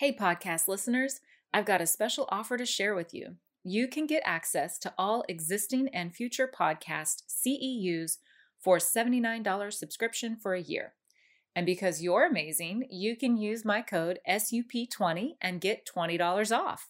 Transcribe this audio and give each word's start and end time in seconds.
Hey, 0.00 0.16
podcast 0.16 0.66
listeners, 0.66 1.20
I've 1.52 1.66
got 1.66 1.82
a 1.82 1.86
special 1.86 2.26
offer 2.30 2.56
to 2.56 2.64
share 2.64 2.94
with 2.94 3.12
you. 3.12 3.36
You 3.62 3.86
can 3.86 4.06
get 4.06 4.22
access 4.24 4.78
to 4.78 4.94
all 4.96 5.26
existing 5.28 5.88
and 5.88 6.14
future 6.14 6.48
podcast 6.48 7.24
CEUs 7.28 8.16
for 8.58 8.78
$79 8.78 9.74
subscription 9.74 10.36
for 10.36 10.54
a 10.54 10.62
year. 10.62 10.94
And 11.54 11.66
because 11.66 12.00
you're 12.00 12.24
amazing, 12.24 12.86
you 12.88 13.14
can 13.14 13.36
use 13.36 13.62
my 13.62 13.82
code 13.82 14.20
SUP20 14.26 15.32
and 15.42 15.60
get 15.60 15.86
$20 15.86 16.56
off. 16.56 16.88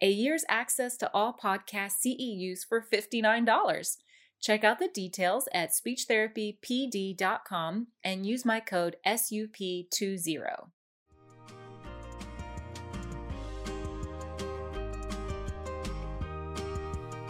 A 0.00 0.08
year's 0.08 0.44
access 0.48 0.96
to 0.98 1.10
all 1.12 1.36
podcast 1.36 1.94
CEUs 2.06 2.64
for 2.64 2.80
$59. 2.80 3.96
Check 4.40 4.62
out 4.62 4.78
the 4.78 4.86
details 4.86 5.48
at 5.52 5.72
speechtherapypd.com 5.72 7.88
and 8.04 8.24
use 8.24 8.44
my 8.44 8.60
code 8.60 8.94
SUP20. 9.04 10.68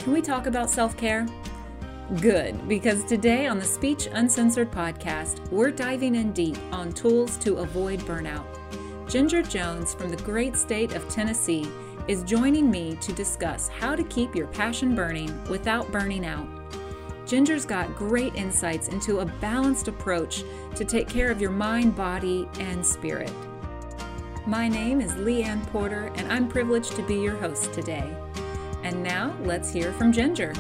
Can 0.03 0.13
we 0.13 0.21
talk 0.21 0.47
about 0.47 0.69
self 0.69 0.97
care? 0.97 1.29
Good, 2.21 2.67
because 2.67 3.05
today 3.05 3.47
on 3.47 3.61
the 3.61 3.65
Speech 3.65 4.09
Uncensored 4.11 4.73
podcast, 4.73 5.49
we're 5.53 5.71
diving 5.71 6.17
in 6.17 6.33
deep 6.33 6.59
on 6.73 6.91
tools 6.91 7.37
to 7.39 7.59
avoid 7.59 8.01
burnout. 8.01 8.45
Ginger 9.09 9.45
Jones 9.45 9.95
from 9.95 10.11
the 10.11 10.21
great 10.25 10.57
state 10.57 10.97
of 10.97 11.09
Tennessee 11.09 11.71
is 12.09 12.25
joining 12.25 12.69
me 12.69 12.97
to 12.97 13.13
discuss 13.13 13.69
how 13.69 13.95
to 13.95 14.03
keep 14.03 14.35
your 14.35 14.49
passion 14.49 14.97
burning 14.97 15.33
without 15.45 15.93
burning 15.93 16.27
out. 16.27 16.49
Ginger's 17.25 17.65
got 17.65 17.95
great 17.95 18.35
insights 18.35 18.89
into 18.89 19.21
a 19.21 19.27
balanced 19.27 19.87
approach 19.87 20.43
to 20.75 20.85
take 20.85 21.09
care 21.09 21.31
of 21.31 21.41
your 21.41 21.53
mind, 21.53 21.95
body, 21.95 22.49
and 22.59 22.85
spirit. 22.85 23.33
My 24.49 24.67
name 24.67 25.01
is 25.01 25.13
Leanne 25.13 25.65
Porter, 25.69 26.11
and 26.17 26.33
I'm 26.33 26.49
privileged 26.49 26.97
to 26.97 27.07
be 27.07 27.15
your 27.15 27.37
host 27.37 27.73
today. 27.73 28.13
And 28.85 29.03
now 29.03 29.37
let's 29.43 29.73
hear 29.73 29.93
from 29.93 30.13
Ginger. 30.13 30.53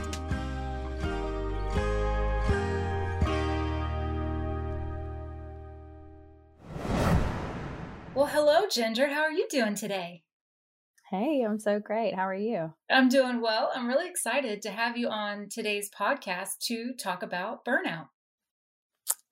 Well, 8.14 8.26
hello, 8.26 8.68
Ginger. 8.70 9.08
How 9.08 9.22
are 9.22 9.32
you 9.32 9.48
doing 9.50 9.74
today? 9.74 10.22
Hey, 11.10 11.42
I'm 11.44 11.58
so 11.58 11.80
great. 11.80 12.14
How 12.14 12.28
are 12.28 12.34
you? 12.34 12.72
I'm 12.88 13.08
doing 13.08 13.40
well. 13.40 13.72
I'm 13.74 13.88
really 13.88 14.08
excited 14.08 14.62
to 14.62 14.70
have 14.70 14.96
you 14.96 15.08
on 15.08 15.48
today's 15.50 15.90
podcast 15.90 16.58
to 16.68 16.94
talk 16.94 17.22
about 17.22 17.64
burnout. 17.64 18.06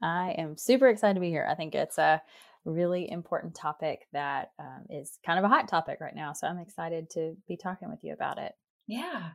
I 0.02 0.34
am 0.36 0.56
super 0.56 0.88
excited 0.88 1.14
to 1.14 1.20
be 1.20 1.30
here. 1.30 1.46
I 1.48 1.54
think 1.54 1.74
it's 1.74 1.98
a 1.98 2.20
really 2.64 3.10
important 3.10 3.54
topic 3.54 4.06
that 4.12 4.50
um, 4.58 4.86
is 4.90 5.18
kind 5.24 5.38
of 5.38 5.44
a 5.44 5.48
hot 5.48 5.68
topic 5.68 5.98
right 6.00 6.14
now. 6.14 6.32
So 6.32 6.46
I'm 6.46 6.58
excited 6.58 7.08
to 7.10 7.36
be 7.46 7.56
talking 7.56 7.88
with 7.88 8.00
you 8.02 8.12
about 8.12 8.38
it. 8.38 8.52
Yeah. 8.86 9.30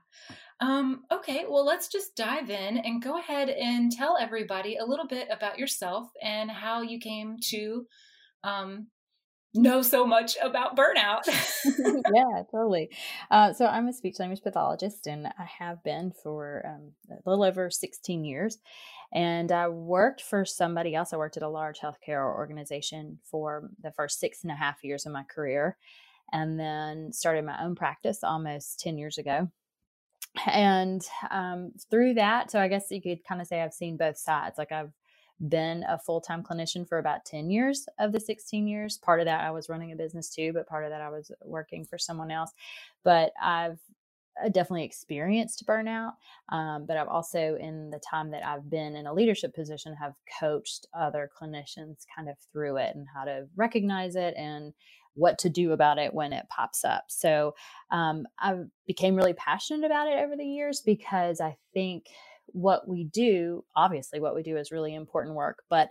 Um, 0.60 1.04
okay, 1.12 1.46
well, 1.50 1.66
let's 1.66 1.88
just 1.88 2.16
dive 2.16 2.50
in 2.50 2.78
and 2.78 3.02
go 3.02 3.18
ahead 3.18 3.50
and 3.50 3.92
tell 3.92 4.18
everybody 4.20 4.78
a 4.78 4.86
little 4.86 5.08
bit 5.08 5.28
about 5.32 5.60
yourself 5.60 6.10
and 6.22 6.50
how 6.50 6.82
you 6.82 7.00
came 7.00 7.38
to 7.50 7.86
um, 8.44 8.88
know 9.54 9.82
so 9.82 10.06
much 10.06 10.38
about 10.42 10.78
burnout. 10.78 11.24
yeah, 12.14 12.44
totally. 12.52 12.90
Uh, 13.32 13.54
so 13.54 13.66
I'm 13.66 13.88
a 13.88 13.94
speech 13.94 14.20
language 14.20 14.44
pathologist, 14.44 15.08
and 15.08 15.28
I 15.28 15.48
have 15.60 15.84
been 15.84 16.12
for 16.24 16.64
um, 16.66 16.92
a 17.10 17.30
little 17.30 17.44
over 17.44 17.70
16 17.70 18.24
years. 18.24 18.58
And 19.14 19.52
I 19.52 19.70
worked 19.70 20.22
for 20.22 20.46
somebody 20.46 20.96
else. 20.96 21.14
I 21.14 21.18
worked 21.18 21.38
at 21.38 21.44
a 21.44 21.50
large 21.50 21.80
healthcare 21.80 22.26
organization 22.26 23.20
for 23.24 23.70
the 23.82 23.92
first 23.92 24.20
six 24.20 24.44
and 24.44 24.52
a 24.52 24.56
half 24.56 24.84
years 24.84 25.06
of 25.06 25.14
my 25.14 25.24
career 25.24 25.78
and 26.32 26.60
then 26.60 27.12
started 27.12 27.46
my 27.46 27.64
own 27.64 27.76
practice 27.76 28.24
almost 28.24 28.80
10 28.80 28.98
years 28.98 29.18
ago. 29.18 29.50
And 30.46 31.06
um, 31.32 31.72
through 31.90 32.16
that, 32.16 32.52
so 32.52 32.60
I 32.60 32.68
guess 32.68 32.92
you 32.92 33.02
could 33.02 33.24
kind 33.24 33.42
of 33.42 33.48
say 33.48 33.62
I've 33.62 33.74
seen 33.74 33.96
both 33.96 34.18
sides. 34.18 34.58
Like 34.58 34.72
I've 34.72 34.92
been 35.48 35.84
a 35.88 35.98
full 35.98 36.22
time 36.22 36.44
clinician 36.44 36.88
for 36.88 36.98
about 36.98 37.26
10 37.26 37.50
years 37.50 37.88
of 38.00 38.12
the 38.12 38.20
16 38.20 38.68
years. 38.68 38.98
Part 38.98 39.20
of 39.20 39.26
that 39.26 39.44
I 39.44 39.52
was 39.52 39.70
running 39.70 39.92
a 39.92 39.96
business 39.96 40.30
too, 40.30 40.52
but 40.54 40.68
part 40.68 40.84
of 40.84 40.92
that 40.92 41.02
I 41.02 41.10
was 41.10 41.32
working 41.44 41.86
for 41.86 41.98
someone 41.98 42.32
else. 42.32 42.52
But 43.04 43.32
I've 43.42 43.80
uh, 44.44 44.50
definitely 44.50 44.84
experienced 44.84 45.66
burnout 45.66 46.12
um, 46.50 46.86
but 46.86 46.98
i've 46.98 47.08
also 47.08 47.56
in 47.56 47.90
the 47.90 48.00
time 48.00 48.30
that 48.30 48.46
i've 48.46 48.70
been 48.70 48.94
in 48.94 49.08
a 49.08 49.14
leadership 49.14 49.56
position 49.56 49.96
have 49.96 50.14
coached 50.42 50.88
other 50.94 51.30
clinicians 51.42 52.06
kind 52.14 52.28
of 52.28 52.36
through 52.52 52.76
it 52.76 52.94
and 52.96 53.08
how 53.14 53.24
to 53.24 53.48
recognize 53.56 54.18
it 54.18 54.34
and 54.36 54.74
what 55.16 55.40
to 55.40 55.50
do 55.50 55.72
about 55.72 55.98
it 55.98 56.14
when 56.14 56.34
it 56.34 56.46
pops 56.50 56.86
up. 56.86 57.06
So 57.08 57.56
um, 57.92 58.26
I 58.40 58.56
became 58.88 59.16
really 59.16 59.34
passionate 59.34 59.86
about 59.86 60.08
it 60.08 60.24
over 60.24 60.36
the 60.36 60.46
years 60.46 60.82
because 60.86 61.42
I 61.42 61.58
think 61.74 62.08
what 62.48 62.88
we 62.88 63.06
do, 63.06 63.64
obviously, 63.76 64.20
what 64.20 64.36
we 64.36 64.44
do 64.44 64.58
is 64.58 64.72
really 64.72 64.94
important 64.94 65.36
work. 65.36 65.64
But 65.70 65.90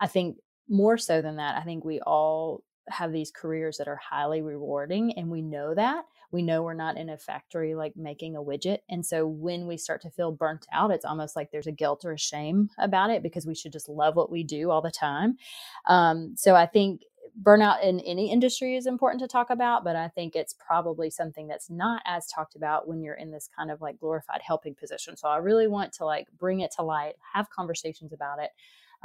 I 0.00 0.06
think 0.06 0.38
more 0.68 0.98
so 0.98 1.22
than 1.22 1.36
that, 1.36 1.56
I 1.56 1.62
think 1.62 1.84
we 1.84 2.00
all 2.00 2.64
have 2.88 3.12
these 3.12 3.30
careers 3.30 3.78
that 3.78 3.88
are 3.88 4.00
highly 4.02 4.42
rewarding 4.42 5.12
and 5.18 5.28
we 5.28 5.42
know 5.42 5.74
that 5.74 6.04
we 6.30 6.42
know 6.42 6.62
we're 6.62 6.74
not 6.74 6.96
in 6.96 7.10
a 7.10 7.18
factory 7.18 7.74
like 7.74 7.96
making 7.96 8.36
a 8.36 8.42
widget 8.42 8.78
and 8.88 9.04
so 9.04 9.26
when 9.26 9.66
we 9.66 9.76
start 9.76 10.00
to 10.00 10.10
feel 10.10 10.30
burnt 10.30 10.66
out 10.72 10.90
it's 10.90 11.04
almost 11.04 11.34
like 11.34 11.50
there's 11.50 11.66
a 11.66 11.72
guilt 11.72 12.04
or 12.04 12.12
a 12.12 12.18
shame 12.18 12.68
about 12.78 13.10
it 13.10 13.22
because 13.22 13.46
we 13.46 13.54
should 13.54 13.72
just 13.72 13.88
love 13.88 14.14
what 14.14 14.30
we 14.30 14.44
do 14.44 14.70
all 14.70 14.80
the 14.80 14.90
time 14.90 15.36
um, 15.86 16.34
so 16.36 16.54
i 16.54 16.66
think 16.66 17.02
burnout 17.42 17.82
in 17.82 18.00
any 18.00 18.30
industry 18.30 18.76
is 18.76 18.86
important 18.86 19.20
to 19.20 19.28
talk 19.28 19.50
about, 19.50 19.84
but 19.84 19.96
I 19.96 20.08
think 20.08 20.34
it's 20.34 20.54
probably 20.54 21.10
something 21.10 21.46
that's 21.46 21.70
not 21.70 22.02
as 22.06 22.26
talked 22.26 22.56
about 22.56 22.88
when 22.88 23.02
you're 23.02 23.14
in 23.14 23.30
this 23.30 23.48
kind 23.56 23.70
of 23.70 23.80
like 23.80 23.98
glorified 23.98 24.40
helping 24.42 24.74
position. 24.74 25.16
So 25.16 25.28
I 25.28 25.38
really 25.38 25.68
want 25.68 25.92
to 25.94 26.04
like 26.04 26.26
bring 26.38 26.60
it 26.60 26.72
to 26.76 26.82
light, 26.82 27.14
have 27.34 27.50
conversations 27.50 28.12
about 28.12 28.40
it, 28.40 28.50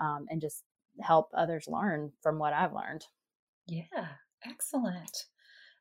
um, 0.02 0.26
and 0.30 0.42
just 0.42 0.64
help 1.02 1.30
others 1.36 1.66
learn 1.68 2.12
from 2.22 2.40
what 2.40 2.54
I've 2.54 2.74
learned. 2.74 3.06
Yeah, 3.68 4.08
excellent. 4.46 5.26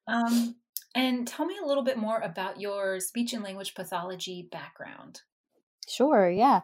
Um, 0.07 0.57
and 0.95 1.27
tell 1.27 1.47
me 1.47 1.57
a 1.63 1.67
little 1.67 1.85
bit 1.85 1.99
more 1.99 2.19
about 2.19 2.61
your 2.61 3.01
speech 3.01 3.33
and 3.33 3.45
language 3.45 3.75
pathology 3.75 4.49
background. 4.51 5.23
Sure, 5.91 6.31
yeah. 6.31 6.61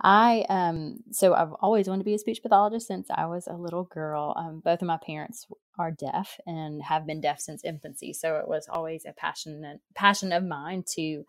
I 0.00 0.46
um 0.48 1.00
so 1.12 1.34
I've 1.34 1.52
always 1.60 1.86
wanted 1.86 2.00
to 2.00 2.04
be 2.06 2.14
a 2.14 2.18
speech 2.18 2.40
pathologist 2.42 2.86
since 2.86 3.08
I 3.10 3.26
was 3.26 3.46
a 3.46 3.52
little 3.52 3.84
girl. 3.84 4.32
Um, 4.36 4.60
both 4.64 4.80
of 4.80 4.86
my 4.88 4.96
parents 5.04 5.46
are 5.78 5.90
deaf 5.90 6.40
and 6.46 6.82
have 6.82 7.06
been 7.06 7.20
deaf 7.20 7.40
since 7.40 7.62
infancy, 7.64 8.14
so 8.14 8.36
it 8.36 8.48
was 8.48 8.68
always 8.70 9.04
a 9.04 9.12
passion 9.12 9.80
passion 9.94 10.32
of 10.32 10.44
mine 10.44 10.84
to 10.94 11.24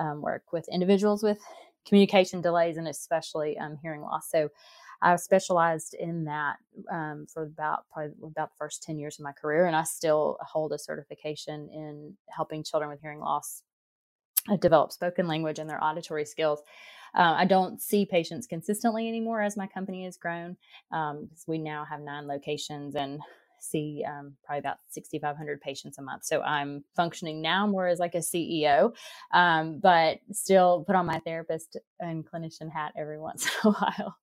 um, 0.00 0.20
work 0.20 0.52
with 0.52 0.68
individuals 0.68 1.22
with 1.22 1.38
communication 1.86 2.40
delays 2.40 2.76
and 2.76 2.88
especially 2.88 3.56
um, 3.58 3.76
hearing 3.80 4.00
loss. 4.00 4.28
So 4.28 4.48
I 5.00 5.14
specialized 5.16 5.94
in 5.94 6.24
that 6.24 6.56
um, 6.90 7.26
for 7.32 7.44
about 7.44 7.84
probably 7.92 8.14
about 8.24 8.50
the 8.50 8.56
first 8.58 8.82
ten 8.82 8.98
years 8.98 9.18
of 9.20 9.22
my 9.24 9.32
career, 9.32 9.66
and 9.66 9.76
I 9.76 9.84
still 9.84 10.38
hold 10.40 10.72
a 10.72 10.78
certification 10.78 11.68
in 11.72 12.16
helping 12.30 12.64
children 12.64 12.90
with 12.90 13.00
hearing 13.00 13.20
loss 13.20 13.62
uh, 14.50 14.56
develop 14.56 14.92
spoken 14.92 15.26
language 15.26 15.58
and 15.58 15.68
their 15.68 15.82
auditory 15.82 16.24
skills. 16.24 16.60
Uh, 17.16 17.34
I 17.36 17.46
don't 17.46 17.80
see 17.80 18.04
patients 18.04 18.46
consistently 18.46 19.08
anymore 19.08 19.40
as 19.40 19.56
my 19.56 19.66
company 19.66 20.04
has 20.04 20.16
grown 20.16 20.56
um, 20.92 21.28
we 21.46 21.58
now 21.58 21.84
have 21.84 22.00
nine 22.00 22.26
locations 22.26 22.94
and 22.94 23.20
see 23.58 24.04
um, 24.06 24.34
probably 24.44 24.60
about 24.60 24.78
6,500 24.90 25.60
patients 25.60 25.98
a 25.98 26.02
month. 26.02 26.24
So 26.24 26.42
I'm 26.42 26.84
functioning 26.94 27.40
now 27.40 27.66
more 27.66 27.88
as 27.88 27.98
like 27.98 28.14
a 28.14 28.18
CEO, 28.18 28.94
um, 29.32 29.80
but 29.82 30.18
still 30.32 30.84
put 30.86 30.96
on 30.96 31.06
my 31.06 31.18
therapist 31.20 31.76
and 31.98 32.24
clinician 32.24 32.70
hat 32.70 32.92
every 32.96 33.18
once 33.20 33.46
in 33.46 33.70
a 33.70 33.72
while. 33.72 34.16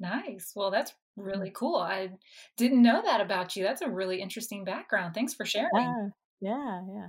Nice. 0.00 0.52
Well, 0.56 0.70
that's 0.70 0.92
really 1.16 1.50
cool. 1.54 1.76
I 1.76 2.10
didn't 2.56 2.82
know 2.82 3.02
that 3.02 3.20
about 3.20 3.56
you. 3.56 3.62
That's 3.62 3.82
a 3.82 3.90
really 3.90 4.20
interesting 4.20 4.64
background. 4.64 5.14
Thanks 5.14 5.34
for 5.34 5.44
sharing. 5.44 5.70
Yeah, 5.74 6.08
yeah, 6.40 6.80
yeah. 6.92 7.06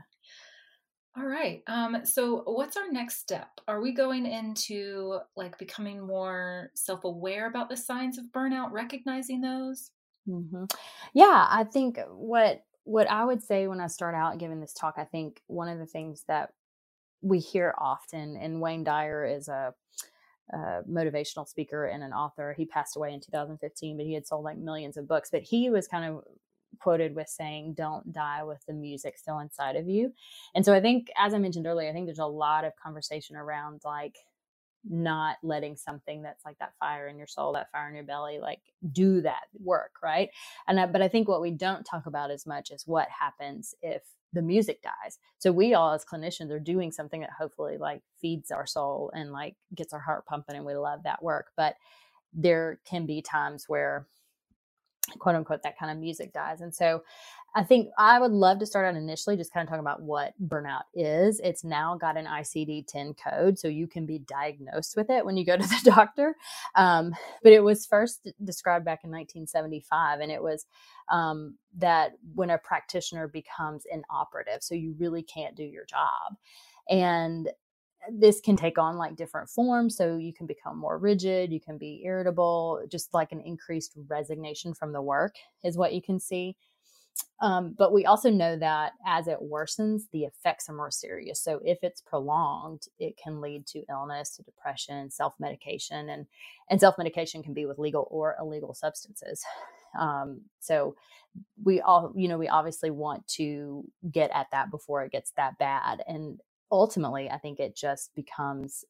All 1.17 1.25
right. 1.25 1.63
Um, 1.67 2.05
so 2.05 2.43
what's 2.45 2.75
our 2.75 2.91
next 2.91 3.19
step? 3.19 3.47
Are 3.67 3.79
we 3.79 3.93
going 3.93 4.25
into 4.25 5.19
like 5.37 5.57
becoming 5.57 6.05
more 6.05 6.71
self-aware 6.75 7.47
about 7.47 7.69
the 7.69 7.77
signs 7.77 8.17
of 8.17 8.25
burnout, 8.33 8.71
recognizing 8.71 9.39
those? 9.39 9.91
Mm-hmm. 10.27 10.65
Yeah, 11.13 11.47
I 11.49 11.63
think 11.63 11.99
what 12.09 12.63
what 12.83 13.09
I 13.09 13.23
would 13.23 13.41
say 13.41 13.67
when 13.67 13.79
I 13.79 13.87
start 13.87 14.13
out 14.13 14.37
giving 14.37 14.59
this 14.59 14.73
talk, 14.73 14.95
I 14.97 15.05
think 15.05 15.41
one 15.47 15.69
of 15.69 15.79
the 15.79 15.85
things 15.85 16.23
that 16.27 16.51
we 17.21 17.39
hear 17.39 17.73
often, 17.77 18.37
and 18.37 18.61
Wayne 18.61 18.83
Dyer 18.83 19.25
is 19.25 19.47
a, 19.47 19.73
a 20.51 20.83
motivational 20.89 21.47
speaker 21.47 21.85
and 21.85 22.03
an 22.03 22.13
author. 22.13 22.53
He 22.53 22.65
passed 22.65 22.95
away 22.95 23.13
in 23.13 23.21
2015, 23.21 23.97
but 23.97 24.05
he 24.05 24.13
had 24.13 24.27
sold 24.27 24.43
like 24.45 24.57
millions 24.57 24.97
of 24.97 25.07
books. 25.07 25.29
But 25.31 25.43
he 25.43 25.69
was 25.69 25.87
kind 25.87 26.05
of 26.05 26.23
quoted 26.79 27.15
with 27.15 27.27
saying, 27.27 27.75
Don't 27.75 28.11
die 28.13 28.43
with 28.43 28.65
the 28.67 28.73
music 28.73 29.17
still 29.17 29.39
inside 29.39 29.75
of 29.75 29.87
you. 29.87 30.13
And 30.55 30.65
so 30.65 30.73
I 30.73 30.81
think, 30.81 31.09
as 31.17 31.33
I 31.33 31.39
mentioned 31.39 31.67
earlier, 31.67 31.89
I 31.89 31.93
think 31.93 32.07
there's 32.07 32.19
a 32.19 32.25
lot 32.25 32.65
of 32.65 32.73
conversation 32.81 33.35
around 33.35 33.81
like, 33.85 34.15
not 34.87 35.37
letting 35.41 35.75
something 35.75 36.21
that's 36.21 36.45
like 36.45 36.57
that 36.59 36.73
fire 36.79 37.07
in 37.07 37.17
your 37.17 37.27
soul, 37.27 37.53
that 37.53 37.71
fire 37.71 37.89
in 37.89 37.95
your 37.95 38.03
belly, 38.03 38.39
like 38.39 38.61
do 38.91 39.21
that 39.21 39.45
work, 39.63 39.93
right? 40.03 40.29
And 40.67 40.79
I, 40.79 40.85
but 40.85 41.01
I 41.01 41.07
think 41.07 41.27
what 41.27 41.41
we 41.41 41.51
don't 41.51 41.83
talk 41.83 42.05
about 42.05 42.31
as 42.31 42.45
much 42.45 42.71
is 42.71 42.83
what 42.85 43.07
happens 43.09 43.73
if 43.81 44.03
the 44.33 44.41
music 44.41 44.81
dies. 44.83 45.17
So 45.39 45.51
we 45.51 45.73
all 45.73 45.93
as 45.93 46.05
clinicians 46.05 46.51
are 46.51 46.59
doing 46.59 46.91
something 46.91 47.21
that 47.21 47.31
hopefully 47.37 47.77
like 47.77 48.01
feeds 48.21 48.51
our 48.51 48.67
soul 48.67 49.11
and 49.15 49.31
like 49.31 49.55
gets 49.73 49.93
our 49.93 49.99
heart 49.99 50.25
pumping 50.25 50.55
and 50.55 50.65
we 50.65 50.75
love 50.75 51.03
that 51.03 51.23
work. 51.23 51.47
But 51.57 51.75
there 52.33 52.79
can 52.85 53.05
be 53.05 53.21
times 53.21 53.65
where 53.67 54.07
quote 55.19 55.35
unquote 55.35 55.63
that 55.63 55.77
kind 55.77 55.91
of 55.91 55.97
music 55.97 56.33
dies. 56.33 56.61
And 56.61 56.73
so 56.73 57.03
I 57.57 57.63
think 57.63 57.89
I 57.97 58.19
would 58.19 58.33
love 58.33 58.59
to 58.59 58.65
start 58.65 58.85
out 58.85 58.97
initially 58.97 59.37
just 59.37 59.53
kind 59.53 59.63
of 59.63 59.69
talking 59.69 59.79
about 59.79 60.01
what 60.01 60.33
burnout 60.45 60.83
is. 60.93 61.39
It's 61.39 61.63
now 61.63 61.95
got 61.95 62.17
an 62.17 62.25
ICD 62.25 62.85
10 62.85 63.13
code, 63.13 63.57
so 63.57 63.69
you 63.69 63.87
can 63.87 64.05
be 64.05 64.19
diagnosed 64.19 64.97
with 64.97 65.09
it 65.09 65.25
when 65.25 65.37
you 65.37 65.45
go 65.45 65.55
to 65.55 65.63
the 65.83 65.91
doctor. 65.91 66.35
Um, 66.75 67.15
but 67.43 67.53
it 67.53 67.63
was 67.63 67.85
first 67.85 68.27
described 68.43 68.83
back 68.83 69.05
in 69.05 69.09
1975, 69.09 70.19
and 70.19 70.33
it 70.33 70.43
was 70.43 70.65
um, 71.09 71.55
that 71.77 72.13
when 72.33 72.49
a 72.49 72.57
practitioner 72.57 73.29
becomes 73.29 73.83
inoperative, 73.89 74.61
so 74.61 74.75
you 74.75 74.93
really 74.99 75.23
can't 75.23 75.55
do 75.55 75.63
your 75.63 75.85
job. 75.85 76.35
And 76.89 77.49
this 78.11 78.41
can 78.41 78.55
take 78.55 78.77
on 78.77 78.97
like 78.97 79.15
different 79.15 79.49
forms. 79.49 79.97
So 79.97 80.17
you 80.17 80.33
can 80.33 80.45
become 80.45 80.77
more 80.77 80.97
rigid, 80.97 81.51
you 81.51 81.59
can 81.59 81.77
be 81.77 82.01
irritable, 82.05 82.83
just 82.89 83.13
like 83.13 83.31
an 83.31 83.41
increased 83.41 83.93
resignation 84.07 84.73
from 84.73 84.91
the 84.91 85.01
work 85.01 85.35
is 85.63 85.77
what 85.77 85.93
you 85.93 86.01
can 86.01 86.19
see. 86.19 86.55
Um, 87.41 87.75
but 87.77 87.93
we 87.93 88.05
also 88.05 88.29
know 88.29 88.57
that 88.57 88.93
as 89.05 89.27
it 89.27 89.39
worsens, 89.41 90.03
the 90.11 90.23
effects 90.23 90.69
are 90.69 90.75
more 90.75 90.91
serious. 90.91 91.41
So 91.41 91.59
if 91.63 91.79
it's 91.81 92.01
prolonged, 92.01 92.83
it 92.99 93.17
can 93.17 93.41
lead 93.41 93.65
to 93.67 93.83
illness, 93.89 94.35
to 94.35 94.43
depression, 94.43 95.09
self 95.11 95.33
medication, 95.39 96.09
and 96.09 96.25
and 96.69 96.79
self 96.79 96.97
medication 96.97 97.43
can 97.43 97.53
be 97.53 97.65
with 97.65 97.79
legal 97.79 98.07
or 98.09 98.35
illegal 98.39 98.73
substances. 98.73 99.43
Um, 99.97 100.41
so 100.59 100.95
we 101.63 101.81
all, 101.81 102.11
you 102.15 102.27
know, 102.27 102.37
we 102.37 102.47
obviously 102.47 102.91
want 102.91 103.27
to 103.29 103.83
get 104.11 104.31
at 104.33 104.47
that 104.51 104.71
before 104.71 105.03
it 105.03 105.11
gets 105.11 105.31
that 105.37 105.57
bad. 105.57 106.03
And 106.07 106.39
ultimately, 106.71 107.29
I 107.29 107.37
think 107.37 107.59
it 107.59 107.75
just 107.75 108.13
becomes 108.15 108.85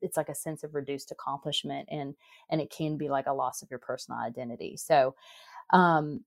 it's 0.00 0.16
like 0.16 0.28
a 0.28 0.34
sense 0.34 0.62
of 0.62 0.74
reduced 0.74 1.10
accomplishment 1.10 1.88
and 1.90 2.14
and 2.50 2.60
it 2.60 2.70
can 2.70 2.96
be 2.96 3.08
like 3.08 3.26
a 3.26 3.32
loss 3.32 3.62
of 3.62 3.68
your 3.70 3.80
personal 3.80 4.20
identity 4.20 4.76
so 4.76 5.12
um 5.72 6.20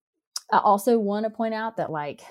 I 0.52 0.60
also 0.60 0.98
want 1.00 1.26
to 1.26 1.30
point 1.30 1.54
out 1.54 1.78
that 1.78 1.92
like 1.92 2.22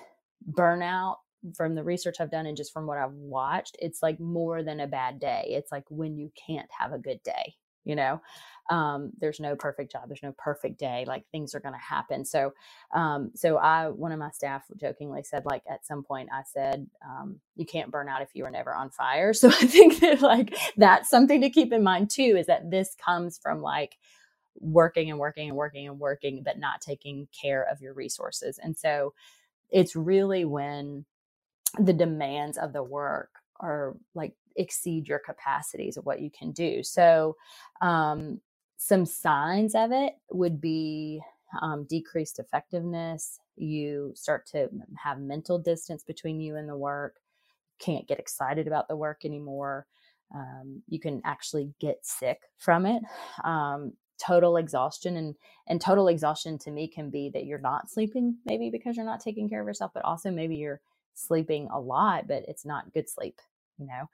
burnout 0.51 1.17
from 1.57 1.75
the 1.75 1.85
research 1.85 2.17
I've 2.21 2.31
done 2.31 2.47
and 2.47 2.57
just 2.57 2.73
from 2.73 2.87
what 2.87 2.99
I've 2.99 3.13
watched, 3.13 3.77
it's 3.81 4.03
like 4.03 4.19
more 4.19 4.63
than 4.63 4.81
a 4.81 4.87
bad 4.87 5.21
day. 5.21 5.45
It's 5.49 5.71
like 5.71 5.85
when 5.91 6.17
you 6.17 6.33
can't 6.47 6.69
have 6.79 6.93
a 6.93 6.99
good 6.99 7.23
day, 7.23 7.55
you 7.85 7.97
know? 7.97 8.21
Um, 8.71 9.13
there's 9.21 9.41
no 9.41 9.57
perfect 9.57 9.93
job, 9.93 10.05
there's 10.09 10.23
no 10.23 10.35
perfect 10.39 10.79
day, 10.79 11.05
like 11.07 11.25
things 11.31 11.55
are 11.55 11.61
gonna 11.61 11.79
happen. 11.79 12.25
So 12.25 12.55
um, 12.95 13.33
so 13.35 13.59
I 13.59 13.89
one 13.91 14.13
of 14.13 14.19
my 14.19 14.31
staff 14.31 14.65
jokingly 14.77 15.23
said, 15.25 15.45
like 15.47 15.63
at 15.71 15.87
some 15.87 16.03
point 16.03 16.31
I 16.33 16.43
said, 16.45 16.87
um, 17.07 17.41
you 17.57 17.67
can't 17.67 17.91
burn 17.91 18.09
out 18.09 18.23
if 18.23 18.31
you 18.35 18.45
are 18.47 18.51
never 18.51 18.75
on 18.75 18.91
fire. 18.91 19.33
So 19.45 19.49
I 19.49 19.67
think 19.67 20.01
that 20.01 20.23
like 20.23 20.57
that's 20.77 21.11
something 21.11 21.43
to 21.43 21.51
keep 21.51 21.73
in 21.73 21.83
mind 21.83 22.11
too, 22.11 22.37
is 22.39 22.47
that 22.47 22.71
this 22.71 22.95
comes 22.97 23.39
from 23.39 23.63
like 23.63 23.97
working 24.61 25.11
and 25.11 25.19
working 25.19 25.49
and 25.49 25.57
working 25.57 25.89
and 25.89 25.99
working, 26.01 26.43
but 26.45 26.59
not 26.59 26.81
taking 26.81 27.29
care 27.41 27.65
of 27.65 27.81
your 27.83 27.95
resources. 27.95 28.59
And 28.63 28.77
so 28.77 29.15
it's 29.71 29.97
really 29.97 30.45
when 30.45 31.05
the 31.79 31.93
demands 31.93 32.59
of 32.59 32.73
the 32.73 32.83
work 32.83 33.31
are 33.61 33.97
like 34.15 34.35
exceed 34.57 35.09
your 35.09 35.19
capacities 35.19 35.97
of 35.97 36.07
what 36.07 36.21
you 36.21 36.31
can 36.31 36.53
do. 36.53 36.83
So, 36.83 37.37
um, 37.81 38.41
some 38.77 39.07
signs 39.07 39.75
of 39.75 39.93
it 39.93 40.15
would 40.31 40.61
be 40.61 41.23
um, 41.63 41.85
decreased 41.85 42.39
effectiveness. 42.39 43.41
You 43.57 44.13
start 44.15 44.47
to 44.49 44.69
have 45.03 45.21
mental 45.21 45.59
distance 45.59 46.03
between 46.03 46.41
you 46.41 46.57
and 46.57 46.69
the 46.69 46.77
work. 46.77 47.17
Can't 47.79 48.07
get 48.07 48.19
excited 48.19 48.67
about 48.67 48.89
the 48.89 48.97
work 48.97 49.25
anymore. 49.25 49.87
Um, 50.35 50.83
you 50.89 50.99
can 50.99 51.21
actually 51.25 51.73
get 51.81 52.05
sick 52.05 52.41
from 52.59 52.87
it. 52.87 53.03
Um, 53.45 53.93
total 54.19 54.57
exhaustion 54.57 55.17
and 55.17 55.35
and 55.67 55.81
total 55.81 56.09
exhaustion 56.09 56.57
to 56.59 56.71
me 56.71 56.87
can 56.87 57.11
be 57.11 57.29
that 57.31 57.47
you're 57.47 57.59
not 57.59 57.91
sleeping 57.91 58.37
maybe 58.45 58.71
because 58.71 58.97
you're 58.97 59.05
not 59.05 59.21
taking 59.21 59.49
care 59.49 59.61
of 59.61 59.67
yourself 59.67 59.91
but 59.93 60.05
also 60.05 60.31
maybe 60.31 60.55
you're 60.55 60.81
sleeping 61.15 61.69
a 61.73 61.81
lot 61.81 62.27
but 62.29 62.45
it's 62.47 62.65
not 62.65 62.93
good 62.93 63.09
sleep 63.09 63.41
you 63.79 63.87
know 63.87 64.09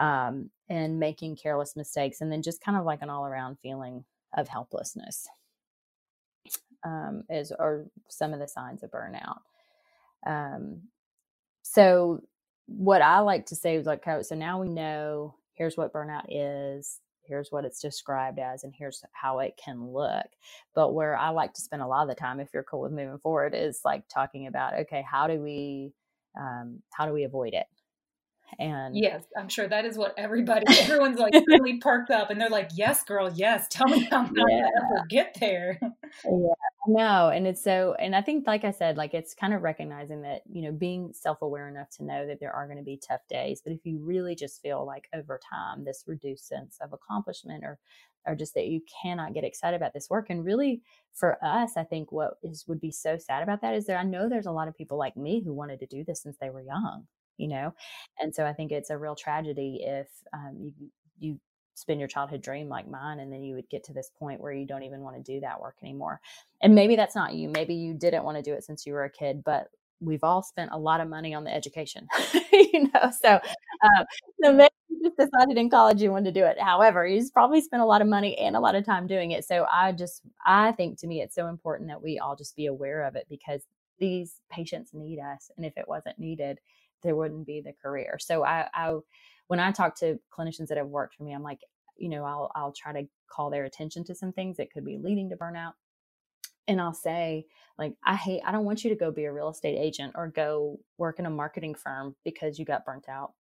um, 0.00 0.50
and 0.68 1.00
making 1.00 1.36
careless 1.36 1.76
mistakes 1.76 2.20
and 2.20 2.32
then 2.32 2.42
just 2.42 2.62
kind 2.62 2.78
of 2.78 2.84
like 2.86 3.02
an 3.02 3.10
all 3.10 3.26
around 3.26 3.58
feeling 3.62 4.04
of 4.36 4.48
helplessness 4.48 5.28
um, 6.84 7.24
is 7.30 7.52
are 7.52 7.86
some 8.08 8.32
of 8.34 8.40
the 8.40 8.48
signs 8.48 8.82
of 8.82 8.90
burnout. 8.92 9.40
Um, 10.26 10.82
so 11.64 12.22
what 12.68 13.02
i 13.02 13.20
like 13.20 13.46
to 13.48 13.56
say 13.56 13.76
is 13.76 13.86
like 13.86 14.04
so 14.22 14.36
now 14.36 14.62
we 14.62 14.68
know 14.70 15.34
here's 15.54 15.76
what 15.76 15.92
burnout 15.92 16.26
is 16.30 17.00
here's 17.24 17.52
what 17.52 17.66
it's 17.66 17.80
described 17.82 18.40
as 18.40 18.64
and 18.64 18.74
here's 18.76 19.04
how 19.12 19.40
it 19.40 19.60
can 19.62 19.92
look. 19.92 20.26
But 20.76 20.94
where 20.94 21.16
i 21.16 21.30
like 21.30 21.54
to 21.54 21.62
spend 21.62 21.82
a 21.82 21.88
lot 21.88 22.04
of 22.04 22.08
the 22.10 22.16
time 22.16 22.40
if 22.40 22.50
you're 22.54 22.64
cool 22.64 22.82
with 22.82 22.92
moving 22.92 23.18
forward 23.20 23.54
is 23.56 23.82
like 23.84 24.08
talking 24.08 24.48
about 24.48 24.74
okay 24.74 25.04
how 25.10 25.28
do 25.28 25.40
we 25.40 25.94
um, 26.40 26.82
how 26.92 27.06
do 27.06 27.12
we 27.14 27.24
avoid 27.24 27.54
it 27.54 27.66
and 28.58 28.96
yes 28.96 29.24
i'm 29.36 29.48
sure 29.48 29.68
that 29.68 29.84
is 29.84 29.96
what 29.96 30.14
everybody 30.16 30.64
everyone's 30.80 31.18
like 31.18 31.32
really 31.46 31.76
perked 31.80 32.10
up 32.10 32.30
and 32.30 32.40
they're 32.40 32.48
like 32.48 32.70
yes 32.74 33.04
girl 33.04 33.30
yes 33.34 33.66
tell 33.70 33.86
me 33.86 34.00
how 34.10 34.22
yeah. 34.22 34.42
to 34.44 34.70
ever 34.76 35.06
get 35.08 35.36
there 35.40 35.78
yeah 35.82 36.54
no 36.86 37.28
and 37.28 37.46
it's 37.46 37.62
so 37.62 37.94
and 37.98 38.16
i 38.16 38.20
think 38.20 38.46
like 38.46 38.64
i 38.64 38.70
said 38.70 38.96
like 38.96 39.14
it's 39.14 39.34
kind 39.34 39.52
of 39.52 39.62
recognizing 39.62 40.22
that 40.22 40.42
you 40.50 40.62
know 40.62 40.72
being 40.72 41.12
self-aware 41.12 41.68
enough 41.68 41.90
to 41.90 42.04
know 42.04 42.26
that 42.26 42.40
there 42.40 42.52
are 42.52 42.66
going 42.66 42.78
to 42.78 42.84
be 42.84 42.96
tough 42.96 43.20
days 43.28 43.60
but 43.62 43.72
if 43.72 43.84
you 43.84 43.98
really 43.98 44.34
just 44.34 44.62
feel 44.62 44.84
like 44.84 45.08
over 45.14 45.38
time 45.38 45.84
this 45.84 46.04
reduced 46.06 46.48
sense 46.48 46.78
of 46.80 46.92
accomplishment 46.92 47.64
or 47.64 47.78
or 48.26 48.34
just 48.34 48.54
that 48.54 48.66
you 48.66 48.80
cannot 49.02 49.32
get 49.32 49.44
excited 49.44 49.76
about 49.76 49.94
this 49.94 50.10
work 50.10 50.26
and 50.30 50.44
really 50.44 50.82
for 51.12 51.42
us 51.44 51.72
i 51.76 51.84
think 51.84 52.10
what 52.10 52.34
is 52.42 52.64
would 52.66 52.80
be 52.80 52.90
so 52.90 53.16
sad 53.16 53.42
about 53.42 53.60
that 53.60 53.74
is 53.74 53.86
that 53.86 53.96
i 53.96 54.02
know 54.02 54.28
there's 54.28 54.46
a 54.46 54.52
lot 54.52 54.68
of 54.68 54.76
people 54.76 54.98
like 54.98 55.16
me 55.16 55.42
who 55.44 55.52
wanted 55.52 55.78
to 55.78 55.86
do 55.86 56.04
this 56.04 56.22
since 56.22 56.36
they 56.40 56.50
were 56.50 56.62
young 56.62 57.06
you 57.38 57.48
know? 57.48 57.74
And 58.20 58.34
so 58.34 58.44
i 58.44 58.52
think 58.52 58.72
it's 58.72 58.90
a 58.90 58.98
real 58.98 59.14
tragedy 59.14 59.80
if 59.82 60.08
um, 60.32 60.56
you 60.58 60.72
you 61.18 61.40
spend 61.78 62.00
your 62.00 62.08
childhood 62.08 62.42
dream 62.42 62.68
like 62.68 62.88
mine 62.88 63.20
and 63.20 63.32
then 63.32 63.42
you 63.44 63.54
would 63.54 63.68
get 63.70 63.84
to 63.84 63.92
this 63.92 64.10
point 64.18 64.40
where 64.40 64.52
you 64.52 64.66
don't 64.66 64.82
even 64.82 65.00
want 65.00 65.16
to 65.16 65.22
do 65.22 65.38
that 65.40 65.60
work 65.60 65.76
anymore. 65.80 66.20
And 66.60 66.74
maybe 66.74 66.96
that's 66.96 67.14
not 67.14 67.34
you 67.34 67.48
maybe 67.48 67.74
you 67.74 67.94
didn't 67.94 68.24
want 68.24 68.36
to 68.36 68.42
do 68.42 68.52
it 68.52 68.64
since 68.64 68.84
you 68.84 68.92
were 68.92 69.04
a 69.04 69.10
kid 69.10 69.42
but 69.44 69.68
we've 70.00 70.24
all 70.24 70.42
spent 70.42 70.70
a 70.72 70.78
lot 70.78 71.00
of 71.00 71.08
money 71.08 71.34
on 71.34 71.44
the 71.44 71.54
education 71.54 72.08
you 72.52 72.90
know? 72.92 73.12
So 73.22 73.34
um, 73.34 74.04
so 74.42 74.52
maybe 74.52 74.70
you 74.88 75.02
just 75.04 75.16
decided 75.16 75.56
in 75.56 75.70
college 75.70 76.02
you 76.02 76.10
wanted 76.10 76.34
to 76.34 76.40
do 76.40 76.46
it. 76.46 76.60
However 76.60 77.06
you 77.06 77.24
probably 77.32 77.60
spent 77.60 77.82
a 77.82 77.86
lot 77.86 78.02
of 78.02 78.08
money 78.08 78.36
and 78.38 78.56
a 78.56 78.60
lot 78.60 78.74
of 78.74 78.84
time 78.84 79.06
doing 79.06 79.30
it. 79.30 79.44
So 79.44 79.64
i 79.72 79.92
just 79.92 80.22
i 80.44 80.72
think 80.72 80.98
to 80.98 81.06
me 81.06 81.22
it's 81.22 81.36
so 81.36 81.46
important 81.46 81.88
that 81.90 82.02
we 82.02 82.18
all 82.18 82.34
just 82.34 82.56
be 82.56 82.66
aware 82.66 83.04
of 83.04 83.14
it 83.14 83.26
because 83.30 83.62
these 84.00 84.40
patients 84.50 84.90
need 84.92 85.20
us 85.20 85.50
and 85.56 85.64
if 85.64 85.76
it 85.76 85.88
wasn't 85.88 86.18
needed 86.18 86.58
there 87.02 87.16
wouldn't 87.16 87.46
be 87.46 87.60
the 87.60 87.72
career 87.82 88.18
so 88.20 88.44
i 88.44 88.66
i 88.74 88.94
when 89.48 89.60
I 89.60 89.72
talk 89.72 89.96
to 89.96 90.18
clinicians 90.30 90.68
that 90.68 90.78
have 90.78 90.86
worked 90.86 91.16
for 91.16 91.24
me, 91.24 91.32
I'm 91.32 91.42
like, 91.42 91.60
you 91.96 92.08
know, 92.08 92.24
I'll 92.24 92.52
I'll 92.54 92.72
try 92.72 92.92
to 92.92 93.08
call 93.28 93.50
their 93.50 93.64
attention 93.64 94.04
to 94.04 94.14
some 94.14 94.32
things 94.32 94.56
that 94.58 94.70
could 94.70 94.84
be 94.84 94.98
leading 94.98 95.28
to 95.30 95.36
burnout. 95.36 95.72
And 96.68 96.80
I'll 96.80 96.94
say, 96.94 97.46
like, 97.78 97.94
I 98.04 98.14
hate, 98.14 98.42
I 98.46 98.52
don't 98.52 98.66
want 98.66 98.84
you 98.84 98.90
to 98.90 98.96
go 98.96 99.10
be 99.10 99.24
a 99.24 99.32
real 99.32 99.48
estate 99.48 99.78
agent 99.78 100.12
or 100.14 100.28
go 100.28 100.78
work 100.98 101.18
in 101.18 101.24
a 101.24 101.30
marketing 101.30 101.74
firm 101.74 102.14
because 102.24 102.58
you 102.58 102.66
got 102.66 102.84
burnt 102.84 103.08
out 103.08 103.32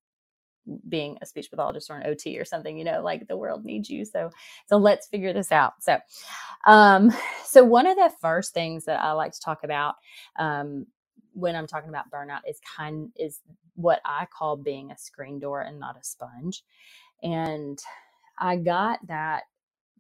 being 0.88 1.18
a 1.22 1.26
speech 1.26 1.50
pathologist 1.50 1.90
or 1.90 1.98
an 1.98 2.08
OT 2.08 2.40
or 2.40 2.46
something, 2.46 2.78
you 2.78 2.86
know, 2.86 3.02
like 3.02 3.28
the 3.28 3.38
world 3.38 3.66
needs 3.66 3.90
you. 3.90 4.06
So, 4.06 4.30
so 4.66 4.78
let's 4.78 5.08
figure 5.08 5.34
this 5.34 5.52
out. 5.52 5.74
So, 5.82 5.98
um, 6.66 7.12
so 7.46 7.66
one 7.66 7.86
of 7.86 7.98
the 7.98 8.12
first 8.22 8.54
things 8.54 8.86
that 8.86 9.02
I 9.02 9.12
like 9.12 9.34
to 9.34 9.42
talk 9.42 9.64
about, 9.64 9.96
um, 10.40 10.86
when 11.38 11.56
I'm 11.56 11.68
talking 11.68 11.90
about 11.90 12.10
burnout 12.10 12.42
is 12.50 12.60
kind 12.76 13.12
is 13.16 13.42
what 13.76 14.02
I 14.04 14.26
call 14.26 14.58
being 14.58 14.90
a 14.90 14.98
screen 14.98 15.40
door 15.40 15.62
and 15.62 15.80
not 15.80 15.96
a 15.96 16.04
sponge. 16.04 16.64
And 17.22 17.80
I 18.40 18.56
got 18.56 19.06
that 19.08 19.44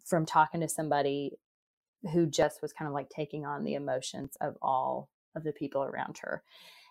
from 0.04 0.26
talking 0.26 0.62
to 0.62 0.68
somebody 0.68 1.38
who 2.12 2.26
just 2.26 2.62
was 2.62 2.74
kind 2.74 2.88
of 2.88 2.94
like 2.94 3.10
taking 3.10 3.46
on 3.46 3.64
the 3.64 3.76
emotions 3.76 4.36
of 4.42 4.58
all 4.64 5.10
of 5.36 5.44
the 5.44 5.52
people 5.52 5.84
around 5.84 6.18
her. 6.22 6.42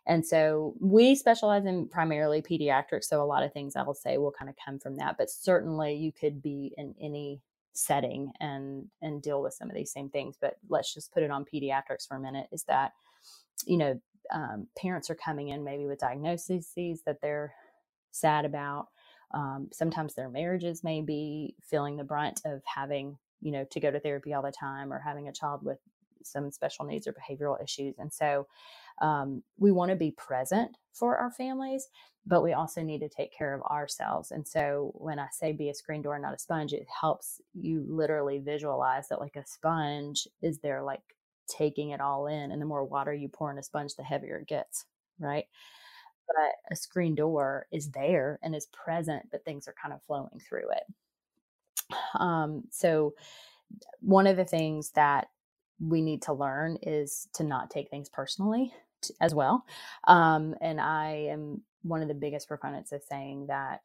And 0.06 0.24
so 0.24 0.74
we 0.80 1.16
specialize 1.16 1.66
in 1.66 1.88
primarily 1.88 2.40
pediatrics. 2.40 3.04
So 3.04 3.20
a 3.20 3.24
lot 3.26 3.42
of 3.42 3.52
things 3.52 3.74
I 3.74 3.82
will 3.82 3.94
say 3.94 4.16
will 4.18 4.32
kind 4.32 4.48
of 4.48 4.54
come 4.64 4.78
from 4.78 4.96
that. 4.98 5.16
But 5.18 5.28
certainly 5.28 5.94
you 5.94 6.12
could 6.12 6.40
be 6.40 6.72
in 6.76 6.94
any 7.00 7.40
setting 7.72 8.30
and 8.40 8.86
and 9.02 9.20
deal 9.20 9.42
with 9.42 9.54
some 9.54 9.68
of 9.68 9.74
these 9.74 9.92
same 9.92 10.08
things. 10.08 10.36
But 10.40 10.56
let's 10.68 10.94
just 10.94 11.12
put 11.12 11.24
it 11.24 11.32
on 11.32 11.44
pediatrics 11.44 12.06
for 12.06 12.16
a 12.16 12.20
minute. 12.20 12.46
Is 12.52 12.62
that 12.64 12.92
you 13.66 13.78
know 13.78 14.00
um, 14.32 14.68
parents 14.76 15.10
are 15.10 15.14
coming 15.14 15.48
in 15.48 15.64
maybe 15.64 15.86
with 15.86 15.98
diagnoses 16.00 16.72
that 17.06 17.20
they're 17.20 17.54
sad 18.10 18.44
about 18.44 18.88
Um, 19.34 19.68
sometimes 19.72 20.14
their 20.14 20.28
marriages 20.30 20.84
may 20.84 21.02
be 21.02 21.54
feeling 21.60 21.96
the 21.96 22.04
brunt 22.04 22.40
of 22.44 22.62
having, 22.64 23.18
you 23.40 23.52
know, 23.52 23.64
to 23.64 23.80
go 23.80 23.90
to 23.90 24.00
therapy 24.00 24.32
all 24.32 24.42
the 24.42 24.52
time 24.52 24.92
or 24.92 24.98
having 25.00 25.28
a 25.28 25.32
child 25.32 25.64
with 25.64 25.78
some 26.22 26.50
special 26.50 26.84
needs 26.84 27.06
or 27.06 27.12
behavioral 27.12 27.62
issues. 27.62 27.96
And 27.98 28.12
so 28.12 28.46
um, 29.02 29.42
we 29.58 29.72
want 29.72 29.90
to 29.90 29.96
be 29.96 30.12
present 30.12 30.76
for 30.92 31.16
our 31.16 31.30
families, 31.30 31.88
but 32.24 32.42
we 32.42 32.52
also 32.52 32.82
need 32.82 33.00
to 33.00 33.08
take 33.08 33.32
care 33.36 33.54
of 33.54 33.62
ourselves. 33.62 34.30
And 34.30 34.46
so 34.46 34.92
when 34.94 35.18
I 35.18 35.28
say 35.32 35.52
be 35.52 35.70
a 35.70 35.74
screen 35.74 36.02
door, 36.02 36.18
not 36.18 36.34
a 36.34 36.38
sponge, 36.38 36.72
it 36.72 36.86
helps 37.00 37.40
you 37.52 37.84
literally 37.88 38.38
visualize 38.38 39.08
that 39.08 39.20
like 39.20 39.36
a 39.36 39.46
sponge 39.46 40.26
is 40.40 40.58
there, 40.60 40.82
like 40.82 41.02
taking 41.48 41.90
it 41.90 42.00
all 42.00 42.26
in. 42.26 42.50
And 42.50 42.60
the 42.60 42.66
more 42.66 42.84
water 42.84 43.12
you 43.12 43.28
pour 43.28 43.50
in 43.50 43.58
a 43.58 43.62
sponge, 43.62 43.94
the 43.94 44.02
heavier 44.02 44.38
it 44.38 44.48
gets, 44.48 44.84
right? 45.18 45.46
But 46.26 46.52
a 46.72 46.76
screen 46.76 47.14
door 47.14 47.66
is 47.70 47.90
there 47.90 48.38
and 48.42 48.54
is 48.54 48.66
present, 48.66 49.28
but 49.30 49.44
things 49.44 49.68
are 49.68 49.74
kind 49.80 49.94
of 49.94 50.02
flowing 50.02 50.40
through 50.46 50.70
it. 50.70 50.82
Um, 52.18 52.64
so, 52.70 53.14
one 54.00 54.26
of 54.26 54.36
the 54.36 54.44
things 54.44 54.90
that 54.92 55.28
we 55.80 56.00
need 56.00 56.22
to 56.22 56.32
learn 56.32 56.78
is 56.82 57.28
to 57.34 57.44
not 57.44 57.70
take 57.70 57.90
things 57.90 58.08
personally 58.08 58.72
as 59.20 59.34
well. 59.34 59.64
Um, 60.04 60.54
and 60.60 60.80
I 60.80 61.28
am 61.30 61.62
one 61.82 62.02
of 62.02 62.08
the 62.08 62.14
biggest 62.14 62.48
proponents 62.48 62.92
of 62.92 63.02
saying 63.02 63.46
that 63.46 63.82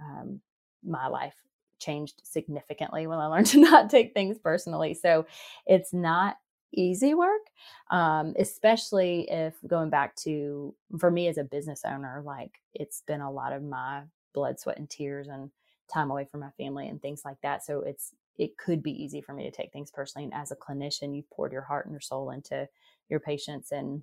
um, 0.00 0.40
my 0.84 1.06
life 1.08 1.34
changed 1.78 2.20
significantly 2.22 3.06
when 3.06 3.18
I 3.18 3.26
learned 3.26 3.46
to 3.48 3.60
not 3.60 3.90
take 3.90 4.14
things 4.14 4.38
personally. 4.38 4.94
So 4.94 5.26
it's 5.66 5.92
not 5.92 6.36
easy 6.72 7.14
work, 7.14 7.42
um, 7.90 8.34
especially 8.38 9.28
if 9.30 9.54
going 9.66 9.90
back 9.90 10.16
to 10.16 10.74
for 10.98 11.10
me 11.10 11.28
as 11.28 11.38
a 11.38 11.44
business 11.44 11.82
owner, 11.86 12.22
like 12.24 12.60
it's 12.74 13.02
been 13.06 13.20
a 13.20 13.30
lot 13.30 13.52
of 13.52 13.62
my 13.62 14.02
blood, 14.34 14.60
sweat, 14.60 14.78
and 14.78 14.90
tears 14.90 15.28
and 15.28 15.50
time 15.92 16.10
away 16.10 16.26
from 16.30 16.40
my 16.40 16.50
family 16.58 16.88
and 16.88 17.00
things 17.02 17.22
like 17.24 17.38
that. 17.42 17.64
So 17.64 17.80
it's 17.82 18.12
it 18.38 18.56
could 18.56 18.82
be 18.82 19.02
easy 19.02 19.20
for 19.20 19.34
me 19.34 19.44
to 19.44 19.50
take 19.50 19.72
things 19.72 19.90
personally. 19.90 20.24
And 20.24 20.34
as 20.34 20.50
a 20.50 20.56
clinician, 20.56 21.14
you've 21.14 21.30
poured 21.30 21.52
your 21.52 21.62
heart 21.62 21.86
and 21.86 21.92
your 21.92 22.00
soul 22.00 22.30
into 22.30 22.68
your 23.08 23.20
patients 23.20 23.72
and 23.72 24.02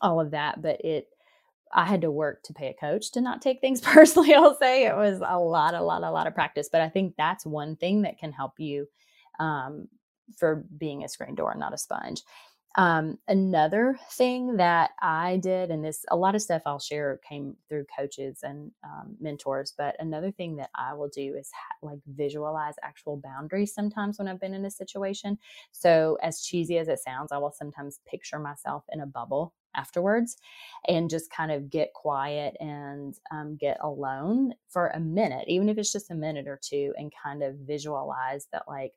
all 0.00 0.20
of 0.20 0.30
that. 0.32 0.62
But 0.62 0.80
it, 0.84 1.08
I 1.72 1.86
had 1.86 2.02
to 2.02 2.10
work 2.10 2.42
to 2.44 2.54
pay 2.54 2.68
a 2.68 2.74
coach 2.74 3.12
to 3.12 3.20
not 3.20 3.42
take 3.42 3.60
things 3.60 3.80
personally. 3.82 4.34
I'll 4.34 4.58
say 4.58 4.86
it 4.86 4.96
was 4.96 5.20
a 5.26 5.38
lot, 5.38 5.74
a 5.74 5.82
lot, 5.82 6.02
a 6.02 6.10
lot 6.10 6.26
of 6.26 6.34
practice. 6.34 6.68
But 6.70 6.80
I 6.80 6.88
think 6.88 7.14
that's 7.16 7.46
one 7.46 7.76
thing 7.76 8.02
that 8.02 8.18
can 8.18 8.32
help 8.32 8.52
you 8.58 8.88
um, 9.38 9.88
for 10.36 10.64
being 10.78 11.04
a 11.04 11.08
screen 11.08 11.34
door, 11.34 11.50
and 11.52 11.60
not 11.60 11.74
a 11.74 11.78
sponge. 11.78 12.22
Um, 12.76 13.18
another 13.28 13.98
thing 14.12 14.56
that 14.56 14.92
I 15.02 15.36
did, 15.36 15.70
and 15.70 15.84
this 15.84 16.06
a 16.10 16.16
lot 16.16 16.34
of 16.34 16.40
stuff 16.40 16.62
I'll 16.64 16.78
share 16.78 17.18
came 17.18 17.54
through 17.68 17.84
coaches 17.94 18.40
and 18.42 18.72
um, 18.82 19.14
mentors, 19.20 19.74
but 19.76 19.94
another 20.00 20.30
thing 20.30 20.56
that 20.56 20.70
I 20.74 20.94
will 20.94 21.08
do 21.08 21.34
is 21.36 21.50
ha- 21.52 21.76
like 21.86 21.98
visualize 22.06 22.74
actual 22.82 23.18
boundaries 23.18 23.74
sometimes 23.74 24.18
when 24.18 24.26
I've 24.26 24.40
been 24.40 24.54
in 24.54 24.64
a 24.64 24.70
situation. 24.70 25.38
So, 25.72 26.16
as 26.22 26.40
cheesy 26.40 26.78
as 26.78 26.88
it 26.88 27.00
sounds, 27.00 27.30
I 27.30 27.36
will 27.36 27.52
sometimes 27.52 28.00
picture 28.06 28.38
myself 28.38 28.84
in 28.90 29.02
a 29.02 29.06
bubble 29.06 29.52
afterwards 29.74 30.38
and 30.88 31.10
just 31.10 31.30
kind 31.30 31.52
of 31.52 31.68
get 31.70 31.92
quiet 31.92 32.56
and 32.60 33.14
um, 33.30 33.56
get 33.56 33.78
alone 33.82 34.54
for 34.68 34.88
a 34.88 35.00
minute, 35.00 35.46
even 35.48 35.68
if 35.68 35.78
it's 35.78 35.92
just 35.92 36.10
a 36.10 36.14
minute 36.14 36.48
or 36.48 36.58
two, 36.62 36.94
and 36.96 37.12
kind 37.22 37.42
of 37.42 37.56
visualize 37.56 38.46
that, 38.52 38.66
like, 38.66 38.94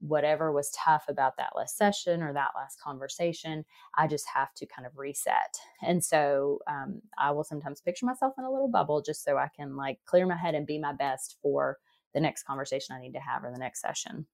whatever 0.00 0.52
was 0.52 0.70
tough 0.70 1.04
about 1.08 1.36
that 1.36 1.52
last 1.56 1.76
session 1.76 2.22
or 2.22 2.32
that 2.32 2.50
last 2.54 2.80
conversation, 2.80 3.64
I 3.96 4.06
just 4.06 4.26
have 4.32 4.54
to 4.54 4.66
kind 4.66 4.86
of 4.86 4.96
reset. 4.96 5.58
And 5.82 6.04
so 6.04 6.60
um, 6.66 7.00
I 7.18 7.30
will 7.30 7.44
sometimes 7.44 7.80
picture 7.80 8.06
myself 8.06 8.34
in 8.38 8.44
a 8.44 8.50
little 8.50 8.68
bubble 8.68 9.02
just 9.02 9.24
so 9.24 9.36
I 9.36 9.48
can 9.54 9.76
like 9.76 9.98
clear 10.06 10.26
my 10.26 10.36
head 10.36 10.54
and 10.54 10.66
be 10.66 10.78
my 10.78 10.92
best 10.92 11.36
for 11.42 11.78
the 12.12 12.20
next 12.20 12.44
conversation 12.44 12.94
I 12.94 13.00
need 13.00 13.14
to 13.14 13.20
have 13.20 13.44
or 13.44 13.50
the 13.50 13.58
next 13.58 13.80
session. 13.80 14.26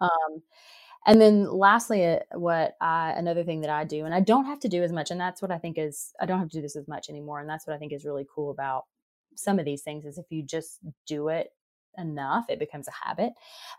Um, 0.00 0.42
and 1.06 1.20
then 1.20 1.50
lastly, 1.50 2.04
uh, 2.04 2.18
what 2.32 2.76
I, 2.80 3.12
another 3.12 3.44
thing 3.44 3.60
that 3.60 3.70
I 3.70 3.84
do, 3.84 4.04
and 4.04 4.14
I 4.14 4.20
don't 4.20 4.46
have 4.46 4.60
to 4.60 4.68
do 4.68 4.82
as 4.82 4.92
much, 4.92 5.10
and 5.10 5.20
that's 5.20 5.40
what 5.40 5.50
I 5.50 5.58
think 5.58 5.78
is, 5.78 6.12
I 6.20 6.26
don't 6.26 6.40
have 6.40 6.48
to 6.50 6.56
do 6.56 6.62
this 6.62 6.76
as 6.76 6.88
much 6.88 7.08
anymore. 7.08 7.40
And 7.40 7.48
that's 7.48 7.66
what 7.66 7.74
I 7.74 7.78
think 7.78 7.92
is 7.92 8.04
really 8.04 8.26
cool 8.34 8.50
about 8.50 8.84
some 9.36 9.58
of 9.58 9.64
these 9.64 9.82
things 9.82 10.04
is 10.04 10.18
if 10.18 10.26
you 10.30 10.42
just 10.42 10.80
do 11.06 11.28
it 11.28 11.52
enough, 11.98 12.46
it 12.48 12.58
becomes 12.58 12.88
a 12.88 13.06
habit. 13.08 13.32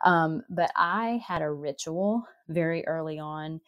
Um, 0.05 0.43
but 0.49 0.71
I 0.75 1.21
had 1.27 1.41
a 1.41 1.51
ritual 1.51 2.27
very 2.49 2.85
early 2.87 3.19
on. 3.19 3.61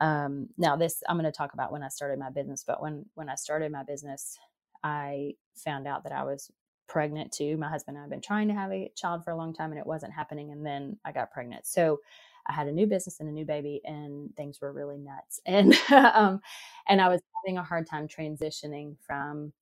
Um, 0.00 0.48
now, 0.58 0.76
this 0.76 1.02
I'm 1.08 1.16
going 1.18 1.30
to 1.30 1.36
talk 1.36 1.54
about 1.54 1.72
when 1.72 1.82
I 1.82 1.88
started 1.88 2.18
my 2.18 2.30
business, 2.30 2.64
but 2.66 2.82
when 2.82 3.06
when 3.14 3.28
I 3.28 3.36
started 3.36 3.72
my 3.72 3.84
business, 3.84 4.38
I 4.84 5.34
found 5.56 5.86
out 5.88 6.04
that 6.04 6.12
I 6.12 6.24
was 6.24 6.50
pregnant 6.88 7.32
too. 7.32 7.56
My 7.58 7.68
husband 7.70 7.96
and 7.96 8.02
I 8.02 8.04
have 8.04 8.10
been 8.10 8.20
trying 8.22 8.48
to 8.48 8.54
have 8.54 8.72
a 8.72 8.92
child 8.96 9.24
for 9.24 9.32
a 9.32 9.36
long 9.36 9.54
time, 9.54 9.70
and 9.72 9.80
it 9.80 9.86
wasn't 9.86 10.12
happening. 10.14 10.52
And 10.52 10.66
then 10.66 10.98
I 11.04 11.12
got 11.12 11.32
pregnant, 11.32 11.66
so 11.66 12.00
I 12.48 12.52
had 12.54 12.68
a 12.68 12.72
new 12.72 12.86
business 12.86 13.20
and 13.20 13.28
a 13.28 13.32
new 13.32 13.46
baby, 13.46 13.82
and 13.84 14.34
things 14.36 14.60
were 14.60 14.72
really 14.72 14.98
nuts. 14.98 15.40
And 15.46 15.74
um, 15.92 16.40
and 16.88 17.00
I 17.00 17.08
was 17.08 17.20
having 17.44 17.58
a 17.58 17.64
hard 17.64 17.88
time 17.88 18.08
transitioning 18.08 18.96
from 19.06 19.52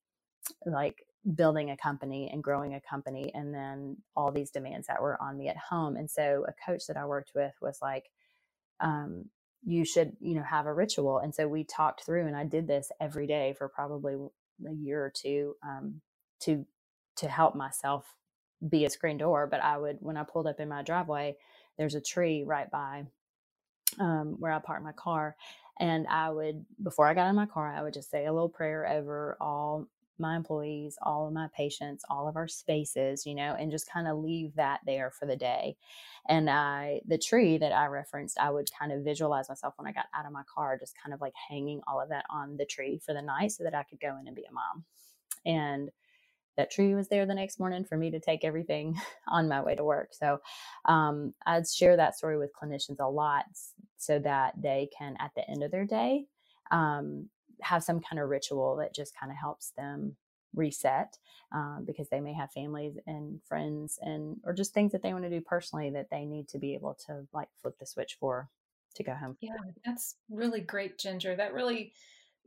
like 0.65 1.05
building 1.35 1.71
a 1.71 1.77
company 1.77 2.29
and 2.31 2.43
growing 2.43 2.75
a 2.75 2.81
company 2.81 3.31
and 3.35 3.53
then 3.53 3.97
all 4.15 4.31
these 4.31 4.51
demands 4.51 4.87
that 4.87 5.01
were 5.01 5.21
on 5.21 5.37
me 5.37 5.49
at 5.49 5.57
home 5.57 5.97
and 5.97 6.09
so 6.09 6.45
a 6.47 6.53
coach 6.71 6.87
that 6.87 6.97
i 6.97 7.05
worked 7.05 7.31
with 7.35 7.53
was 7.61 7.79
like 7.81 8.05
um, 8.81 9.25
you 9.65 9.85
should 9.85 10.17
you 10.21 10.35
know 10.35 10.43
have 10.43 10.67
a 10.67 10.73
ritual 10.73 11.19
and 11.19 11.35
so 11.35 11.49
we 11.49 11.65
talked 11.65 12.05
through 12.05 12.27
and 12.27 12.37
i 12.37 12.45
did 12.45 12.67
this 12.67 12.91
every 13.01 13.27
day 13.27 13.55
for 13.57 13.69
probably 13.69 14.15
a 14.69 14.73
year 14.73 15.05
or 15.05 15.11
two 15.15 15.55
um, 15.65 16.01
to 16.41 16.65
to 17.17 17.29
help 17.29 17.55
myself 17.55 18.05
be 18.69 18.85
a 18.85 18.91
screen 18.91 19.17
door 19.19 19.47
but 19.47 19.61
i 19.63 19.77
would 19.77 19.97
when 20.01 20.17
i 20.17 20.23
pulled 20.23 20.47
up 20.47 20.61
in 20.61 20.69
my 20.69 20.83
driveway 20.83 21.35
there's 21.79 21.95
a 21.95 22.01
tree 22.01 22.43
right 22.45 22.71
by 22.71 23.05
um, 23.99 24.37
where 24.39 24.53
i 24.53 24.59
parked 24.59 24.83
my 24.83 24.93
car 24.93 25.35
and 25.79 26.07
i 26.09 26.29
would 26.29 26.65
before 26.83 27.07
i 27.07 27.13
got 27.15 27.29
in 27.29 27.35
my 27.35 27.47
car 27.47 27.73
i 27.73 27.83
would 27.83 27.93
just 27.93 28.11
say 28.11 28.25
a 28.27 28.33
little 28.33 28.49
prayer 28.49 28.87
over 28.89 29.37
all 29.41 29.87
my 30.17 30.35
employees, 30.35 30.97
all 31.01 31.27
of 31.27 31.33
my 31.33 31.47
patients, 31.55 32.03
all 32.09 32.27
of 32.27 32.35
our 32.35 32.47
spaces, 32.47 33.25
you 33.25 33.35
know, 33.35 33.55
and 33.57 33.71
just 33.71 33.89
kind 33.89 34.07
of 34.07 34.17
leave 34.17 34.55
that 34.55 34.81
there 34.85 35.11
for 35.11 35.25
the 35.25 35.35
day. 35.35 35.75
And 36.27 36.49
I, 36.49 37.01
the 37.07 37.17
tree 37.17 37.57
that 37.57 37.71
I 37.71 37.87
referenced, 37.87 38.39
I 38.39 38.51
would 38.51 38.69
kind 38.77 38.91
of 38.91 39.03
visualize 39.03 39.49
myself 39.49 39.73
when 39.77 39.87
I 39.87 39.91
got 39.91 40.05
out 40.15 40.25
of 40.25 40.31
my 40.31 40.43
car, 40.53 40.77
just 40.77 40.95
kind 41.01 41.13
of 41.13 41.21
like 41.21 41.33
hanging 41.49 41.81
all 41.87 41.99
of 41.99 42.09
that 42.09 42.25
on 42.29 42.57
the 42.57 42.65
tree 42.65 42.99
for 43.03 43.13
the 43.13 43.21
night 43.21 43.51
so 43.51 43.63
that 43.63 43.75
I 43.75 43.83
could 43.83 43.99
go 43.99 44.15
in 44.19 44.27
and 44.27 44.35
be 44.35 44.45
a 44.49 44.53
mom. 44.53 44.83
And 45.45 45.89
that 46.57 46.71
tree 46.71 46.93
was 46.93 47.07
there 47.07 47.25
the 47.25 47.33
next 47.33 47.59
morning 47.59 47.85
for 47.85 47.97
me 47.97 48.11
to 48.11 48.19
take 48.19 48.43
everything 48.43 48.99
on 49.27 49.47
my 49.47 49.61
way 49.61 49.75
to 49.75 49.83
work. 49.83 50.09
So 50.13 50.39
um, 50.85 51.33
I'd 51.45 51.67
share 51.67 51.97
that 51.97 52.17
story 52.17 52.37
with 52.37 52.51
clinicians 52.53 52.99
a 52.99 53.09
lot 53.09 53.45
so 53.97 54.19
that 54.19 54.53
they 54.61 54.89
can, 54.97 55.15
at 55.19 55.31
the 55.35 55.49
end 55.49 55.63
of 55.63 55.71
their 55.71 55.85
day, 55.85 56.25
um, 56.71 57.29
have 57.61 57.83
some 57.83 57.99
kind 57.99 58.19
of 58.19 58.29
ritual 58.29 58.75
that 58.77 58.93
just 58.93 59.17
kind 59.17 59.31
of 59.31 59.37
helps 59.37 59.71
them 59.71 60.15
reset 60.53 61.17
um, 61.53 61.83
because 61.85 62.09
they 62.09 62.19
may 62.19 62.33
have 62.33 62.51
families 62.51 62.97
and 63.07 63.41
friends 63.43 63.97
and 64.01 64.37
or 64.43 64.53
just 64.53 64.73
things 64.73 64.91
that 64.91 65.01
they 65.01 65.13
want 65.13 65.23
to 65.23 65.29
do 65.29 65.39
personally 65.39 65.89
that 65.89 66.09
they 66.11 66.25
need 66.25 66.47
to 66.49 66.59
be 66.59 66.73
able 66.73 66.93
to 66.93 67.25
like 67.33 67.47
flip 67.61 67.77
the 67.79 67.85
switch 67.85 68.17
for 68.19 68.49
to 68.95 69.03
go 69.03 69.13
home. 69.13 69.37
Yeah 69.41 69.53
that's 69.85 70.15
really 70.29 70.61
great 70.61 70.97
ginger. 70.97 71.35
That 71.35 71.53
really 71.53 71.93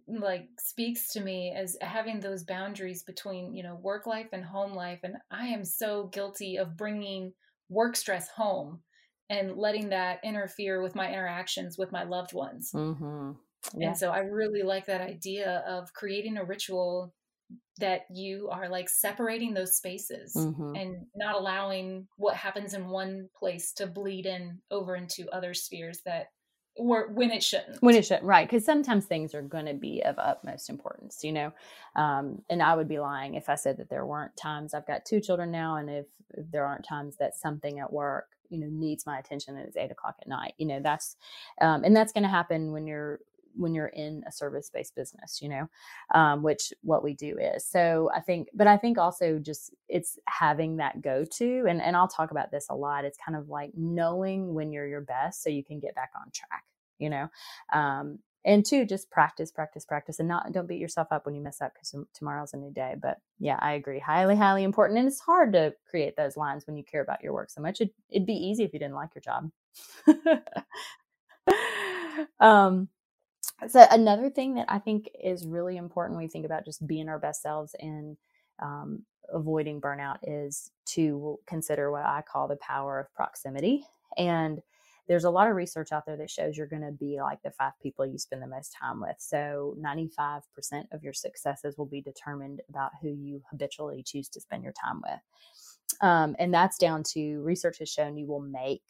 like 0.06 0.48
speaks 0.58 1.08
to 1.14 1.20
me 1.20 1.54
as 1.56 1.78
having 1.80 2.20
those 2.20 2.44
boundaries 2.44 3.02
between 3.02 3.54
you 3.54 3.62
know 3.62 3.76
work 3.76 4.06
life 4.06 4.28
and 4.34 4.44
home 4.44 4.74
life 4.74 5.00
and 5.02 5.16
i 5.30 5.46
am 5.46 5.64
so 5.64 6.08
guilty 6.08 6.58
of 6.58 6.76
bringing 6.76 7.32
work 7.70 7.96
stress 7.96 8.28
home 8.28 8.82
and 9.30 9.56
letting 9.56 9.88
that 9.88 10.20
interfere 10.22 10.82
with 10.82 10.94
my 10.94 11.08
interactions 11.08 11.78
with 11.78 11.92
my 11.92 12.04
loved 12.04 12.32
ones. 12.32 12.70
Mm-hmm. 12.74 13.32
Yeah. 13.76 13.88
And 13.88 13.96
so 13.96 14.10
I 14.10 14.18
really 14.18 14.62
like 14.62 14.86
that 14.86 15.00
idea 15.00 15.64
of 15.66 15.92
creating 15.92 16.36
a 16.36 16.44
ritual 16.44 17.14
that 17.78 18.02
you 18.12 18.48
are 18.50 18.68
like 18.68 18.88
separating 18.88 19.52
those 19.52 19.76
spaces 19.76 20.32
mm-hmm. 20.36 20.74
and 20.76 21.06
not 21.16 21.34
allowing 21.34 22.06
what 22.16 22.36
happens 22.36 22.74
in 22.74 22.88
one 22.88 23.28
place 23.36 23.72
to 23.72 23.86
bleed 23.86 24.26
in 24.26 24.58
over 24.70 24.94
into 24.94 25.28
other 25.30 25.54
spheres 25.54 26.00
that 26.04 26.26
or 26.76 27.08
when 27.12 27.30
it 27.30 27.42
shouldn't 27.42 27.80
when 27.82 27.94
it 27.94 28.04
shouldn't 28.04 28.24
right 28.24 28.48
because 28.48 28.64
sometimes 28.64 29.04
things 29.04 29.34
are 29.34 29.42
going 29.42 29.66
to 29.66 29.74
be 29.74 30.02
of 30.04 30.16
utmost 30.18 30.68
importance 30.70 31.20
you 31.22 31.32
know 31.32 31.52
um, 31.96 32.42
and 32.50 32.62
i 32.62 32.74
would 32.74 32.88
be 32.88 32.98
lying 32.98 33.34
if 33.34 33.48
i 33.48 33.54
said 33.54 33.76
that 33.76 33.88
there 33.90 34.06
weren't 34.06 34.36
times 34.36 34.74
i've 34.74 34.86
got 34.86 35.04
two 35.04 35.20
children 35.20 35.50
now 35.50 35.76
and 35.76 35.88
if, 35.88 36.06
if 36.34 36.50
there 36.50 36.66
aren't 36.66 36.84
times 36.84 37.16
that 37.18 37.36
something 37.36 37.78
at 37.78 37.92
work 37.92 38.26
you 38.50 38.58
know 38.58 38.68
needs 38.70 39.06
my 39.06 39.18
attention 39.18 39.56
and 39.56 39.66
it's 39.66 39.76
eight 39.76 39.90
o'clock 39.90 40.16
at 40.20 40.28
night 40.28 40.54
you 40.58 40.66
know 40.66 40.80
that's 40.82 41.16
um, 41.60 41.84
and 41.84 41.94
that's 41.94 42.12
going 42.12 42.24
to 42.24 42.28
happen 42.28 42.72
when 42.72 42.86
you're 42.86 43.20
when 43.56 43.74
you're 43.74 43.88
in 43.88 44.22
a 44.26 44.32
service 44.32 44.70
based 44.72 44.94
business, 44.94 45.40
you 45.42 45.48
know, 45.48 45.68
um, 46.14 46.42
which 46.42 46.72
what 46.82 47.02
we 47.02 47.14
do 47.14 47.36
is. 47.38 47.64
So 47.64 48.10
I 48.14 48.20
think, 48.20 48.48
but 48.54 48.66
I 48.66 48.76
think 48.76 48.98
also 48.98 49.38
just 49.38 49.74
it's 49.88 50.18
having 50.28 50.76
that 50.76 51.02
go 51.02 51.24
to, 51.38 51.66
and, 51.68 51.80
and 51.80 51.96
I'll 51.96 52.08
talk 52.08 52.30
about 52.30 52.50
this 52.50 52.66
a 52.70 52.74
lot. 52.74 53.04
It's 53.04 53.18
kind 53.18 53.36
of 53.36 53.48
like 53.48 53.70
knowing 53.76 54.54
when 54.54 54.72
you're 54.72 54.86
your 54.86 55.00
best 55.00 55.42
so 55.42 55.50
you 55.50 55.64
can 55.64 55.80
get 55.80 55.94
back 55.94 56.10
on 56.16 56.30
track, 56.32 56.64
you 56.98 57.10
know, 57.10 57.28
um, 57.72 58.18
and 58.44 58.64
two, 58.64 58.84
just 58.84 59.10
practice, 59.10 59.50
practice, 59.50 59.84
practice, 59.84 60.18
and 60.18 60.28
not 60.28 60.52
don't 60.52 60.68
beat 60.68 60.80
yourself 60.80 61.08
up 61.10 61.24
when 61.24 61.34
you 61.34 61.40
mess 61.40 61.62
up 61.62 61.72
because 61.72 61.94
tomorrow's 62.12 62.52
a 62.52 62.58
new 62.58 62.70
day. 62.70 62.94
But 63.00 63.18
yeah, 63.38 63.58
I 63.60 63.72
agree. 63.72 63.98
Highly, 63.98 64.36
highly 64.36 64.64
important, 64.64 64.98
and 64.98 65.08
it's 65.08 65.20
hard 65.20 65.54
to 65.54 65.74
create 65.88 66.16
those 66.16 66.36
lines 66.36 66.66
when 66.66 66.76
you 66.76 66.84
care 66.84 67.00
about 67.00 67.22
your 67.22 67.32
work 67.32 67.50
so 67.50 67.62
much. 67.62 67.80
It, 67.80 67.94
it'd 68.10 68.26
be 68.26 68.34
easy 68.34 68.64
if 68.64 68.72
you 68.74 68.78
didn't 68.78 68.96
like 68.96 69.10
your 69.14 69.22
job. 69.22 69.50
um, 72.40 72.88
so 73.68 73.86
another 73.90 74.30
thing 74.30 74.54
that 74.54 74.66
I 74.68 74.78
think 74.78 75.08
is 75.22 75.46
really 75.46 75.76
important 75.76 76.16
when 76.16 76.24
we 76.24 76.30
think 76.30 76.44
about 76.44 76.64
just 76.64 76.86
being 76.86 77.08
our 77.08 77.18
best 77.18 77.42
selves 77.42 77.74
and 77.78 78.16
um, 78.62 79.04
avoiding 79.32 79.80
burnout 79.80 80.18
is 80.22 80.70
to 80.86 81.38
consider 81.46 81.90
what 81.90 82.04
I 82.04 82.22
call 82.22 82.48
the 82.48 82.56
power 82.56 83.00
of 83.00 83.14
proximity. 83.14 83.84
And 84.16 84.60
there's 85.06 85.24
a 85.24 85.30
lot 85.30 85.48
of 85.48 85.56
research 85.56 85.92
out 85.92 86.06
there 86.06 86.16
that 86.16 86.30
shows 86.30 86.56
you're 86.56 86.66
going 86.66 86.82
to 86.82 86.92
be 86.92 87.18
like 87.20 87.42
the 87.42 87.50
five 87.50 87.72
people 87.82 88.06
you 88.06 88.18
spend 88.18 88.42
the 88.42 88.46
most 88.46 88.74
time 88.80 89.00
with. 89.00 89.16
So 89.18 89.76
95% 89.78 90.40
of 90.92 91.02
your 91.02 91.12
successes 91.12 91.76
will 91.76 91.86
be 91.86 92.00
determined 92.00 92.62
about 92.70 92.92
who 93.02 93.08
you 93.08 93.42
habitually 93.50 94.02
choose 94.02 94.28
to 94.30 94.40
spend 94.40 94.62
your 94.62 94.72
time 94.72 95.02
with. 95.02 95.20
Um, 96.00 96.34
and 96.38 96.52
that's 96.52 96.78
down 96.78 97.02
to 97.12 97.42
research 97.42 97.78
has 97.80 97.90
shown 97.90 98.16
you 98.16 98.26
will 98.26 98.40
make, 98.40 98.82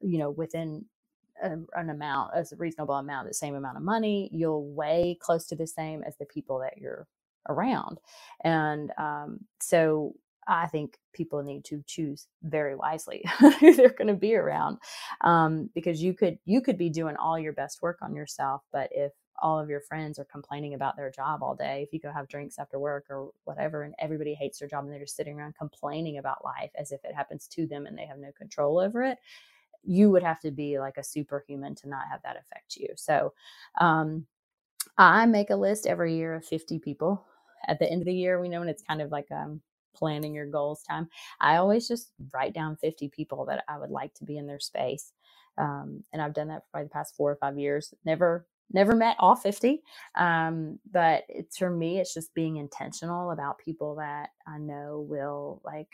you 0.00 0.18
know, 0.18 0.30
within 0.30 0.84
an 1.42 1.90
amount, 1.90 2.32
as 2.34 2.52
a 2.52 2.56
reasonable 2.56 2.94
amount, 2.96 3.28
the 3.28 3.34
same 3.34 3.54
amount 3.54 3.76
of 3.76 3.82
money, 3.82 4.30
you'll 4.32 4.66
weigh 4.74 5.18
close 5.20 5.46
to 5.48 5.56
the 5.56 5.66
same 5.66 6.02
as 6.04 6.16
the 6.18 6.26
people 6.26 6.58
that 6.60 6.78
you're 6.78 7.06
around. 7.48 7.98
And 8.44 8.92
um, 8.98 9.40
so 9.60 10.14
I 10.48 10.66
think 10.68 10.98
people 11.12 11.42
need 11.42 11.64
to 11.66 11.82
choose 11.86 12.26
very 12.42 12.76
wisely 12.76 13.24
who 13.60 13.74
they're 13.74 13.90
going 13.90 14.08
to 14.08 14.14
be 14.14 14.34
around, 14.36 14.78
um, 15.22 15.70
because 15.74 16.02
you 16.02 16.14
could 16.14 16.38
you 16.44 16.60
could 16.60 16.78
be 16.78 16.90
doing 16.90 17.16
all 17.16 17.38
your 17.38 17.52
best 17.52 17.82
work 17.82 17.98
on 18.02 18.14
yourself, 18.14 18.62
but 18.72 18.88
if 18.92 19.12
all 19.42 19.58
of 19.58 19.68
your 19.68 19.80
friends 19.82 20.18
are 20.18 20.24
complaining 20.24 20.74
about 20.74 20.96
their 20.96 21.10
job 21.10 21.42
all 21.42 21.54
day, 21.54 21.82
if 21.82 21.92
you 21.92 22.00
go 22.00 22.12
have 22.12 22.28
drinks 22.28 22.58
after 22.58 22.78
work 22.78 23.06
or 23.10 23.30
whatever, 23.44 23.82
and 23.82 23.94
everybody 23.98 24.34
hates 24.34 24.58
their 24.60 24.68
job 24.68 24.84
and 24.84 24.92
they're 24.92 25.00
just 25.00 25.16
sitting 25.16 25.38
around 25.38 25.54
complaining 25.56 26.18
about 26.18 26.44
life 26.44 26.70
as 26.78 26.92
if 26.92 27.04
it 27.04 27.14
happens 27.14 27.46
to 27.48 27.66
them 27.66 27.86
and 27.86 27.98
they 27.98 28.06
have 28.06 28.18
no 28.18 28.30
control 28.38 28.78
over 28.78 29.02
it, 29.02 29.18
you 29.86 30.10
would 30.10 30.22
have 30.22 30.40
to 30.40 30.50
be 30.50 30.78
like 30.78 30.96
a 30.98 31.04
superhuman 31.04 31.74
to 31.76 31.88
not 31.88 32.06
have 32.10 32.22
that 32.22 32.36
affect 32.36 32.76
you. 32.76 32.88
So, 32.96 33.32
um, 33.80 34.26
I 34.98 35.26
make 35.26 35.50
a 35.50 35.56
list 35.56 35.86
every 35.86 36.16
year 36.16 36.34
of 36.34 36.44
50 36.44 36.78
people. 36.78 37.24
At 37.66 37.78
the 37.78 37.90
end 37.90 38.02
of 38.02 38.06
the 38.06 38.14
year, 38.14 38.40
we 38.40 38.48
know 38.48 38.60
when 38.60 38.68
it's 38.68 38.82
kind 38.82 39.02
of 39.02 39.10
like 39.10 39.30
um, 39.30 39.60
planning 39.94 40.34
your 40.34 40.46
goals 40.46 40.82
time. 40.82 41.08
I 41.40 41.56
always 41.56 41.88
just 41.88 42.12
write 42.32 42.54
down 42.54 42.76
50 42.76 43.08
people 43.08 43.44
that 43.46 43.64
I 43.68 43.78
would 43.78 43.90
like 43.90 44.14
to 44.14 44.24
be 44.24 44.38
in 44.38 44.46
their 44.46 44.60
space. 44.60 45.12
Um, 45.58 46.04
and 46.12 46.20
I've 46.22 46.34
done 46.34 46.48
that 46.48 46.64
for 46.70 46.82
the 46.82 46.90
past 46.90 47.16
four 47.16 47.30
or 47.30 47.36
five 47.36 47.58
years. 47.58 47.94
Never, 48.04 48.46
never 48.70 48.94
met 48.94 49.16
all 49.18 49.34
50. 49.36 49.82
Um, 50.14 50.78
but 50.90 51.24
it's 51.28 51.58
for 51.58 51.70
me, 51.70 51.98
it's 51.98 52.14
just 52.14 52.34
being 52.34 52.56
intentional 52.56 53.30
about 53.30 53.58
people 53.58 53.96
that 53.96 54.30
I 54.46 54.58
know 54.58 55.04
will 55.08 55.62
like 55.64 55.88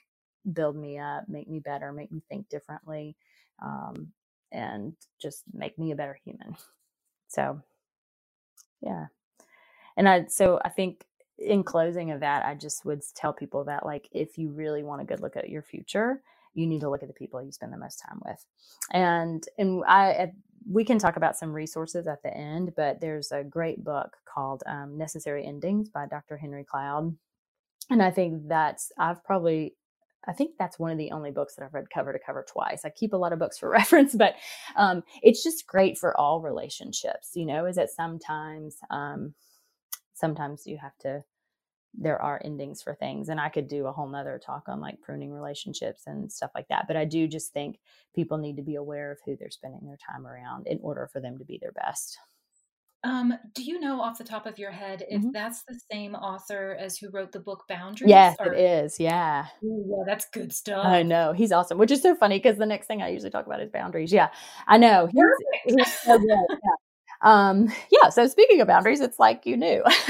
build 0.53 0.77
me 0.77 0.99
up, 0.99 1.29
make 1.29 1.49
me 1.49 1.61
better, 1.61 1.93
make 1.93 2.11
me 2.11 2.23
think 2.29 2.49
differently, 2.49 3.17
um, 3.63 4.13
and 4.51 4.95
just 5.21 5.45
make 5.53 5.79
me 5.79 5.93
a 5.93 5.97
better 5.97 6.19
human. 6.25 6.57
So, 7.29 7.61
yeah. 8.83 9.07
And 9.97 10.09
I, 10.09 10.27
so 10.27 10.61
I 10.65 10.69
think 10.69 11.05
in 11.39 11.63
closing 11.63 12.11
of 12.11 12.21
that, 12.21 12.45
I 12.45 12.55
just 12.55 12.85
would 12.85 13.03
tell 13.15 13.33
people 13.33 13.65
that 13.65 13.87
like 13.87 14.09
if 14.13 14.39
you 14.39 14.51
really 14.51 14.83
want 14.83 15.03
a 15.03 15.05
good 15.05 15.21
look 15.21 15.37
at 15.37 15.49
your 15.49 15.63
future, 15.63 16.23
you 16.55 16.67
need 16.67 16.81
to 16.81 16.91
look 16.91 17.03
at 17.03 17.09
the 17.09 17.15
people 17.15 17.43
you 17.43 17.53
spend 17.53 17.73
the 17.73 17.79
most 17.79 18.03
time 18.07 18.21
with. 18.25 18.45
And 18.93 19.45
and 19.59 19.83
I 19.87 20.33
we 20.71 20.85
can 20.85 20.99
talk 20.99 21.17
about 21.17 21.37
some 21.37 21.53
resources 21.53 22.07
at 22.07 22.23
the 22.23 22.37
end, 22.37 22.73
but 22.77 23.01
there's 23.01 23.33
a 23.33 23.43
great 23.43 23.83
book 23.83 24.17
called 24.25 24.63
um, 24.67 24.97
Necessary 24.97 25.45
Endings 25.45 25.89
by 25.89 26.07
Dr. 26.07 26.37
Henry 26.37 26.65
Cloud. 26.65 27.17
And 27.91 28.03
I 28.03 28.11
think 28.11 28.49
that's 28.49 28.93
I've 28.99 29.25
probably 29.25 29.75
I 30.27 30.33
think 30.33 30.53
that's 30.59 30.79
one 30.79 30.93
of 30.93 30.99
the 30.99 31.11
only 31.11 31.31
books 31.31 31.57
that 31.57 31.65
I've 31.65 31.75
read 31.75 31.91
cover 31.93 32.13
to 32.13 32.19
cover 32.25 32.45
twice. 32.49 32.85
I 32.85 32.91
keep 32.91 33.13
a 33.13 33.17
lot 33.17 33.33
of 33.33 33.39
books 33.39 33.59
for 33.59 33.69
reference, 33.71 34.15
but 34.15 34.35
um, 34.77 35.03
it's 35.23 35.43
just 35.43 35.67
great 35.67 35.99
for 35.99 36.19
all 36.19 36.41
relationships. 36.41 37.31
You 37.35 37.47
know, 37.47 37.67
is 37.67 37.77
that 37.77 37.91
sometimes 37.91 38.77
um, 38.91 39.35
sometimes 40.15 40.67
you 40.67 40.79
have 40.79 40.97
to 41.01 41.25
there 41.95 42.21
are 42.21 42.41
endings 42.45 42.81
for 42.83 42.95
things 42.95 43.29
and 43.29 43.39
i 43.39 43.49
could 43.49 43.69
do 43.69 43.87
a 43.87 43.93
whole 43.93 44.09
nother 44.09 44.41
talk 44.45 44.63
on 44.69 44.81
like 44.81 45.01
pruning 45.03 45.31
relationships 45.31 46.05
and 46.07 46.33
stuff 46.33 46.51
like 46.55 46.67
that 46.69 46.87
but 46.87 46.97
i 46.97 47.05
do 47.05 47.29
just 47.29 47.53
think 47.53 47.79
people 48.15 48.39
need 48.39 48.57
to 48.57 48.63
be 48.63 48.77
aware 48.77 49.13
of 49.13 49.19
who 49.25 49.37
they're 49.37 49.51
spending 49.51 49.85
their 49.85 49.99
time 50.11 50.27
around 50.27 50.67
in 50.67 50.79
order 50.83 51.09
for 51.13 51.21
them 51.21 51.37
to 51.39 51.45
be 51.45 51.59
their 51.61 51.73
best 51.73 52.19
um, 53.05 53.35
do 53.55 53.65
you 53.65 53.81
know 53.81 54.01
off 54.01 54.19
the 54.19 54.25
top 54.25 54.47
of 54.47 54.59
your 54.59 54.71
head 54.71 55.05
if 55.09 55.21
mm-hmm. 55.21 55.31
that's 55.33 55.65
the 55.65 55.79
same 55.91 56.15
author 56.15 56.77
as 56.79 56.97
who 56.97 57.11
wrote 57.11 57.33
the 57.33 57.41
book 57.41 57.65
Boundaries? 57.69 58.09
Yes, 58.09 58.37
or... 58.39 58.53
it 58.53 58.61
is. 58.61 59.01
Yeah. 59.01 59.47
Ooh, 59.65 59.85
yeah, 59.89 60.05
that's 60.07 60.27
good 60.31 60.53
stuff. 60.53 60.87
I 60.87 61.03
know. 61.03 61.33
He's 61.33 61.51
awesome, 61.51 61.79
which 61.79 61.91
is 61.91 62.01
so 62.01 62.15
funny 62.15 62.39
because 62.39 62.59
the 62.59 62.67
next 62.67 62.87
thing 62.87 63.03
I 63.03 63.09
usually 63.09 63.31
talk 63.31 63.47
about 63.47 63.61
is 63.61 63.71
boundaries. 63.71 64.13
Yeah, 64.13 64.29
I 64.69 64.79
know. 64.79 65.09
He's, 65.13 65.77
he's 65.77 65.93
so 66.01 66.19
good. 66.19 66.29
Yeah. 66.29 66.57
Um, 67.23 67.73
yeah. 67.91 68.09
So 68.11 68.27
speaking 68.29 68.61
of 68.61 68.69
boundaries, 68.69 69.01
it's 69.01 69.19
like 69.19 69.47
you 69.47 69.57
knew. 69.57 69.83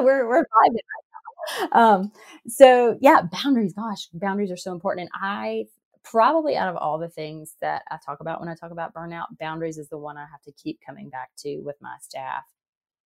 we're 0.00 0.28
we're 0.28 0.42
vibing 0.42 0.74
right 0.74 1.70
now. 1.72 1.72
Um, 1.72 2.12
so 2.48 2.98
yeah, 3.00 3.22
boundaries. 3.22 3.72
Gosh, 3.72 4.08
boundaries 4.12 4.50
are 4.50 4.56
so 4.56 4.72
important. 4.72 5.08
And 5.12 5.22
I 5.22 5.66
probably 6.10 6.56
out 6.56 6.68
of 6.68 6.76
all 6.76 6.98
the 6.98 7.08
things 7.08 7.56
that 7.60 7.82
I 7.90 7.98
talk 8.04 8.20
about 8.20 8.40
when 8.40 8.48
I 8.48 8.54
talk 8.54 8.70
about 8.70 8.94
burnout, 8.94 9.26
boundaries 9.40 9.76
is 9.76 9.88
the 9.88 9.98
one 9.98 10.16
I 10.16 10.26
have 10.30 10.42
to 10.44 10.52
keep 10.52 10.78
coming 10.84 11.10
back 11.10 11.30
to 11.38 11.58
with 11.58 11.76
my 11.80 11.96
staff. 12.00 12.44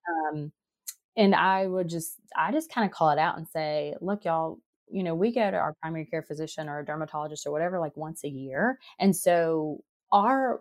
Um, 0.09 0.53
and 1.17 1.35
I 1.35 1.67
would 1.67 1.89
just, 1.89 2.17
I 2.37 2.53
just 2.53 2.71
kind 2.71 2.89
of 2.89 2.95
call 2.95 3.11
it 3.11 3.19
out 3.19 3.39
and 3.39 3.49
say, 3.49 3.95
look, 4.01 4.25
y'all, 4.25 4.59
you 4.89 5.03
know, 5.03 5.15
we 5.15 5.33
go 5.33 5.51
to 5.51 5.57
our 5.57 5.75
primary 5.81 6.05
care 6.05 6.23
physician 6.23 6.69
or 6.69 6.81
a 6.81 6.85
dermatologist 6.85 7.47
or 7.47 7.53
whatever 7.53 7.79
like 7.81 7.97
once 7.97 8.25
a 8.25 8.29
year. 8.29 8.79
And 8.99 9.17
so 9.17 9.83
our 10.13 10.61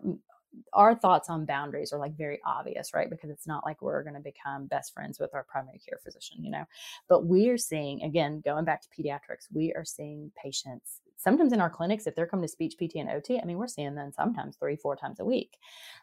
our 0.72 0.96
thoughts 0.96 1.28
on 1.30 1.46
boundaries 1.46 1.92
are 1.92 1.98
like 2.00 2.16
very 2.16 2.40
obvious, 2.44 2.92
right? 2.92 3.08
Because 3.08 3.30
it's 3.30 3.46
not 3.46 3.64
like 3.64 3.80
we're 3.80 4.02
going 4.02 4.14
to 4.14 4.20
become 4.20 4.66
best 4.66 4.92
friends 4.92 5.20
with 5.20 5.32
our 5.32 5.44
primary 5.44 5.80
care 5.86 6.00
physician, 6.02 6.42
you 6.42 6.50
know. 6.50 6.64
But 7.08 7.26
we 7.26 7.50
are 7.50 7.58
seeing, 7.58 8.02
again, 8.02 8.42
going 8.44 8.64
back 8.64 8.82
to 8.82 8.88
pediatrics, 8.88 9.46
we 9.52 9.72
are 9.74 9.84
seeing 9.84 10.32
patients 10.42 11.00
sometimes 11.20 11.52
in 11.52 11.60
our 11.60 11.70
clinics, 11.70 12.06
if 12.06 12.14
they're 12.14 12.26
coming 12.26 12.44
to 12.44 12.48
speech, 12.48 12.74
PT, 12.78 12.96
and 12.96 13.10
OT, 13.10 13.38
I 13.40 13.44
mean, 13.44 13.58
we're 13.58 13.68
seeing 13.68 13.94
them 13.94 14.12
sometimes 14.12 14.56
three, 14.56 14.76
four 14.76 14.96
times 14.96 15.20
a 15.20 15.24
week. 15.24 15.58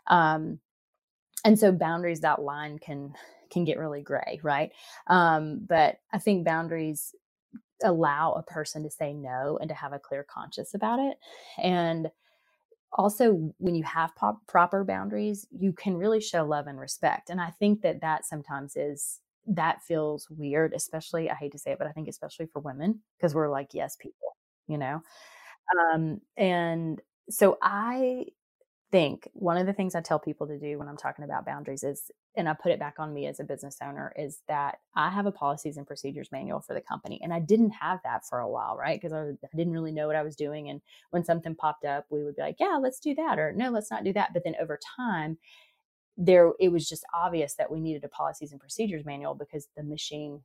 Um, 0.08 0.60
and 1.46 1.60
so 1.60 1.72
boundaries, 1.72 2.22
that 2.22 2.42
line 2.42 2.80
can 2.80 3.14
can 3.50 3.64
get 3.64 3.80
really 3.80 4.02
gray, 4.02 4.40
right? 4.44 4.72
Um, 5.08 5.62
but 5.68 6.00
I 6.14 6.20
think 6.20 6.46
boundaries 6.46 7.16
allow 7.84 8.34
a 8.34 8.44
person 8.44 8.84
to 8.84 8.90
say 8.90 9.14
no 9.14 9.58
and 9.62 9.70
to 9.70 9.76
have 9.76 9.94
a 9.94 10.00
clear 10.00 10.26
conscience 10.30 10.74
about 10.74 11.00
it. 11.00 11.18
And 11.58 12.10
also 12.94 13.54
when 13.58 13.76
you 13.76 13.84
have 13.84 14.16
pop- 14.16 14.46
proper 14.48 14.84
boundaries 14.84 15.46
you 15.52 15.74
can 15.74 15.98
really 15.98 16.22
show 16.22 16.44
love 16.46 16.68
and 16.68 16.80
respect 16.80 17.30
and 17.30 17.42
i 17.42 17.50
think 17.60 17.82
that 17.82 18.02
that 18.02 18.26
sometimes 18.26 18.76
is 18.76 19.20
that 19.46 19.82
feels 19.84 20.28
weird 20.30 20.74
especially 20.74 21.30
i 21.30 21.36
hate 21.36 21.52
to 21.52 21.60
say 21.60 21.72
it 21.72 21.78
but 21.78 21.88
i 21.88 21.92
think 21.92 22.08
especially 22.08 22.48
for 22.52 22.60
women 22.62 23.00
because 23.18 23.36
we're 23.36 23.50
like 23.50 23.70
yes 23.74 23.96
people 24.00 24.37
you 24.68 24.78
know 24.78 25.02
um 25.94 26.22
and 26.38 27.02
so 27.30 27.58
i 27.62 28.26
think 28.92 29.28
one 29.34 29.58
of 29.58 29.66
the 29.66 29.74
things 29.74 29.96
I 29.96 30.02
tell 30.02 30.20
people 30.20 30.48
to 30.48 30.58
do 30.58 30.80
when 30.80 30.88
I'm 30.88 30.98
talking 30.98 31.26
about 31.26 31.46
boundaries 31.46 31.84
is, 31.84 32.10
and 32.36 32.48
I 32.48 32.54
put 32.54 32.72
it 32.72 32.80
back 32.80 32.96
on 33.00 33.14
me 33.14 33.26
as 33.26 33.40
a 33.40 33.44
business 33.44 33.78
owner, 33.84 34.14
is 34.16 34.42
that 34.48 34.80
I 34.96 35.10
have 35.10 35.26
a 35.26 35.32
policies 35.32 35.78
and 35.78 35.86
procedures 35.86 36.32
manual 36.32 36.62
for 36.62 36.74
the 36.74 36.82
company. 36.82 37.20
And 37.22 37.34
I 37.34 37.40
didn't 37.40 37.72
have 37.72 38.00
that 38.04 38.26
for 38.26 38.40
a 38.40 38.48
while, 38.48 38.78
right? 38.78 39.00
Because 39.00 39.14
I, 39.14 39.22
I, 39.22 39.58
didn't 39.58 39.74
really 39.74 39.92
know 39.92 40.08
what 40.08 40.16
I 40.16 40.24
was 40.24 40.36
doing. 40.36 40.70
And 40.70 40.82
when 41.10 41.26
something 41.26 41.56
popped 41.56 41.84
up, 41.84 42.06
we 42.10 42.24
would 42.24 42.36
be 42.36 42.42
like, 42.42 42.58
yeah, 42.60 42.78
let's 42.82 43.00
do 43.00 43.14
that, 43.16 43.40
or 43.40 43.52
no, 43.52 43.70
let's 43.70 43.92
not 43.92 44.04
do 44.04 44.14
that. 44.14 44.34
But 44.34 44.44
then 44.46 44.56
over 44.62 44.80
time, 44.96 45.38
there 46.16 46.52
it 46.60 46.70
was 46.70 46.88
just 46.88 47.06
obvious 47.14 47.56
that 47.56 47.72
we 47.72 47.80
needed 47.80 48.04
a 48.04 48.10
policies 48.10 48.52
and 48.52 48.60
procedures 48.60 49.06
manual 49.06 49.36
because 49.36 49.68
the 49.76 49.84
machine 49.84 50.42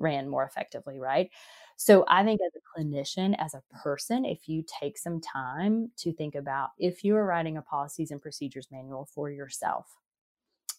ran 0.00 0.28
more 0.28 0.44
effectively, 0.44 0.98
right? 0.98 1.30
So 1.76 2.04
I 2.08 2.24
think 2.24 2.40
as 2.42 2.52
a 2.56 2.80
clinician, 2.80 3.36
as 3.38 3.54
a 3.54 3.62
person, 3.82 4.24
if 4.24 4.48
you 4.48 4.64
take 4.80 4.98
some 4.98 5.20
time 5.20 5.90
to 5.98 6.12
think 6.12 6.34
about 6.34 6.70
if 6.78 7.04
you 7.04 7.16
are 7.16 7.24
writing 7.24 7.56
a 7.56 7.62
policies 7.62 8.10
and 8.10 8.20
procedures 8.20 8.68
manual 8.70 9.06
for 9.06 9.30
yourself, 9.30 9.96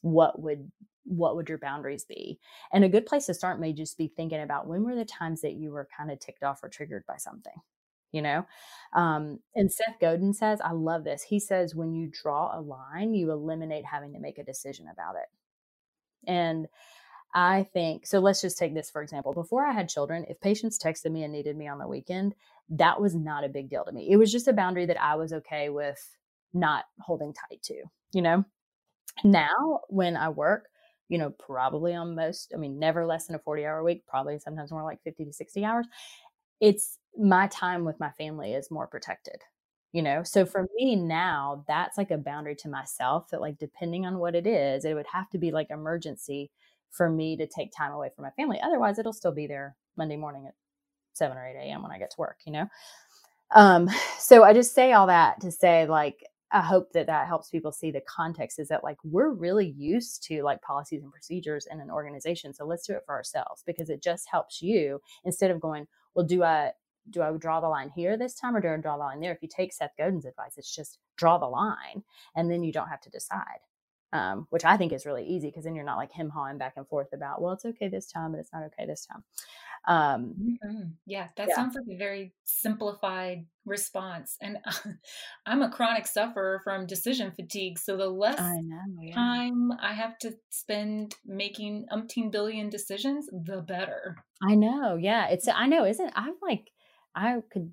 what 0.01 0.41
would 0.41 0.71
what 1.05 1.36
would 1.36 1.49
your 1.49 1.57
boundaries 1.57 2.05
be? 2.05 2.39
And 2.71 2.84
a 2.84 2.89
good 2.89 3.07
place 3.07 3.25
to 3.25 3.34
start 3.34 3.60
may 3.60 3.73
just 3.73 3.97
be 3.97 4.07
thinking 4.07 4.41
about 4.41 4.67
when 4.67 4.84
were 4.84 4.95
the 4.95 5.05
times 5.05 5.41
that 5.41 5.53
you 5.53 5.71
were 5.71 5.88
kind 5.97 6.12
of 6.12 6.19
ticked 6.19 6.43
off 6.43 6.63
or 6.63 6.69
triggered 6.69 7.05
by 7.07 7.17
something 7.17 7.55
you 8.12 8.21
know 8.21 8.45
um, 8.93 9.39
and 9.55 9.71
seth 9.71 9.95
godin 9.99 10.34
says 10.34 10.60
i 10.62 10.71
love 10.71 11.03
this 11.03 11.23
he 11.23 11.39
says 11.39 11.75
when 11.75 11.93
you 11.93 12.10
draw 12.12 12.57
a 12.57 12.62
line 12.62 13.13
you 13.13 13.31
eliminate 13.31 13.86
having 13.86 14.13
to 14.13 14.19
make 14.19 14.38
a 14.38 14.43
decision 14.43 14.88
about 14.91 15.15
it 15.15 15.27
and 16.27 16.67
I 17.34 17.63
think 17.74 18.06
so. 18.06 18.20
Let's 18.20 18.41
just 18.41 18.58
take 18.58 18.74
this 18.74 18.89
for 18.89 19.02
example. 19.02 19.34
Before 19.34 19.65
I 19.65 19.72
had 19.72 19.88
children, 19.89 20.26
if 20.28 20.39
patients 20.41 20.78
texted 20.78 21.12
me 21.12 21.24
and 21.24 21.32
needed 21.32 21.56
me 21.58 21.67
on 21.67 21.80
the 21.80 21.88
weekend, 21.88 22.36
that 22.70 23.00
was 23.00 23.15
not 23.15 23.44
a 23.44 23.50
big 23.50 23.70
deal 23.70 23.86
to 23.86 23.91
me. 23.91 24.10
It 24.10 24.17
was 24.17 24.32
just 24.32 24.48
a 24.48 24.54
boundary 24.54 24.86
that 24.86 25.02
I 25.02 25.15
was 25.15 25.32
okay 25.34 25.70
with 25.70 26.17
not 26.54 26.86
holding 27.00 27.34
tight 27.34 27.62
to, 27.63 27.84
you 28.13 28.22
know? 28.22 28.44
Now, 29.24 29.82
when 29.89 30.17
I 30.17 30.30
work, 30.30 30.70
you 31.10 31.17
know, 31.20 31.32
probably 31.32 31.96
on 31.96 32.15
most, 32.15 32.54
I 32.56 32.58
mean, 32.58 32.80
never 32.80 33.06
less 33.06 33.28
than 33.28 33.36
a 33.38 33.39
40 33.39 33.65
hour 33.65 33.84
week, 33.84 34.06
probably 34.08 34.39
sometimes 34.39 34.72
more 34.72 34.84
like 34.84 35.04
50 35.04 35.26
to 35.26 35.34
60 35.34 35.65
hours. 35.65 35.88
It's 36.60 37.00
my 37.17 37.48
time 37.48 37.86
with 37.86 38.00
my 38.00 38.12
family 38.12 38.54
is 38.54 38.72
more 38.72 38.88
protected, 38.88 39.41
you 39.91 40.02
know? 40.02 40.24
So 40.24 40.46
for 40.46 40.67
me 40.76 40.96
now, 40.96 41.65
that's 41.67 41.98
like 41.98 42.12
a 42.12 42.17
boundary 42.17 42.56
to 42.58 42.70
myself 42.70 43.30
that, 43.32 43.41
like, 43.41 43.58
depending 43.58 44.06
on 44.06 44.20
what 44.20 44.36
it 44.36 44.48
is, 44.48 44.86
it 44.86 44.94
would 44.94 45.08
have 45.08 45.30
to 45.32 45.38
be 45.38 45.52
like 45.52 45.70
emergency 45.72 46.52
for 46.91 47.10
me 47.10 47.38
to 47.38 47.47
take 47.47 47.71
time 47.75 47.91
away 47.91 48.10
from 48.15 48.23
my 48.23 48.32
family. 48.32 48.60
Otherwise, 48.62 48.99
it'll 48.99 49.13
still 49.13 49.34
be 49.34 49.47
there 49.47 49.75
Monday 49.97 50.17
morning 50.17 50.45
at 50.47 50.54
7 51.13 51.36
or 51.36 51.47
8 51.47 51.56
a.m. 51.58 51.84
when 51.84 51.91
I 51.91 51.97
get 51.97 52.12
to 52.12 52.19
work, 52.19 52.38
you 52.45 52.54
know? 52.54 52.67
Um, 53.54 53.89
so 54.19 54.43
I 54.43 54.54
just 54.54 54.73
say 54.73 54.93
all 54.93 55.08
that 55.08 55.41
to 55.41 55.51
say, 55.51 55.86
like, 55.88 56.23
I 56.54 56.62
hope 56.62 56.91
that 56.91 57.08
that 57.08 57.27
helps 57.27 57.49
people 57.49 57.71
see 57.71 57.91
the 57.91 58.01
context 58.01 58.60
is 58.60 58.67
that 58.67 58.84
like 58.84 58.97
we're 59.06 59.32
really 59.32 59.69
used 59.69 60.23
to 60.23 60.43
like 60.43 60.62
policies 60.62 61.01
and 61.01 61.12
procedures 61.12 61.65
in 61.71 61.80
an 61.80 61.89
organization. 61.89 62.54
So 62.54 62.65
let's 62.65 62.86
do 62.86 62.93
it 62.93 63.04
for 63.06 63.15
ourselves 63.15 63.63
because 63.65 63.89
it 63.89 64.04
just 64.04 64.27
helps 64.30 64.62
you 64.62 64.99
instead 65.23 65.49
of 65.49 65.62
going, 65.62 65.88
well, 66.13 66.25
do 66.25 66.43
I 66.43 66.71
do 67.10 67.21
I 67.21 67.32
draw 67.32 67.62
the 67.62 67.69
line 67.69 67.89
here 67.95 68.17
this 68.17 68.36
time 68.36 68.56
or 68.56 68.62
do 68.62 68.67
I 68.67 68.77
draw 68.77 68.97
the 68.97 69.04
line 69.04 69.21
there? 69.21 69.32
If 69.32 69.41
you 69.41 69.47
take 69.47 69.73
Seth 69.73 69.91
Godin's 69.97 70.25
advice, 70.25 70.58
it's 70.58 70.75
just 70.75 70.99
draw 71.15 71.38
the 71.38 71.47
line 71.47 72.04
and 72.36 72.51
then 72.51 72.63
you 72.63 72.73
don't 72.73 72.89
have 72.89 73.01
to 73.01 73.10
decide. 73.10 73.62
Um, 74.13 74.45
which 74.50 74.65
I 74.65 74.76
think 74.76 74.91
is 74.91 75.06
really 75.06 75.26
easy 75.26 75.47
because 75.47 75.63
then 75.63 75.74
you're 75.74 75.86
not 75.86 75.95
like 75.95 76.12
him 76.12 76.30
hawing 76.30 76.58
back 76.58 76.74
and 76.76 76.86
forth 76.86 77.13
about, 77.13 77.41
well, 77.41 77.54
it's 77.54 77.63
okay 77.63 77.88
this 77.88 78.12
time, 78.12 78.32
but 78.32 78.41
it's 78.41 78.52
not 78.52 78.63
okay 78.63 78.86
this 78.86 79.06
time. 79.06 79.24
Um, 79.88 80.36
mm-hmm. 80.39 80.82
Yeah, 81.06 81.28
that 81.38 81.47
yeah. 81.50 81.56
sounds 81.56 81.76
like 81.76 81.86
a 81.89 81.97
very 81.97 82.34
simplified 82.43 83.45
response. 83.65 84.38
And 84.41 84.58
I'm 85.45 85.62
a 85.62 85.69
chronic 85.69 86.08
sufferer 86.08 86.62
from 86.63 86.86
decision 86.86 87.32
fatigue. 87.32 87.80
So 87.80 87.97
the 87.97 88.08
less 88.08 88.39
I 88.39 88.58
know, 88.62 88.82
yeah. 89.02 89.15
time 89.15 89.71
I 89.82 89.93
have 89.93 90.17
to 90.19 90.34
spend 90.50 91.15
making 91.26 91.88
umpteen 91.91 92.32
billion 92.32 92.69
decisions, 92.69 93.28
the 93.28 93.62
better. 93.62 94.17
I 94.43 94.56
know. 94.56 94.95
Yeah. 94.95 95.30
It's, 95.30 95.47
I 95.47 95.67
know, 95.67 95.86
isn't 95.86 96.12
I'm 96.15 96.36
like, 96.41 96.71
I 97.15 97.41
could 97.52 97.71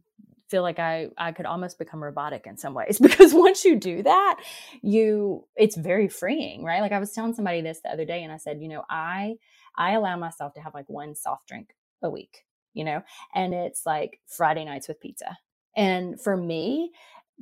feel 0.49 0.63
like 0.63 0.79
I 0.79 1.09
I 1.17 1.33
could 1.33 1.47
almost 1.47 1.79
become 1.79 2.03
robotic 2.03 2.47
in 2.47 2.57
some 2.57 2.75
ways 2.75 2.99
because 3.03 3.35
once 3.35 3.65
you 3.65 3.77
do 3.77 4.03
that, 4.03 4.41
you 4.83 5.47
it's 5.57 5.77
very 5.77 6.09
freeing, 6.09 6.65
right? 6.65 6.81
Like 6.81 6.93
I 6.93 6.99
was 6.99 7.13
telling 7.13 7.35
somebody 7.35 7.61
this 7.61 7.81
the 7.83 7.91
other 7.91 8.05
day 8.05 8.23
and 8.23 8.33
I 8.33 8.39
said, 8.39 8.61
you 8.61 8.69
know, 8.69 8.85
I 8.91 9.37
I 9.77 9.93
allow 9.93 10.17
myself 10.17 10.55
to 10.55 10.61
have 10.61 10.75
like 10.75 10.89
one 10.89 11.15
soft 11.15 11.49
drink 11.49 11.75
a 12.03 12.11
week, 12.11 12.45
you 12.75 12.85
know, 12.85 13.03
and 13.35 13.55
it's 13.55 13.87
like 13.87 14.21
Friday 14.27 14.65
nights 14.65 14.89
with 14.89 15.01
pizza. 15.01 15.39
And 15.77 16.21
for 16.21 16.37
me, 16.37 16.91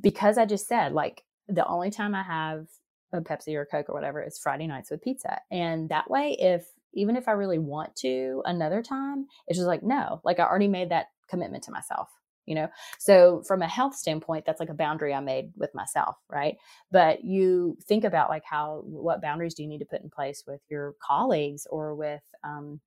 because 0.01 0.37
I 0.37 0.45
just 0.45 0.67
said, 0.67 0.93
like, 0.93 1.23
the 1.47 1.65
only 1.65 1.89
time 1.89 2.13
I 2.13 2.23
have 2.23 2.67
a 3.13 3.21
Pepsi 3.21 3.55
or 3.55 3.61
a 3.61 3.65
Coke 3.65 3.89
or 3.89 3.95
whatever 3.95 4.21
is 4.21 4.37
Friday 4.37 4.67
nights 4.67 4.91
with 4.91 5.01
pizza. 5.01 5.39
And 5.49 5.89
that 5.89 6.09
way, 6.09 6.35
if 6.39 6.67
even 6.93 7.15
if 7.15 7.27
I 7.27 7.31
really 7.31 7.57
want 7.57 7.95
to 7.97 8.41
another 8.45 8.83
time, 8.83 9.27
it's 9.47 9.57
just 9.57 9.67
like, 9.67 9.81
no, 9.83 10.21
like 10.23 10.39
I 10.39 10.43
already 10.43 10.67
made 10.67 10.89
that 10.91 11.07
commitment 11.29 11.63
to 11.63 11.71
myself 11.71 12.09
you 12.47 12.55
know? 12.55 12.67
So 12.97 13.43
from 13.47 13.61
a 13.61 13.67
health 13.67 13.95
standpoint 13.95 14.45
that's 14.45 14.59
like 14.59 14.69
a 14.69 14.73
boundary 14.73 15.13
i 15.13 15.19
made 15.19 15.51
with 15.55 15.73
myself 15.75 16.15
right? 16.29 16.55
But 16.91 17.23
you 17.23 17.77
think 17.87 18.03
about 18.03 18.29
like 18.29 18.43
how 18.43 18.81
what 18.85 19.21
boundaries 19.21 19.53
do 19.53 19.63
you 19.63 19.69
need 19.69 19.79
to 19.79 19.85
put 19.85 20.01
in 20.01 20.09
place 20.09 20.43
with 20.47 20.61
your 20.69 20.95
colleagues 21.01 21.67
or 21.69 21.95
with 21.95 22.23
um, 22.43 22.79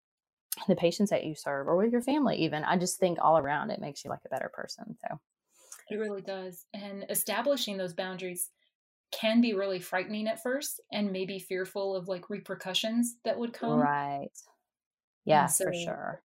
the 0.69 0.77
patients 0.77 1.11
that 1.11 1.25
you 1.25 1.35
serve 1.35 1.69
or 1.69 1.77
with 1.77 1.93
your 1.93 2.03
family 2.03 2.37
even? 2.37 2.65
I 2.65 2.77
just 2.77 2.99
think 2.99 3.19
all 3.21 3.39
around 3.39 3.71
it 3.71 3.81
makes 3.81 4.05
you 4.05 4.11
like 4.11 4.21
a 4.27 4.31
better 4.31 4.51
person 4.53 4.97
so. 5.01 5.21
It 5.91 5.97
really 5.97 6.23
does 6.23 6.67
and 6.73 7.05
establishing 7.09 7.77
those 7.77 7.95
boundaries 7.95 8.51
can 9.11 9.41
be 9.41 9.55
really 9.55 9.81
frightening 9.81 10.29
at 10.29 10.41
first 10.41 10.81
and 10.93 11.11
maybe 11.11 11.41
fearful 11.41 11.97
of 11.97 12.07
like 12.07 12.31
repercussions 12.31 13.17
that 13.25 13.39
would 13.39 13.53
come. 13.53 13.81
Right. 13.81 14.31
Yeah 15.25 15.47
so 15.47 15.65
for 15.65 15.73
sure 15.73 16.23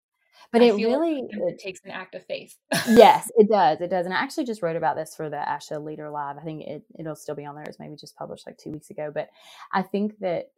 but 0.52 0.62
I 0.62 0.66
it 0.66 0.74
really 0.74 1.22
like 1.22 1.54
it 1.54 1.58
takes 1.58 1.80
an 1.84 1.90
act 1.90 2.14
of 2.14 2.24
faith 2.26 2.56
yes 2.88 3.30
it 3.36 3.48
does 3.48 3.80
it 3.80 3.88
does 3.88 4.06
and 4.06 4.14
i 4.14 4.18
actually 4.18 4.44
just 4.44 4.62
wrote 4.62 4.76
about 4.76 4.96
this 4.96 5.14
for 5.14 5.28
the 5.28 5.36
asha 5.36 5.82
leader 5.82 6.10
live 6.10 6.36
i 6.38 6.42
think 6.42 6.62
it, 6.62 6.82
it'll 6.98 7.16
still 7.16 7.34
be 7.34 7.44
on 7.44 7.54
there 7.54 7.64
it's 7.64 7.78
maybe 7.78 7.96
just 7.96 8.16
published 8.16 8.46
like 8.46 8.58
two 8.58 8.70
weeks 8.70 8.90
ago 8.90 9.10
but 9.12 9.28
i 9.72 9.82
think 9.82 10.18
that 10.20 10.50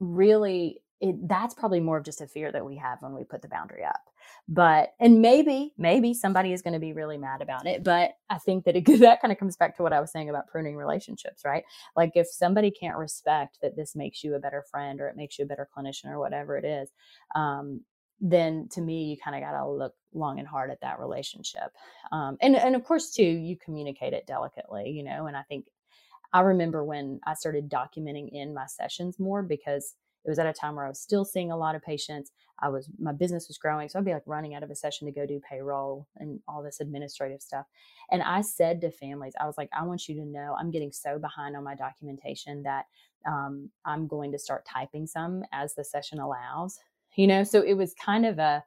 really 0.00 0.80
it, 1.02 1.28
that's 1.28 1.52
probably 1.52 1.80
more 1.80 1.98
of 1.98 2.04
just 2.04 2.20
a 2.20 2.28
fear 2.28 2.52
that 2.52 2.64
we 2.64 2.76
have 2.76 3.02
when 3.02 3.12
we 3.12 3.24
put 3.24 3.42
the 3.42 3.48
boundary 3.48 3.84
up. 3.84 4.00
But 4.48 4.94
and 5.00 5.20
maybe 5.20 5.74
maybe 5.76 6.14
somebody 6.14 6.52
is 6.52 6.62
going 6.62 6.74
to 6.74 6.78
be 6.78 6.92
really 6.92 7.18
mad 7.18 7.42
about 7.42 7.66
it. 7.66 7.82
But 7.82 8.12
I 8.30 8.38
think 8.38 8.64
that 8.64 8.76
it, 8.76 8.84
that 9.00 9.20
kind 9.20 9.32
of 9.32 9.38
comes 9.38 9.56
back 9.56 9.76
to 9.76 9.82
what 9.82 9.92
I 9.92 10.00
was 10.00 10.12
saying 10.12 10.30
about 10.30 10.46
pruning 10.46 10.76
relationships, 10.76 11.42
right? 11.44 11.64
Like 11.96 12.12
if 12.14 12.28
somebody 12.28 12.70
can't 12.70 12.96
respect 12.96 13.58
that 13.62 13.74
this 13.74 13.96
makes 13.96 14.22
you 14.22 14.36
a 14.36 14.38
better 14.38 14.64
friend 14.70 15.00
or 15.00 15.08
it 15.08 15.16
makes 15.16 15.40
you 15.40 15.44
a 15.44 15.48
better 15.48 15.68
clinician 15.76 16.06
or 16.06 16.20
whatever 16.20 16.56
it 16.56 16.64
is, 16.64 16.88
um, 17.34 17.80
then 18.22 18.68
to 18.70 18.80
me 18.80 19.04
you 19.04 19.16
kind 19.22 19.36
of 19.36 19.42
got 19.42 19.58
to 19.58 19.68
look 19.68 19.94
long 20.14 20.38
and 20.38 20.46
hard 20.46 20.70
at 20.70 20.80
that 20.80 21.00
relationship. 21.00 21.72
Um, 22.12 22.38
and 22.40 22.56
and 22.56 22.76
of 22.76 22.84
course 22.84 23.10
too, 23.10 23.24
you 23.24 23.56
communicate 23.56 24.12
it 24.14 24.26
delicately, 24.26 24.90
you 24.90 25.02
know. 25.02 25.26
And 25.26 25.36
I 25.36 25.42
think 25.42 25.66
I 26.32 26.40
remember 26.40 26.84
when 26.84 27.20
I 27.26 27.34
started 27.34 27.68
documenting 27.68 28.30
in 28.30 28.54
my 28.54 28.66
sessions 28.66 29.18
more 29.18 29.42
because 29.42 29.94
it 30.24 30.30
was 30.30 30.38
at 30.38 30.46
a 30.46 30.52
time 30.52 30.76
where 30.76 30.86
I 30.86 30.88
was 30.88 31.00
still 31.00 31.24
seeing 31.24 31.50
a 31.50 31.56
lot 31.56 31.74
of 31.74 31.82
patients. 31.82 32.30
I 32.60 32.68
was 32.68 32.88
my 32.96 33.10
business 33.10 33.48
was 33.48 33.58
growing, 33.58 33.88
so 33.88 33.98
I'd 33.98 34.04
be 34.04 34.12
like 34.12 34.22
running 34.24 34.54
out 34.54 34.62
of 34.62 34.70
a 34.70 34.76
session 34.76 35.06
to 35.06 35.12
go 35.12 35.26
do 35.26 35.40
payroll 35.40 36.06
and 36.18 36.38
all 36.46 36.62
this 36.62 36.78
administrative 36.78 37.42
stuff. 37.42 37.66
And 38.12 38.22
I 38.22 38.42
said 38.42 38.80
to 38.82 38.92
families, 38.92 39.34
I 39.40 39.46
was 39.46 39.58
like, 39.58 39.68
I 39.76 39.84
want 39.84 40.08
you 40.08 40.14
to 40.14 40.24
know 40.24 40.54
I'm 40.56 40.70
getting 40.70 40.92
so 40.92 41.18
behind 41.18 41.56
on 41.56 41.64
my 41.64 41.74
documentation 41.74 42.62
that 42.62 42.84
um, 43.26 43.68
I'm 43.84 44.06
going 44.06 44.30
to 44.30 44.38
start 44.38 44.64
typing 44.64 45.08
some 45.08 45.42
as 45.52 45.74
the 45.74 45.82
session 45.82 46.20
allows. 46.20 46.78
You 47.16 47.26
know, 47.26 47.44
so 47.44 47.62
it 47.62 47.74
was 47.74 47.94
kind 47.94 48.26
of 48.26 48.38
a 48.38 48.64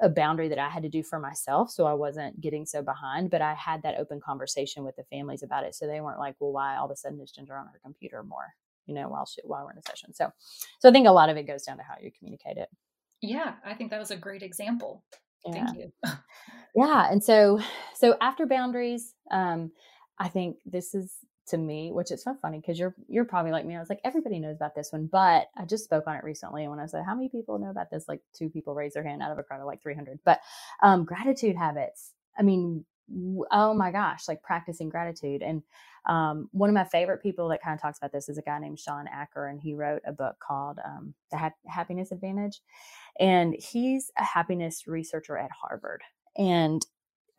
a 0.00 0.08
boundary 0.08 0.48
that 0.48 0.60
I 0.60 0.68
had 0.68 0.84
to 0.84 0.88
do 0.88 1.02
for 1.02 1.18
myself 1.18 1.72
so 1.72 1.84
I 1.84 1.92
wasn't 1.92 2.40
getting 2.40 2.64
so 2.64 2.82
behind. 2.82 3.30
But 3.30 3.42
I 3.42 3.54
had 3.54 3.82
that 3.82 3.98
open 3.98 4.20
conversation 4.20 4.84
with 4.84 4.94
the 4.94 5.02
families 5.04 5.42
about 5.42 5.64
it. 5.64 5.74
So 5.74 5.88
they 5.88 6.00
weren't 6.00 6.20
like, 6.20 6.36
well, 6.38 6.52
why 6.52 6.76
all 6.76 6.84
of 6.84 6.92
a 6.92 6.96
sudden 6.96 7.20
is 7.20 7.32
Ginger 7.32 7.56
on 7.56 7.66
her 7.66 7.80
computer 7.82 8.22
more? 8.22 8.54
you 8.88 8.94
know, 8.94 9.08
while 9.08 9.26
she, 9.26 9.40
while 9.44 9.64
we're 9.64 9.72
in 9.72 9.78
a 9.78 9.82
session. 9.82 10.12
So, 10.14 10.32
so 10.80 10.88
I 10.88 10.92
think 10.92 11.06
a 11.06 11.12
lot 11.12 11.28
of 11.28 11.36
it 11.36 11.46
goes 11.46 11.62
down 11.62 11.76
to 11.76 11.82
how 11.84 11.94
you 12.00 12.10
communicate 12.18 12.56
it. 12.56 12.68
Yeah, 13.20 13.54
I 13.64 13.74
think 13.74 13.90
that 13.90 14.00
was 14.00 14.10
a 14.10 14.16
great 14.16 14.42
example. 14.42 15.04
Yeah. 15.46 15.52
Thank 15.52 15.78
you. 15.78 15.92
yeah, 16.74 17.12
and 17.12 17.22
so 17.22 17.60
so 17.94 18.16
after 18.20 18.46
boundaries, 18.46 19.14
um, 19.30 19.70
I 20.18 20.28
think 20.28 20.56
this 20.66 20.94
is 20.94 21.14
to 21.48 21.58
me, 21.58 21.92
which 21.92 22.10
is 22.10 22.22
so 22.22 22.36
funny 22.42 22.60
because 22.60 22.78
you're 22.78 22.94
you're 23.08 23.24
probably 23.24 23.52
like 23.52 23.66
me. 23.66 23.76
I 23.76 23.80
was 23.80 23.90
like, 23.90 24.00
everybody 24.04 24.38
knows 24.40 24.56
about 24.56 24.74
this 24.74 24.92
one, 24.92 25.08
but 25.10 25.48
I 25.56 25.64
just 25.66 25.84
spoke 25.84 26.04
on 26.06 26.16
it 26.16 26.24
recently. 26.24 26.62
And 26.64 26.70
when 26.70 26.80
I 26.80 26.86
said, 26.86 27.04
how 27.06 27.14
many 27.14 27.28
people 27.28 27.58
know 27.58 27.70
about 27.70 27.90
this? 27.90 28.06
Like 28.08 28.20
two 28.34 28.50
people 28.50 28.74
raised 28.74 28.96
their 28.96 29.04
hand 29.04 29.22
out 29.22 29.32
of 29.32 29.38
a 29.38 29.42
crowd 29.42 29.60
of 29.60 29.66
like 29.66 29.82
300. 29.82 30.20
But 30.24 30.40
um, 30.82 31.04
gratitude 31.04 31.56
habits. 31.56 32.12
I 32.38 32.42
mean, 32.42 32.84
oh 33.50 33.74
my 33.74 33.90
gosh, 33.90 34.28
like 34.28 34.42
practicing 34.42 34.88
gratitude. 34.88 35.42
And 35.42 35.62
um, 36.06 36.48
one 36.52 36.70
of 36.70 36.74
my 36.74 36.84
favorite 36.84 37.22
people 37.22 37.48
that 37.48 37.62
kind 37.62 37.74
of 37.74 37.80
talks 37.82 37.98
about 37.98 38.12
this 38.12 38.28
is 38.28 38.38
a 38.38 38.42
guy 38.42 38.58
named 38.58 38.78
Shawn 38.78 39.06
Achor, 39.08 39.46
and 39.46 39.60
he 39.60 39.74
wrote 39.74 40.02
a 40.06 40.12
book 40.12 40.36
called 40.46 40.78
um, 40.84 41.14
The 41.30 41.38
ha- 41.38 41.50
Happiness 41.66 42.12
Advantage. 42.12 42.60
And 43.18 43.56
he's 43.58 44.10
a 44.18 44.24
happiness 44.24 44.86
researcher 44.86 45.36
at 45.36 45.50
Harvard. 45.50 46.02
And 46.36 46.84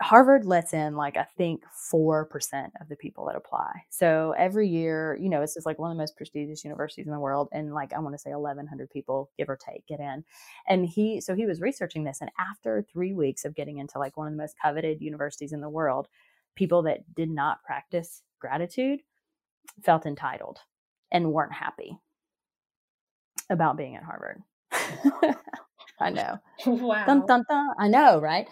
Harvard 0.02 0.46
lets 0.46 0.74
in 0.74 0.96
like 0.96 1.18
I 1.18 1.26
think 1.38 1.64
four 1.74 2.26
percent 2.26 2.74
of 2.80 2.88
the 2.90 2.96
people 2.96 3.26
that 3.26 3.36
apply. 3.36 3.84
So 3.90 4.34
every 4.38 4.68
year, 4.68 5.18
you 5.22 5.30
know, 5.30 5.42
it's 5.42 5.56
just 5.56 5.66
like 5.66 5.78
one 5.80 5.92
of 5.92 5.98
the 5.98 6.02
most 6.02 6.16
prestigious 6.16 6.64
universities 6.64 7.06
in 7.06 7.12
the 7.12 7.20
world, 7.20 7.50
and 7.52 7.74
like 7.74 7.94
I 7.94 8.00
want 8.00 8.16
to 8.16 8.20
say 8.20 8.32
eleven 8.32 8.66
hundred 8.68 8.90
people, 8.92 9.30
give 9.38 9.50
or 9.50 9.58
take, 9.58 9.86
get 9.88 10.00
in. 10.00 10.24
And 10.68 10.86
he, 10.86 11.20
so 11.22 11.36
he 11.36 11.46
was 11.46 11.62
researching 11.62 12.04
this, 12.06 12.20
and 12.22 12.30
after 12.40 12.86
three 12.92 13.14
weeks 13.14 13.46
of 13.46 13.56
getting 13.56 13.78
into 13.78 14.00
like 14.00 14.16
one 14.18 14.28
of 14.28 14.34
the 14.34 14.38
most 14.42 14.56
coveted 14.62 15.02
universities 15.02 15.52
in 15.52 15.62
the 15.62 15.70
world, 15.70 16.08
people 16.56 16.82
that 16.84 17.00
did 17.16 17.30
not 17.30 17.64
practice 17.64 18.22
gratitude 18.40 19.02
felt 19.84 20.06
entitled 20.06 20.60
and 21.12 21.34
weren't 21.34 21.54
happy 21.54 21.98
about 23.50 23.78
being 23.78 23.96
at 23.96 24.04
Harvard. 24.04 24.42
I 26.00 26.10
know. 26.10 26.38
Wow. 26.66 27.06
Dun, 27.06 27.26
dun, 27.26 27.44
dun. 27.50 27.70
I 27.80 27.88
know, 27.88 28.20
right? 28.20 28.48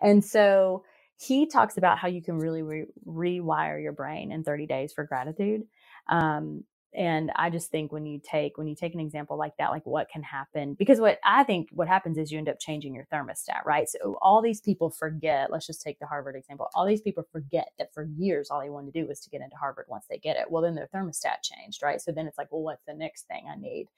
And 0.00 0.24
so 0.24 0.84
he 1.20 1.46
talks 1.46 1.76
about 1.78 1.98
how 1.98 2.08
you 2.08 2.22
can 2.22 2.38
really 2.38 2.62
re- 2.62 2.86
rewire 3.06 3.82
your 3.82 3.92
brain 3.92 4.32
in 4.32 4.44
30 4.44 4.66
days 4.66 4.92
for 4.92 5.04
gratitude. 5.04 5.62
Um, 6.08 6.64
and 6.94 7.32
i 7.36 7.50
just 7.50 7.70
think 7.70 7.92
when 7.92 8.06
you 8.06 8.20
take 8.22 8.56
when 8.56 8.66
you 8.66 8.74
take 8.74 8.94
an 8.94 9.00
example 9.00 9.36
like 9.36 9.52
that 9.58 9.70
like 9.70 9.84
what 9.84 10.08
can 10.08 10.22
happen 10.22 10.74
because 10.74 11.00
what 11.00 11.18
i 11.24 11.42
think 11.42 11.68
what 11.72 11.88
happens 11.88 12.16
is 12.18 12.30
you 12.30 12.38
end 12.38 12.48
up 12.48 12.58
changing 12.60 12.94
your 12.94 13.06
thermostat 13.12 13.64
right? 13.64 13.88
So 13.88 14.16
all 14.22 14.40
these 14.42 14.60
people 14.60 14.90
forget 14.90 15.50
let's 15.50 15.66
just 15.66 15.82
take 15.82 15.98
the 15.98 16.06
harvard 16.06 16.36
example 16.36 16.68
all 16.74 16.86
these 16.86 17.02
people 17.02 17.24
forget 17.32 17.68
that 17.78 17.92
for 17.92 18.04
years 18.16 18.50
all 18.50 18.60
they 18.60 18.70
wanted 18.70 18.92
to 18.92 19.00
do 19.02 19.08
was 19.08 19.20
to 19.20 19.30
get 19.30 19.42
into 19.42 19.56
harvard 19.56 19.86
once 19.88 20.06
they 20.08 20.18
get 20.18 20.36
it. 20.36 20.50
Well 20.50 20.62
then 20.62 20.74
their 20.74 20.88
thermostat 20.94 21.42
changed 21.42 21.82
right? 21.82 22.00
So 22.00 22.12
then 22.12 22.26
it's 22.26 22.38
like 22.38 22.52
well 22.52 22.62
what's 22.62 22.84
the 22.86 22.94
next 22.94 23.26
thing 23.28 23.44
i 23.50 23.56
need? 23.56 23.88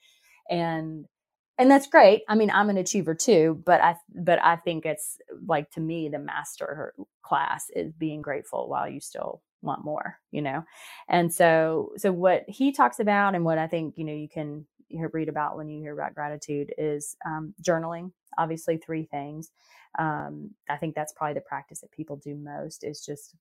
And 0.51 1.07
and 1.59 1.71
that's 1.71 1.87
great 1.89 2.23
i 2.29 2.35
mean 2.35 2.51
i'm 2.51 2.71
an 2.71 2.79
achiever 2.79 3.15
too 3.15 3.63
but 3.67 3.81
i 3.83 3.97
but 4.15 4.43
i 4.45 4.57
think 4.57 4.87
it's 4.87 5.19
like 5.47 5.71
to 5.71 5.81
me 5.81 6.09
the 6.09 6.19
master 6.19 6.95
class 7.23 7.67
is 7.75 7.93
being 7.93 8.23
grateful 8.23 8.69
while 8.69 8.89
you 8.89 9.01
still 9.01 9.43
want 9.63 9.85
more 9.85 10.19
you 10.33 10.43
know 10.43 10.65
and 11.09 11.33
so 11.35 11.91
so 11.97 12.13
what 12.13 12.45
he 12.49 12.73
talks 12.73 13.01
about 13.01 13.35
and 13.35 13.45
what 13.45 13.59
i 13.59 13.67
think 13.67 13.95
you 13.99 14.05
know 14.05 14.13
you 14.15 14.29
can 14.29 14.65
read 15.13 15.29
about 15.29 15.57
when 15.57 15.69
you 15.69 15.81
hear 15.81 15.95
about 15.95 16.15
gratitude 16.15 16.73
is 16.79 17.17
um, 17.27 17.55
journaling. 17.63 18.13
Obviously, 18.39 18.77
three 18.79 19.05
things. 19.05 19.51
Um, 19.99 20.51
I 20.69 20.77
think 20.77 20.95
that's 20.95 21.13
probably 21.13 21.35
the 21.35 21.41
practice 21.41 21.81
that 21.81 21.91
people 21.91 22.17
do 22.17 22.35
most 22.35 22.85
is 22.85 23.05
just 23.05 23.35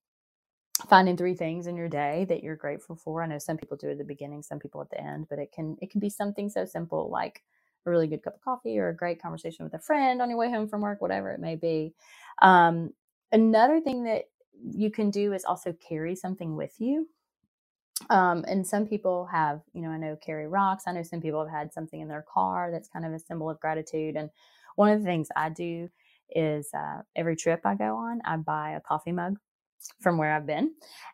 finding 0.89 1.17
three 1.17 1.35
things 1.35 1.67
in 1.67 1.75
your 1.77 1.89
day 1.89 2.25
that 2.29 2.43
you're 2.43 2.55
grateful 2.55 2.95
for. 2.95 3.23
I 3.23 3.27
know 3.27 3.39
some 3.39 3.57
people 3.57 3.77
do 3.77 3.91
at 3.91 3.97
the 3.97 4.03
beginning, 4.03 4.43
some 4.43 4.59
people 4.59 4.81
at 4.81 4.89
the 4.89 5.01
end, 5.01 5.27
but 5.29 5.39
it 5.39 5.51
can 5.53 5.77
it 5.81 5.91
can 5.91 5.99
be 5.99 6.09
something 6.09 6.49
so 6.49 6.65
simple 6.65 7.09
like 7.09 7.43
a 7.85 7.91
really 7.91 8.07
good 8.07 8.23
cup 8.23 8.35
of 8.35 8.41
coffee 8.41 8.79
or 8.79 8.89
a 8.89 8.95
great 8.95 9.21
conversation 9.21 9.65
with 9.65 9.73
a 9.75 9.79
friend 9.79 10.21
on 10.21 10.29
your 10.29 10.39
way 10.39 10.51
home 10.51 10.67
from 10.69 10.81
work, 10.81 11.01
whatever 11.01 11.31
it 11.31 11.39
may 11.41 11.55
be. 11.55 11.93
Um, 12.41 12.91
another 13.31 13.81
thing 13.81 14.05
that 14.05 14.25
you 14.63 14.91
can 14.91 15.11
do 15.11 15.33
is 15.33 15.45
also 15.45 15.73
carry 15.87 16.15
something 16.15 16.55
with 16.55 16.73
you. 16.79 17.07
Um, 18.09 18.45
and 18.47 18.67
some 18.67 18.87
people 18.87 19.27
have, 19.27 19.61
you 19.73 19.81
know, 19.83 19.89
I 19.91 19.97
know 19.97 20.17
carry 20.17 20.47
rocks. 20.47 20.85
I 20.87 20.93
know 20.93 21.03
some 21.03 21.21
people 21.21 21.45
have 21.45 21.53
had 21.53 21.73
something 21.73 22.01
in 22.01 22.09
their 22.09 22.25
car 22.33 22.71
that's 22.71 22.89
kind 22.89 23.05
of 23.05 23.13
a 23.13 23.19
symbol 23.19 23.49
of 23.51 23.59
gratitude. 23.61 24.17
And 24.17 24.31
one 24.77 24.91
of 24.91 24.99
the 25.01 25.05
things 25.05 25.29
I 25.35 25.49
do 25.49 25.89
is 26.31 26.69
uh, 26.77 27.03
every 27.15 27.37
trip 27.37 27.61
I 27.65 27.75
go 27.75 27.97
on, 27.97 28.21
I 28.25 28.37
buy 28.37 28.71
a 28.71 28.81
coffee 28.81 29.13
mug 29.13 29.37
from 30.01 30.17
where 30.19 30.33
I've 30.33 30.47
been. 30.47 30.73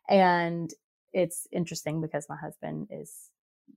And 0.09 0.71
it's 1.13 1.47
interesting 1.51 2.01
because 2.01 2.27
my 2.29 2.37
husband 2.37 2.89
is 2.91 3.13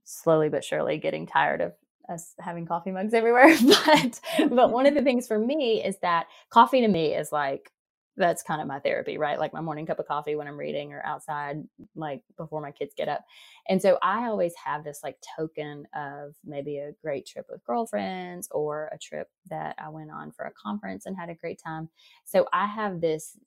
slowly 0.05 0.49
but 0.49 0.63
surely 0.65 0.97
getting 0.99 1.27
tired 1.27 1.61
of 1.61 1.73
us 2.09 2.33
having 2.39 2.65
coffee 2.65 2.91
mugs 2.91 3.13
everywhere. 3.13 3.55
but 3.67 4.19
but 4.49 4.71
one 4.71 4.85
of 4.85 4.93
the 4.93 5.01
things 5.01 5.27
for 5.27 5.39
me 5.39 5.83
is 5.83 5.97
that 6.01 6.27
coffee 6.49 6.81
to 6.81 6.87
me 6.87 7.13
is 7.13 7.31
like 7.31 7.71
that's 8.17 8.43
kind 8.43 8.61
of 8.61 8.67
my 8.67 8.79
therapy, 8.79 9.17
right? 9.17 9.39
Like 9.39 9.53
my 9.53 9.61
morning 9.61 9.85
cup 9.85 9.99
of 9.99 10.07
coffee 10.07 10.35
when 10.35 10.47
I'm 10.47 10.57
reading 10.57 10.93
or 10.93 11.05
outside, 11.05 11.63
like 11.95 12.21
before 12.37 12.61
my 12.61 12.71
kids 12.71 12.93
get 12.95 13.09
up. 13.09 13.25
And 13.67 13.81
so 13.81 13.97
I 14.01 14.27
always 14.27 14.53
have 14.63 14.83
this 14.83 15.01
like 15.03 15.17
token 15.37 15.85
of 15.93 16.33
maybe 16.45 16.77
a 16.77 16.93
great 17.01 17.25
trip 17.25 17.47
with 17.49 17.65
girlfriends 17.65 18.47
or 18.51 18.89
a 18.93 18.97
trip 18.97 19.29
that 19.49 19.75
I 19.77 19.89
went 19.89 20.11
on 20.11 20.31
for 20.31 20.45
a 20.45 20.51
conference 20.51 21.05
and 21.05 21.17
had 21.17 21.29
a 21.29 21.35
great 21.35 21.59
time. 21.61 21.89
So 22.23 22.47
I 22.53 22.67
have 22.67 23.01
this 23.01 23.37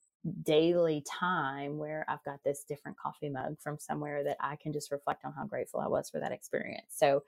daily 0.43 1.03
time 1.09 1.79
where 1.79 2.05
I've 2.09 2.25
got 2.25 2.41
this 2.45 2.65
different 2.69 2.99
coffee 2.99 3.31
mug 3.31 3.57
from 3.61 3.79
somewhere 3.79 4.25
that 4.25 4.37
I 4.41 4.57
can 4.57 4.73
just 4.73 4.91
reflect 4.91 5.25
on 5.25 5.33
how 5.33 5.47
grateful 5.47 5.81
I 5.81 5.89
was 5.89 6.11
for 6.11 6.21
that 6.21 6.33
experience. 6.33 6.95
So, 6.95 7.23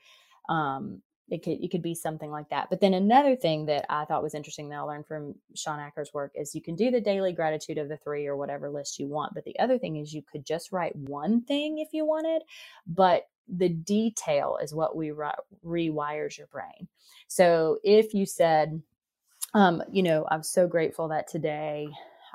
um, 0.48 1.00
it 1.30 1.42
could 1.42 1.62
it 1.64 1.70
could 1.70 1.82
be 1.82 1.94
something 1.94 2.30
like 2.30 2.50
that. 2.50 2.68
But 2.70 2.80
then 2.80 2.94
another 2.94 3.36
thing 3.36 3.66
that 3.66 3.86
I 3.90 4.04
thought 4.04 4.22
was 4.22 4.34
interesting 4.34 4.68
that 4.70 4.76
I 4.78 4.82
learned 4.82 5.06
from 5.06 5.34
Shawn 5.54 5.80
Achor's 5.80 6.14
work 6.14 6.32
is 6.34 6.54
you 6.54 6.62
can 6.62 6.76
do 6.76 6.90
the 6.90 7.00
daily 7.00 7.32
gratitude 7.32 7.78
of 7.78 7.88
the 7.88 7.98
three 7.98 8.26
or 8.26 8.36
whatever 8.36 8.70
list 8.70 8.98
you 8.98 9.08
want. 9.08 9.34
But 9.34 9.44
the 9.44 9.58
other 9.60 9.78
thing 9.78 9.96
is 9.96 10.14
you 10.14 10.22
could 10.30 10.46
just 10.46 10.72
write 10.72 10.96
one 10.96 11.42
thing 11.42 11.78
if 11.78 11.88
you 11.92 12.06
wanted, 12.06 12.42
but 12.86 13.28
the 13.48 13.68
detail 13.70 14.58
is 14.62 14.74
what 14.74 14.96
we 14.96 15.12
re- 15.12 15.32
rewires 15.64 16.38
your 16.38 16.48
brain. 16.48 16.88
So 17.28 17.78
if 17.84 18.14
you 18.14 18.26
said, 18.26 18.82
um, 19.54 19.82
you 19.92 20.02
know, 20.02 20.26
I'm 20.30 20.42
so 20.42 20.66
grateful 20.68 21.08
that 21.08 21.28
today 21.28 21.88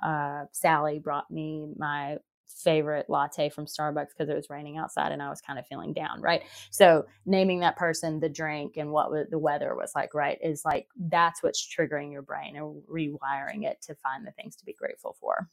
uh, 0.03 0.45
Sally 0.51 0.99
brought 0.99 1.31
me 1.31 1.67
my 1.77 2.17
favorite 2.47 3.09
latte 3.09 3.49
from 3.49 3.65
Starbucks 3.65 4.09
because 4.09 4.29
it 4.29 4.35
was 4.35 4.49
raining 4.49 4.77
outside 4.77 5.11
and 5.11 5.21
I 5.21 5.29
was 5.29 5.41
kind 5.41 5.59
of 5.59 5.67
feeling 5.67 5.93
down, 5.93 6.21
right? 6.21 6.43
So 6.71 7.05
naming 7.25 7.59
that 7.59 7.77
person, 7.77 8.19
the 8.19 8.29
drink, 8.29 8.77
and 8.77 8.91
what 8.91 9.29
the 9.29 9.39
weather 9.39 9.75
was 9.75 9.91
like, 9.95 10.13
right, 10.13 10.37
is 10.41 10.63
like 10.65 10.87
that's 10.97 11.43
what's 11.43 11.65
triggering 11.65 12.11
your 12.11 12.21
brain 12.21 12.55
and 12.55 12.81
rewiring 12.89 13.63
it 13.63 13.81
to 13.83 13.95
find 13.95 14.25
the 14.25 14.31
things 14.31 14.55
to 14.57 14.65
be 14.65 14.73
grateful 14.73 15.15
for. 15.19 15.49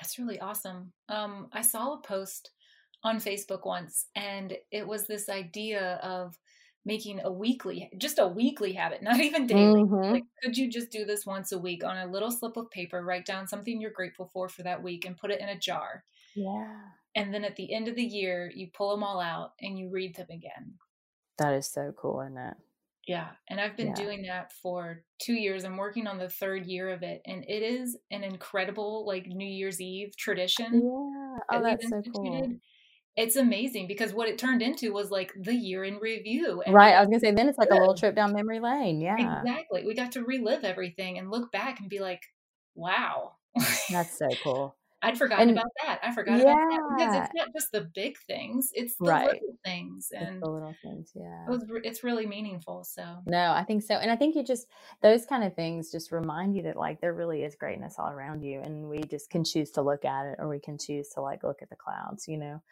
That's 0.00 0.18
really 0.18 0.40
awesome. 0.40 0.92
Um, 1.08 1.48
I 1.52 1.62
saw 1.62 1.94
a 1.94 2.02
post 2.02 2.50
on 3.02 3.18
Facebook 3.18 3.64
once, 3.64 4.06
and 4.14 4.56
it 4.70 4.86
was 4.86 5.06
this 5.06 5.28
idea 5.28 6.00
of 6.02 6.36
making 6.86 7.20
a 7.24 7.30
weekly 7.30 7.90
just 7.98 8.18
a 8.18 8.26
weekly 8.26 8.72
habit 8.72 9.02
not 9.02 9.20
even 9.20 9.46
daily. 9.46 9.82
Mm-hmm. 9.82 10.12
like 10.12 10.24
could 10.42 10.56
you 10.56 10.70
just 10.70 10.90
do 10.90 11.04
this 11.04 11.26
once 11.26 11.52
a 11.52 11.58
week 11.58 11.84
on 11.84 11.98
a 11.98 12.10
little 12.10 12.30
slip 12.30 12.56
of 12.56 12.70
paper 12.70 13.04
write 13.04 13.26
down 13.26 13.46
something 13.46 13.78
you're 13.78 13.90
grateful 13.90 14.30
for 14.32 14.48
for 14.48 14.62
that 14.62 14.82
week 14.82 15.04
and 15.04 15.18
put 15.18 15.30
it 15.30 15.40
in 15.40 15.48
a 15.48 15.58
jar? 15.58 16.04
Yeah. 16.34 16.76
And 17.14 17.34
then 17.34 17.44
at 17.44 17.56
the 17.56 17.74
end 17.74 17.88
of 17.88 17.96
the 17.96 18.04
year 18.04 18.50
you 18.54 18.68
pull 18.72 18.92
them 18.92 19.02
all 19.02 19.20
out 19.20 19.52
and 19.60 19.78
you 19.78 19.90
read 19.90 20.14
them 20.14 20.28
again. 20.30 20.74
That 21.38 21.54
is 21.54 21.66
so 21.66 21.92
cool 21.96 22.20
isn't 22.22 22.38
it? 22.38 22.54
Yeah 23.06 23.28
and 23.48 23.60
i've 23.60 23.76
been 23.76 23.88
yeah. 23.88 23.94
doing 23.94 24.22
that 24.22 24.52
for 24.52 25.02
two 25.20 25.34
years. 25.34 25.64
I'm 25.64 25.76
working 25.76 26.06
on 26.06 26.18
the 26.18 26.28
third 26.28 26.66
year 26.66 26.90
of 26.90 27.02
it 27.02 27.20
and 27.26 27.44
it 27.48 27.62
is 27.64 27.98
an 28.12 28.22
incredible 28.22 29.04
like 29.04 29.26
new 29.26 29.48
year's 29.48 29.80
eve 29.80 30.16
tradition 30.16 30.74
yeah. 30.74 31.58
oh 31.58 31.62
that's 31.62 31.88
so 31.88 32.00
cool 32.14 32.58
it's 33.16 33.36
amazing 33.36 33.86
because 33.86 34.12
what 34.12 34.28
it 34.28 34.38
turned 34.38 34.60
into 34.60 34.92
was 34.92 35.10
like 35.10 35.32
the 35.36 35.54
year 35.54 35.84
in 35.84 35.96
review. 35.96 36.62
right. 36.68 36.94
I 36.94 37.00
was 37.00 37.08
gonna 37.08 37.20
say 37.20 37.32
then 37.32 37.48
it's 37.48 37.58
like 37.58 37.70
a 37.70 37.74
little 37.74 37.94
trip 37.94 38.14
down 38.14 38.32
memory 38.32 38.60
lane. 38.60 39.00
Yeah. 39.00 39.40
Exactly. 39.40 39.84
We 39.86 39.94
got 39.94 40.12
to 40.12 40.22
relive 40.22 40.64
everything 40.64 41.18
and 41.18 41.30
look 41.30 41.50
back 41.50 41.80
and 41.80 41.88
be 41.88 41.98
like, 41.98 42.22
wow. 42.74 43.32
That's 43.90 44.18
so 44.18 44.28
cool. 44.44 44.76
I'd 45.02 45.18
forgotten 45.18 45.50
and, 45.50 45.58
about 45.58 45.70
that. 45.84 46.00
I 46.02 46.14
forgot 46.14 46.38
yeah. 46.38 46.52
about 46.52 46.70
that 46.70 46.80
because 46.96 47.16
it's 47.16 47.34
not 47.34 47.48
just 47.52 47.70
the 47.72 47.90
big 47.94 48.16
things; 48.26 48.70
it's 48.72 48.96
the 48.96 49.04
right. 49.04 49.26
little 49.26 49.58
things 49.64 50.08
and 50.16 50.28
it's 50.28 50.40
the 50.40 50.50
little 50.50 50.74
things. 50.82 51.12
Yeah, 51.14 51.44
it 51.46 51.50
was, 51.50 51.64
it's 51.84 52.02
really 52.02 52.26
meaningful. 52.26 52.82
So 52.84 53.04
no, 53.26 53.52
I 53.52 53.62
think 53.64 53.82
so, 53.82 53.94
and 53.94 54.10
I 54.10 54.16
think 54.16 54.34
you 54.34 54.42
just 54.42 54.66
those 55.02 55.26
kind 55.26 55.44
of 55.44 55.54
things 55.54 55.92
just 55.92 56.12
remind 56.12 56.56
you 56.56 56.62
that 56.62 56.76
like 56.76 57.00
there 57.00 57.12
really 57.12 57.42
is 57.42 57.54
greatness 57.54 57.96
all 57.98 58.10
around 58.10 58.42
you, 58.42 58.60
and 58.60 58.88
we 58.88 59.00
just 59.00 59.30
can 59.30 59.44
choose 59.44 59.70
to 59.72 59.82
look 59.82 60.04
at 60.04 60.26
it, 60.26 60.36
or 60.38 60.48
we 60.48 60.58
can 60.58 60.78
choose 60.78 61.10
to 61.10 61.20
like 61.20 61.42
look 61.42 61.60
at 61.62 61.68
the 61.68 61.76
clouds, 61.76 62.26
you 62.26 62.38
know. 62.38 62.62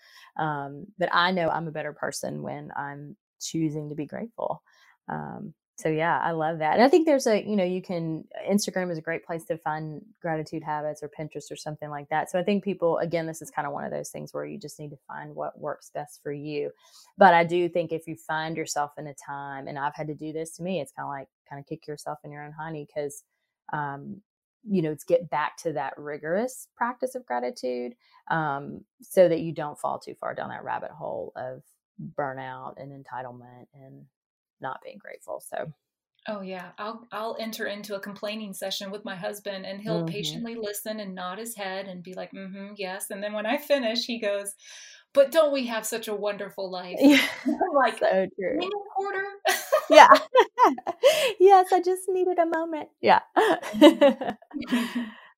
Um, 0.42 0.87
but 0.98 1.10
I 1.12 1.30
know 1.30 1.48
I'm 1.50 1.68
a 1.68 1.72
better 1.72 1.92
person 1.92 2.42
when 2.42 2.70
I'm 2.76 3.16
choosing 3.40 3.90
to 3.90 3.94
be 3.94 4.06
grateful. 4.06 4.62
Um, 5.08 5.52
so 5.76 5.88
yeah 5.88 6.20
i 6.22 6.30
love 6.30 6.58
that 6.58 6.74
and 6.74 6.82
i 6.82 6.88
think 6.88 7.06
there's 7.06 7.26
a 7.26 7.42
you 7.42 7.56
know 7.56 7.64
you 7.64 7.82
can 7.82 8.24
instagram 8.48 8.90
is 8.90 8.98
a 8.98 9.02
great 9.02 9.24
place 9.24 9.44
to 9.44 9.56
find 9.58 10.00
gratitude 10.20 10.62
habits 10.62 11.02
or 11.02 11.10
pinterest 11.10 11.50
or 11.50 11.56
something 11.56 11.90
like 11.90 12.08
that 12.08 12.30
so 12.30 12.38
i 12.38 12.42
think 12.42 12.62
people 12.62 12.98
again 12.98 13.26
this 13.26 13.42
is 13.42 13.50
kind 13.50 13.66
of 13.66 13.72
one 13.72 13.84
of 13.84 13.90
those 13.90 14.10
things 14.10 14.32
where 14.32 14.44
you 14.44 14.58
just 14.58 14.78
need 14.78 14.90
to 14.90 14.98
find 15.08 15.34
what 15.34 15.58
works 15.58 15.90
best 15.92 16.22
for 16.22 16.32
you 16.32 16.70
but 17.18 17.34
i 17.34 17.42
do 17.44 17.68
think 17.68 17.92
if 17.92 18.06
you 18.06 18.14
find 18.16 18.56
yourself 18.56 18.92
in 18.98 19.06
a 19.08 19.14
time 19.14 19.66
and 19.66 19.78
i've 19.78 19.94
had 19.94 20.06
to 20.06 20.14
do 20.14 20.32
this 20.32 20.52
to 20.56 20.62
me 20.62 20.80
it's 20.80 20.92
kind 20.92 21.06
of 21.06 21.10
like 21.10 21.28
kind 21.48 21.60
of 21.60 21.66
kick 21.66 21.87
yourself 21.87 22.18
in 22.24 22.30
your 22.30 22.44
own 22.44 22.52
honey 22.52 22.87
because 22.87 23.24
um 23.72 24.20
you 24.66 24.80
know 24.80 24.94
to 24.94 25.06
get 25.06 25.28
back 25.28 25.56
to 25.56 25.72
that 25.72 25.92
rigorous 25.98 26.68
practice 26.76 27.14
of 27.14 27.26
gratitude 27.26 27.94
um 28.30 28.80
so 29.02 29.28
that 29.28 29.40
you 29.40 29.52
don't 29.52 29.78
fall 29.78 29.98
too 29.98 30.14
far 30.14 30.34
down 30.34 30.48
that 30.48 30.64
rabbit 30.64 30.90
hole 30.90 31.32
of 31.37 31.62
burnout 32.16 32.74
and 32.76 32.92
entitlement 32.92 33.66
and 33.74 34.04
not 34.64 34.81
being 34.83 34.98
grateful. 34.98 35.40
So 35.40 35.72
Oh 36.27 36.40
yeah, 36.40 36.70
I'll 36.79 37.07
I'll 37.12 37.37
enter 37.38 37.66
into 37.66 37.96
a 37.96 38.00
complaining 38.00 38.55
session 38.55 38.90
with 38.90 39.05
my 39.05 39.14
husband 39.14 39.66
and 39.66 39.81
he'll 39.81 40.05
mm-hmm. 40.05 40.14
patiently 40.14 40.55
listen 40.55 41.00
and 41.00 41.14
nod 41.14 41.38
his 41.38 41.55
head 41.55 41.87
and 41.87 42.03
be 42.03 42.14
like, 42.14 42.33
"Mm-hmm, 42.33 42.74
yes." 42.77 43.11
And 43.11 43.22
then 43.22 43.35
when 43.35 43.44
I 43.44 43.59
finish, 43.59 44.07
he 44.07 44.18
goes, 44.18 44.55
"But 45.12 45.31
don't 45.31 45.53
we 45.53 45.66
have 45.66 45.85
such 45.85 46.09
a 46.09 46.14
wonderful 46.14 46.70
life?" 46.70 46.96
Yeah. 46.98 47.20
Like, 47.74 47.98
"So 47.98 48.27
true." 48.40 48.59
a 48.59 48.70
quarter. 48.96 49.27
yeah. 49.90 50.09
yes, 51.40 51.72
I 51.72 51.83
just 51.85 52.05
needed 52.09 52.38
a 52.38 52.46
moment. 52.46 52.88
Yeah. 53.03 53.20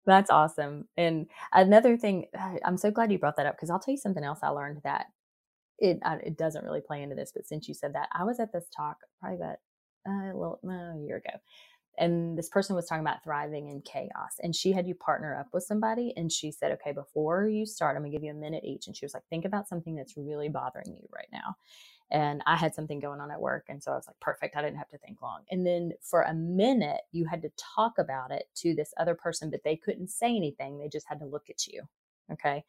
That's 0.07 0.31
awesome. 0.31 0.87
And 0.97 1.27
another 1.53 1.97
thing, 1.97 2.27
I'm 2.65 2.77
so 2.77 2.93
glad 2.93 3.11
you 3.11 3.19
brought 3.19 3.37
that 3.39 3.47
up 3.47 3.57
because 3.57 3.71
I'll 3.71 3.81
tell 3.81 3.93
you 3.93 3.99
something 3.99 4.23
else 4.23 4.39
I 4.41 4.51
learned 4.51 4.83
that 4.85 5.07
it 5.79 6.01
it 6.25 6.39
doesn't 6.39 6.65
really 6.65 6.81
play 6.83 7.03
into 7.03 7.17
this, 7.17 7.33
but 7.35 7.47
since 7.47 7.69
you 7.69 7.75
said 7.75 7.95
that, 7.95 8.09
I 8.13 8.25
was 8.25 8.41
at 8.41 8.53
this 8.53 8.69
talk 8.77 8.99
probably 9.21 9.39
about 9.39 9.57
uh, 10.09 10.33
a 10.33 10.37
little 10.37 10.61
a 10.65 10.99
year 11.07 11.19
ago, 11.19 11.39
and 11.99 12.39
this 12.39 12.49
person 12.51 12.77
was 12.77 12.87
talking 12.87 13.03
about 13.05 13.25
thriving 13.25 13.69
in 13.69 13.83
chaos, 13.83 14.39
and 14.43 14.57
she 14.57 14.73
had 14.73 14.89
you 14.89 14.95
partner 14.97 15.39
up 15.39 15.49
with 15.53 15.65
somebody, 15.65 16.15
and 16.17 16.33
she 16.33 16.53
said, 16.53 16.73
"Okay, 16.73 16.93
before 16.93 17.49
you 17.49 17.67
start, 17.67 17.97
I'm 17.97 18.03
gonna 18.03 18.13
give 18.13 18.25
you 18.25 18.33
a 18.33 18.35
minute 18.35 18.65
each," 18.65 18.87
and 18.89 18.97
she 18.97 19.07
was 19.07 19.15
like, 19.15 19.25
"Think 19.31 19.45
about 19.47 19.69
something 19.69 19.97
that's 19.97 20.17
really 20.17 20.49
bothering 20.51 20.95
you 20.95 21.09
right 21.15 21.29
now." 21.33 21.45
And 22.11 22.43
I 22.47 22.57
had 22.57 22.75
something 22.75 23.01
going 23.01 23.21
on 23.21 23.31
at 23.33 23.41
work. 23.41 23.67
And 23.69 23.83
so 23.83 23.93
I 23.93 23.97
was 23.97 24.07
like, 24.07 24.21
perfect. 24.21 24.57
I 24.57 24.63
didn't 24.63 24.79
have 24.79 24.89
to 24.91 24.99
think 24.99 25.23
long. 25.23 25.41
And 25.51 25.67
then 25.67 25.93
for 26.03 26.23
a 26.23 26.35
minute, 26.35 27.01
you 27.13 27.25
had 27.27 27.43
to 27.43 27.51
talk 27.57 27.99
about 27.99 28.31
it 28.31 28.45
to 28.57 28.75
this 28.75 28.95
other 28.97 29.15
person, 29.15 29.51
but 29.51 29.65
they 29.65 29.77
couldn't 29.77 30.09
say 30.11 30.35
anything. 30.37 30.79
They 30.79 30.89
just 30.89 31.09
had 31.09 31.19
to 31.21 31.27
look 31.27 31.51
at 31.51 31.67
you. 31.67 31.83
Okay. 32.33 32.65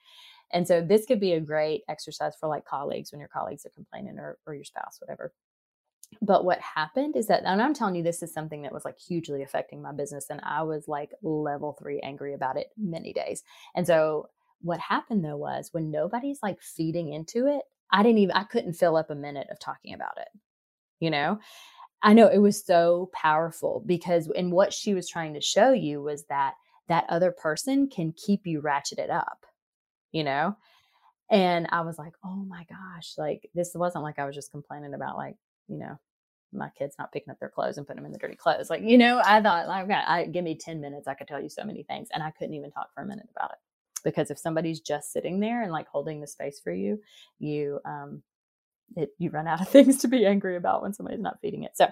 And 0.51 0.67
so 0.67 0.81
this 0.81 1.05
could 1.05 1.19
be 1.19 1.33
a 1.33 1.41
great 1.41 1.83
exercise 1.89 2.33
for 2.39 2.47
like 2.47 2.65
colleagues 2.65 3.11
when 3.11 3.19
your 3.19 3.29
colleagues 3.29 3.65
are 3.65 3.71
complaining 3.71 4.17
or, 4.17 4.37
or 4.45 4.55
your 4.55 4.63
spouse, 4.63 4.97
whatever. 4.99 5.33
But 6.21 6.45
what 6.45 6.59
happened 6.61 7.17
is 7.17 7.27
that, 7.27 7.43
and 7.43 7.61
I'm 7.61 7.73
telling 7.73 7.95
you, 7.95 8.03
this 8.03 8.23
is 8.23 8.33
something 8.33 8.61
that 8.61 8.73
was 8.73 8.85
like 8.85 8.97
hugely 8.97 9.43
affecting 9.43 9.81
my 9.81 9.91
business. 9.91 10.27
And 10.29 10.39
I 10.43 10.63
was 10.63 10.87
like 10.87 11.11
level 11.21 11.73
three 11.73 11.99
angry 11.99 12.33
about 12.33 12.57
it 12.57 12.67
many 12.77 13.11
days. 13.11 13.43
And 13.75 13.85
so 13.85 14.29
what 14.61 14.79
happened 14.79 15.23
though 15.23 15.37
was 15.37 15.69
when 15.73 15.91
nobody's 15.91 16.39
like 16.41 16.61
feeding 16.61 17.11
into 17.11 17.47
it, 17.47 17.61
I 17.91 18.03
didn't 18.03 18.19
even, 18.19 18.35
I 18.35 18.43
couldn't 18.43 18.73
fill 18.73 18.95
up 18.95 19.09
a 19.09 19.15
minute 19.15 19.47
of 19.51 19.59
talking 19.59 19.93
about 19.93 20.17
it, 20.17 20.29
you 20.99 21.09
know? 21.09 21.39
I 22.03 22.13
know 22.13 22.27
it 22.27 22.37
was 22.37 22.63
so 22.63 23.09
powerful 23.11 23.83
because, 23.85 24.29
and 24.35 24.51
what 24.51 24.71
she 24.71 24.93
was 24.93 25.09
trying 25.09 25.33
to 25.33 25.41
show 25.41 25.71
you 25.71 26.01
was 26.01 26.25
that 26.25 26.53
that 26.87 27.05
other 27.09 27.31
person 27.31 27.89
can 27.89 28.13
keep 28.13 28.45
you 28.45 28.61
ratcheted 28.61 29.09
up 29.09 29.46
you 30.11 30.23
know? 30.23 30.55
And 31.29 31.67
I 31.71 31.81
was 31.81 31.97
like, 31.97 32.13
oh 32.23 32.45
my 32.47 32.65
gosh, 32.69 33.13
like 33.17 33.49
this 33.53 33.71
wasn't 33.75 34.03
like 34.03 34.19
I 34.19 34.25
was 34.25 34.35
just 34.35 34.51
complaining 34.51 34.93
about 34.93 35.17
like, 35.17 35.35
you 35.67 35.77
know, 35.77 35.99
my 36.53 36.69
kids 36.77 36.95
not 36.97 37.11
picking 37.11 37.31
up 37.31 37.39
their 37.39 37.49
clothes 37.49 37.77
and 37.77 37.85
putting 37.85 38.01
them 38.01 38.05
in 38.07 38.13
the 38.13 38.17
dirty 38.19 38.35
clothes. 38.35 38.69
Like, 38.69 38.81
you 38.83 38.97
know, 38.97 39.21
I 39.23 39.41
thought, 39.41 39.67
like, 39.67 39.89
I, 39.91 40.25
give 40.25 40.43
me 40.43 40.55
10 40.55 40.79
minutes, 40.79 41.07
I 41.07 41.13
could 41.13 41.27
tell 41.27 41.41
you 41.41 41.49
so 41.49 41.65
many 41.65 41.83
things. 41.83 42.07
And 42.13 42.23
I 42.23 42.31
couldn't 42.31 42.53
even 42.55 42.71
talk 42.71 42.93
for 42.93 43.03
a 43.03 43.05
minute 43.05 43.27
about 43.35 43.51
it. 43.51 43.57
Because 44.03 44.31
if 44.31 44.39
somebody's 44.39 44.79
just 44.79 45.11
sitting 45.11 45.39
there 45.41 45.63
and 45.63 45.71
like 45.71 45.87
holding 45.87 46.21
the 46.21 46.27
space 46.27 46.59
for 46.61 46.71
you, 46.71 47.01
you, 47.39 47.79
um, 47.83 48.23
it, 48.95 49.09
you 49.17 49.29
run 49.29 49.47
out 49.47 49.61
of 49.61 49.69
things 49.71 49.97
to 49.97 50.07
be 50.07 50.25
angry 50.25 50.55
about 50.55 50.81
when 50.81 50.93
somebody's 50.93 51.19
not 51.19 51.41
feeding 51.41 51.63
it. 51.63 51.75
So, 51.75 51.87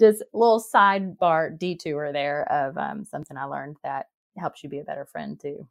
just 0.00 0.22
little 0.32 0.64
sidebar 0.74 1.58
detour 1.58 2.12
there 2.12 2.50
of 2.50 2.78
um, 2.78 3.04
something 3.04 3.36
I 3.36 3.44
learned 3.44 3.76
that 3.84 4.06
helps 4.38 4.62
you 4.64 4.70
be 4.70 4.78
a 4.78 4.84
better 4.84 5.04
friend 5.04 5.38
too. 5.38 5.68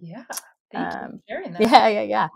Yeah. 0.00 0.24
Thank 0.70 0.92
um, 0.92 1.12
you 1.12 1.20
sharing 1.28 1.52
that. 1.54 1.62
Yeah, 1.62 1.88
yeah, 1.88 2.02
yeah. 2.02 2.28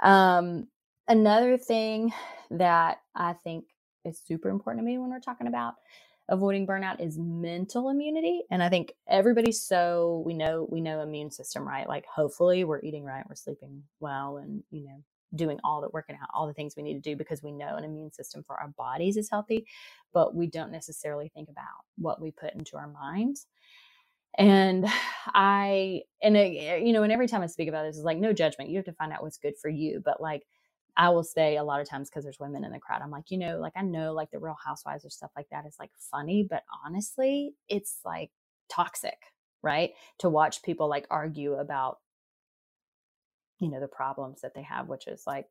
Um, 0.00 0.68
another 1.06 1.56
thing 1.56 2.12
that 2.50 2.98
I 3.14 3.34
think 3.34 3.66
is 4.04 4.20
super 4.26 4.48
important 4.48 4.82
to 4.82 4.86
me 4.86 4.98
when 4.98 5.10
we're 5.10 5.20
talking 5.20 5.46
about 5.46 5.74
avoiding 6.28 6.66
burnout 6.66 7.00
is 7.00 7.18
mental 7.18 7.88
immunity 7.88 8.42
and 8.50 8.62
i 8.62 8.68
think 8.68 8.92
everybody's 9.08 9.62
so 9.62 10.22
we 10.26 10.34
know 10.34 10.68
we 10.70 10.80
know 10.80 11.00
immune 11.00 11.30
system 11.30 11.66
right 11.66 11.88
like 11.88 12.04
hopefully 12.06 12.64
we're 12.64 12.82
eating 12.82 13.04
right 13.04 13.24
we're 13.28 13.34
sleeping 13.34 13.82
well 14.00 14.36
and 14.36 14.62
you 14.70 14.84
know 14.84 15.02
doing 15.34 15.58
all 15.64 15.80
the 15.80 15.88
working 15.92 16.16
out 16.20 16.28
all 16.34 16.46
the 16.46 16.52
things 16.54 16.74
we 16.76 16.82
need 16.82 16.94
to 16.94 17.00
do 17.10 17.16
because 17.16 17.42
we 17.42 17.52
know 17.52 17.76
an 17.76 17.84
immune 17.84 18.12
system 18.12 18.42
for 18.46 18.56
our 18.60 18.68
bodies 18.76 19.16
is 19.16 19.30
healthy 19.30 19.66
but 20.12 20.34
we 20.34 20.46
don't 20.46 20.72
necessarily 20.72 21.30
think 21.34 21.48
about 21.48 21.66
what 21.96 22.20
we 22.20 22.30
put 22.30 22.54
into 22.54 22.76
our 22.76 22.88
minds 22.88 23.46
and 24.36 24.86
i 25.34 26.02
and 26.22 26.36
it, 26.36 26.56
eh, 26.58 26.76
you 26.76 26.92
know 26.92 27.02
and 27.02 27.12
every 27.12 27.26
time 27.26 27.42
i 27.42 27.46
speak 27.46 27.68
about 27.68 27.84
this 27.84 27.96
is 27.96 28.04
like 28.04 28.18
no 28.18 28.32
judgment 28.32 28.70
you 28.70 28.76
have 28.76 28.84
to 28.84 28.92
find 28.92 29.12
out 29.12 29.22
what's 29.22 29.38
good 29.38 29.54
for 29.60 29.68
you 29.68 30.00
but 30.04 30.20
like 30.20 30.44
I 30.98 31.10
will 31.10 31.22
say 31.22 31.56
a 31.56 31.62
lot 31.62 31.80
of 31.80 31.88
times 31.88 32.10
because 32.10 32.24
there's 32.24 32.40
women 32.40 32.64
in 32.64 32.72
the 32.72 32.80
crowd, 32.80 33.02
I'm 33.02 33.12
like, 33.12 33.30
you 33.30 33.38
know, 33.38 33.60
like 33.60 33.74
I 33.76 33.82
know 33.82 34.12
like 34.12 34.32
the 34.32 34.40
real 34.40 34.56
housewives 34.62 35.04
or 35.04 35.10
stuff 35.10 35.30
like 35.36 35.48
that 35.50 35.64
is 35.64 35.76
like 35.78 35.92
funny, 35.96 36.42
but 36.42 36.64
honestly, 36.84 37.54
it's 37.68 38.00
like 38.04 38.32
toxic, 38.68 39.18
right? 39.62 39.92
To 40.18 40.28
watch 40.28 40.60
people 40.64 40.88
like 40.88 41.06
argue 41.08 41.54
about, 41.54 41.98
you 43.60 43.70
know, 43.70 43.78
the 43.78 43.86
problems 43.86 44.40
that 44.40 44.54
they 44.54 44.62
have, 44.62 44.88
which 44.88 45.06
is 45.06 45.22
like 45.24 45.46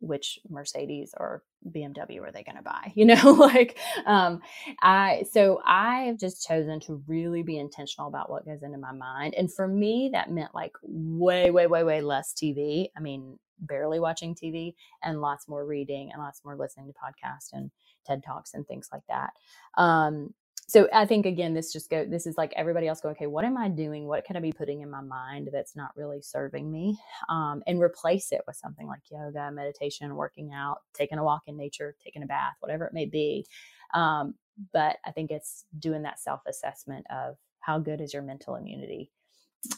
which 0.00 0.38
Mercedes 0.48 1.14
or 1.16 1.42
BMW 1.68 2.20
are 2.22 2.32
they 2.32 2.42
going 2.42 2.56
to 2.56 2.62
buy? 2.62 2.92
You 2.96 3.06
know, 3.06 3.32
like 3.32 3.78
um, 4.06 4.40
I 4.80 5.24
so 5.30 5.60
I 5.64 6.02
have 6.02 6.18
just 6.18 6.46
chosen 6.46 6.80
to 6.80 7.02
really 7.06 7.42
be 7.42 7.58
intentional 7.58 8.08
about 8.08 8.30
what 8.30 8.46
goes 8.46 8.62
into 8.62 8.78
my 8.78 8.92
mind, 8.92 9.34
and 9.34 9.52
for 9.52 9.66
me 9.66 10.10
that 10.12 10.30
meant 10.30 10.54
like 10.54 10.72
way, 10.82 11.50
way, 11.50 11.66
way, 11.66 11.82
way 11.82 12.00
less 12.00 12.32
TV. 12.32 12.88
I 12.96 13.00
mean, 13.00 13.38
barely 13.58 14.00
watching 14.00 14.34
TV 14.34 14.74
and 15.02 15.20
lots 15.20 15.48
more 15.48 15.66
reading 15.66 16.10
and 16.12 16.22
lots 16.22 16.42
more 16.44 16.56
listening 16.56 16.86
to 16.86 16.92
podcasts 16.92 17.52
and 17.52 17.70
TED 18.06 18.22
Talks 18.22 18.54
and 18.54 18.66
things 18.66 18.88
like 18.92 19.02
that. 19.08 19.30
Um, 19.76 20.34
so 20.68 20.88
I 20.92 21.06
think 21.06 21.26
again, 21.26 21.54
this 21.54 21.72
just 21.72 21.90
go. 21.90 22.06
This 22.06 22.26
is 22.26 22.36
like 22.38 22.52
everybody 22.56 22.88
else 22.88 23.00
going. 23.00 23.16
Okay, 23.16 23.26
what 23.26 23.44
am 23.44 23.58
I 23.58 23.68
doing? 23.68 24.06
What 24.06 24.24
can 24.24 24.36
I 24.36 24.40
be 24.40 24.52
putting 24.52 24.82
in 24.82 24.90
my 24.90 25.02
mind 25.02 25.50
that's 25.52 25.76
not 25.76 25.92
really 25.96 26.22
serving 26.22 26.70
me? 26.70 26.98
Um, 27.28 27.62
and 27.66 27.80
replace 27.82 28.32
it 28.32 28.42
with 28.46 28.56
something 28.56 28.86
like 28.88 29.02
yoga, 29.10 29.50
meditation, 29.52 30.16
working 30.16 30.52
out, 30.54 30.78
taking 30.94 31.18
a 31.18 31.24
walk 31.24 31.42
in 31.48 31.56
nature, 31.56 31.96
taking 32.04 32.22
a 32.22 32.26
bath, 32.26 32.54
whatever 32.60 32.86
it 32.86 32.94
may 32.94 33.06
be. 33.06 33.46
Um, 33.94 34.34
but 34.72 34.98
I 35.06 35.12
think 35.12 35.30
it's 35.30 35.64
doing 35.78 36.02
that 36.02 36.20
self 36.20 36.42
assessment 36.48 37.06
of 37.10 37.36
how 37.60 37.78
good 37.78 38.00
is 38.00 38.14
your 38.14 38.22
mental 38.22 38.56
immunity 38.56 39.10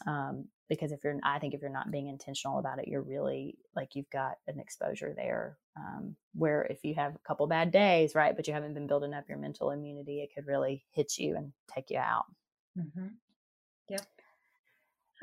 um, 0.06 0.46
because 0.68 0.92
if 0.92 1.02
you're 1.04 1.18
i 1.22 1.38
think 1.38 1.54
if 1.54 1.60
you're 1.60 1.70
not 1.70 1.90
being 1.90 2.08
intentional 2.08 2.58
about 2.58 2.78
it 2.78 2.88
you're 2.88 3.02
really 3.02 3.56
like 3.74 3.94
you've 3.94 4.10
got 4.10 4.36
an 4.48 4.58
exposure 4.58 5.12
there 5.16 5.56
um, 5.76 6.16
where 6.34 6.64
if 6.64 6.84
you 6.84 6.94
have 6.94 7.14
a 7.14 7.26
couple 7.26 7.46
bad 7.46 7.70
days 7.70 8.14
right 8.14 8.36
but 8.36 8.46
you 8.46 8.54
haven't 8.54 8.74
been 8.74 8.86
building 8.86 9.14
up 9.14 9.28
your 9.28 9.38
mental 9.38 9.70
immunity 9.70 10.20
it 10.22 10.34
could 10.34 10.46
really 10.46 10.84
hit 10.92 11.18
you 11.18 11.36
and 11.36 11.52
take 11.72 11.90
you 11.90 11.98
out. 11.98 12.26
Mm-hmm. 12.78 13.06
yep. 13.88 14.06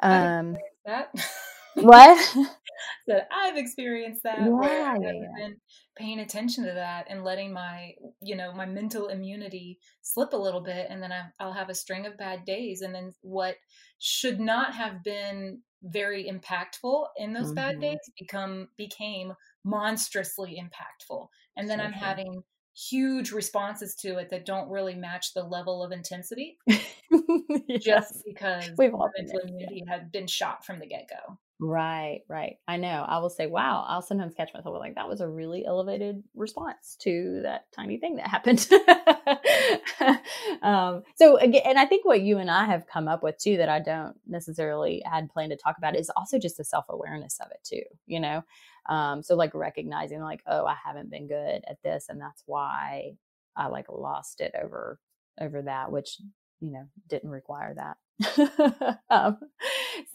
Um 0.01 0.57
that 0.85 1.13
what 1.75 2.35
that 3.07 3.27
I've 3.31 3.57
experienced 3.57 4.23
that 4.23 4.39
yeah, 4.39 4.97
yeah. 5.01 5.11
been 5.37 5.57
paying 5.95 6.19
attention 6.19 6.65
to 6.65 6.73
that 6.73 7.07
and 7.09 7.23
letting 7.23 7.53
my 7.53 7.93
you 8.21 8.35
know 8.35 8.53
my 8.53 8.65
mental 8.65 9.07
immunity 9.07 9.79
slip 10.01 10.33
a 10.33 10.37
little 10.37 10.61
bit 10.61 10.87
and 10.89 11.01
then 11.01 11.11
I, 11.11 11.23
I'll 11.39 11.53
have 11.53 11.69
a 11.69 11.75
string 11.75 12.05
of 12.05 12.17
bad 12.17 12.45
days 12.45 12.81
and 12.81 12.93
then 12.93 13.13
what 13.21 13.55
should 13.99 14.39
not 14.39 14.73
have 14.73 15.03
been 15.03 15.61
very 15.83 16.25
impactful 16.25 17.07
in 17.17 17.33
those 17.33 17.47
mm-hmm. 17.47 17.55
bad 17.55 17.81
days 17.81 17.99
become 18.17 18.69
became 18.77 19.33
monstrously 19.65 20.61
impactful 20.61 21.27
and 21.57 21.69
then 21.69 21.81
i'm 21.81 21.91
having 21.91 22.41
huge 22.75 23.31
responses 23.31 23.93
to 23.93 24.17
it 24.17 24.29
that 24.31 24.45
don't 24.45 24.69
really 24.69 24.95
match 24.95 25.33
the 25.33 25.43
level 25.43 25.83
of 25.83 25.91
intensity 25.91 26.57
yes. 26.67 27.83
just 27.83 28.23
because 28.25 28.71
We've 28.77 28.93
all 28.93 29.11
mental 29.15 29.39
immunity 29.39 29.83
had 29.87 30.11
been 30.11 30.25
shot 30.25 30.65
from 30.65 30.79
the 30.79 30.87
get-go 30.87 31.37
Right, 31.65 32.23
right. 32.27 32.57
I 32.67 32.75
know. 32.75 33.05
I 33.07 33.19
will 33.19 33.29
say, 33.29 33.47
wow, 33.47 33.85
I'll 33.87 34.01
sometimes 34.01 34.33
catch 34.35 34.53
myself 34.53 34.75
like 34.79 34.95
that 34.95 35.07
was 35.07 35.21
a 35.21 35.29
really 35.29 35.65
elevated 35.65 36.21
response 36.35 36.97
to 37.03 37.39
that 37.43 37.67
tiny 37.73 37.97
thing 37.97 38.17
that 38.17 38.27
happened. 38.27 38.67
um, 40.61 41.03
so 41.15 41.37
again, 41.37 41.61
and 41.65 41.79
I 41.79 41.85
think 41.85 42.03
what 42.05 42.21
you 42.21 42.37
and 42.37 42.51
I 42.51 42.65
have 42.65 42.85
come 42.85 43.07
up 43.07 43.23
with 43.23 43.37
too 43.37 43.55
that 43.57 43.69
I 43.69 43.79
don't 43.79 44.13
necessarily 44.27 45.01
had 45.05 45.29
planned 45.29 45.51
to 45.51 45.55
talk 45.57 45.77
about 45.77 45.95
is 45.95 46.11
also 46.17 46.37
just 46.37 46.57
the 46.57 46.65
self 46.65 46.83
awareness 46.89 47.37
of 47.39 47.47
it 47.51 47.59
too. 47.63 47.83
You 48.07 48.19
know, 48.19 48.43
um, 48.89 49.23
so 49.23 49.35
like 49.35 49.53
recognizing 49.55 50.19
like, 50.21 50.41
oh, 50.45 50.65
I 50.65 50.75
haven't 50.83 51.11
been 51.11 51.27
good 51.29 51.63
at 51.65 51.81
this, 51.81 52.07
and 52.09 52.19
that's 52.19 52.43
why 52.45 53.13
I 53.55 53.67
like 53.67 53.85
lost 53.89 54.41
it 54.41 54.53
over 54.61 54.99
over 55.39 55.61
that, 55.61 55.93
which 55.93 56.17
you 56.59 56.71
know 56.71 56.83
didn't 57.07 57.29
require 57.29 57.73
that. 57.75 58.99
um, 59.09 59.37